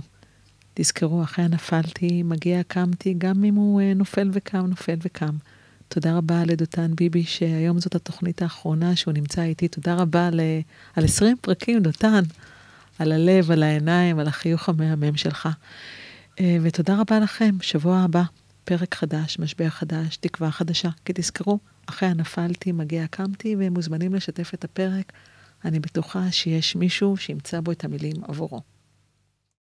תזכרו, 0.80 1.23
אחרי 1.23 1.45
הנפלתי, 1.45 2.23
מגיע 2.23 2.63
קמתי, 2.63 3.15
גם 3.17 3.43
אם 3.43 3.55
הוא 3.55 3.82
נופל 3.95 4.30
וקם, 4.34 4.65
נופל 4.65 4.95
וקם. 5.01 5.36
תודה 5.88 6.17
רבה 6.17 6.43
לדותן 6.45 6.91
ביבי, 6.95 7.23
שהיום 7.23 7.80
זאת 7.80 7.95
התוכנית 7.95 8.41
האחרונה 8.41 8.95
שהוא 8.95 9.13
נמצא 9.13 9.41
איתי. 9.41 9.67
תודה 9.67 9.95
רבה 9.95 10.30
ל... 10.30 10.39
על 10.95 11.03
20 11.03 11.38
פרקים, 11.41 11.80
דותן. 11.80 12.23
על 12.99 13.11
הלב, 13.11 13.51
על 13.51 13.63
העיניים, 13.63 14.19
על 14.19 14.28
החיוך 14.28 14.69
המהמם 14.69 15.17
שלך. 15.17 15.49
ותודה 16.41 16.97
רבה 17.01 17.19
לכם, 17.19 17.55
שבוע 17.61 17.97
הבא, 17.97 18.23
פרק 18.63 18.95
חדש, 18.95 19.39
משבר 19.39 19.69
חדש, 19.69 20.17
תקווה 20.17 20.51
חדשה. 20.51 20.89
כי 21.05 21.13
תזכרו, 21.15 21.59
אחרי 21.86 22.09
הנפלתי, 22.09 22.71
מגיע 22.71 23.07
קמתי, 23.07 23.55
והם 23.55 23.73
מוזמנים 23.73 24.15
לשתף 24.15 24.53
את 24.53 24.63
הפרק. 24.63 25.13
אני 25.65 25.80
בטוחה 25.80 26.32
שיש 26.32 26.75
מישהו 26.75 27.17
שימצא 27.17 27.59
בו 27.59 27.71
את 27.71 27.84
המילים 27.84 28.15
עבורו. 28.28 28.76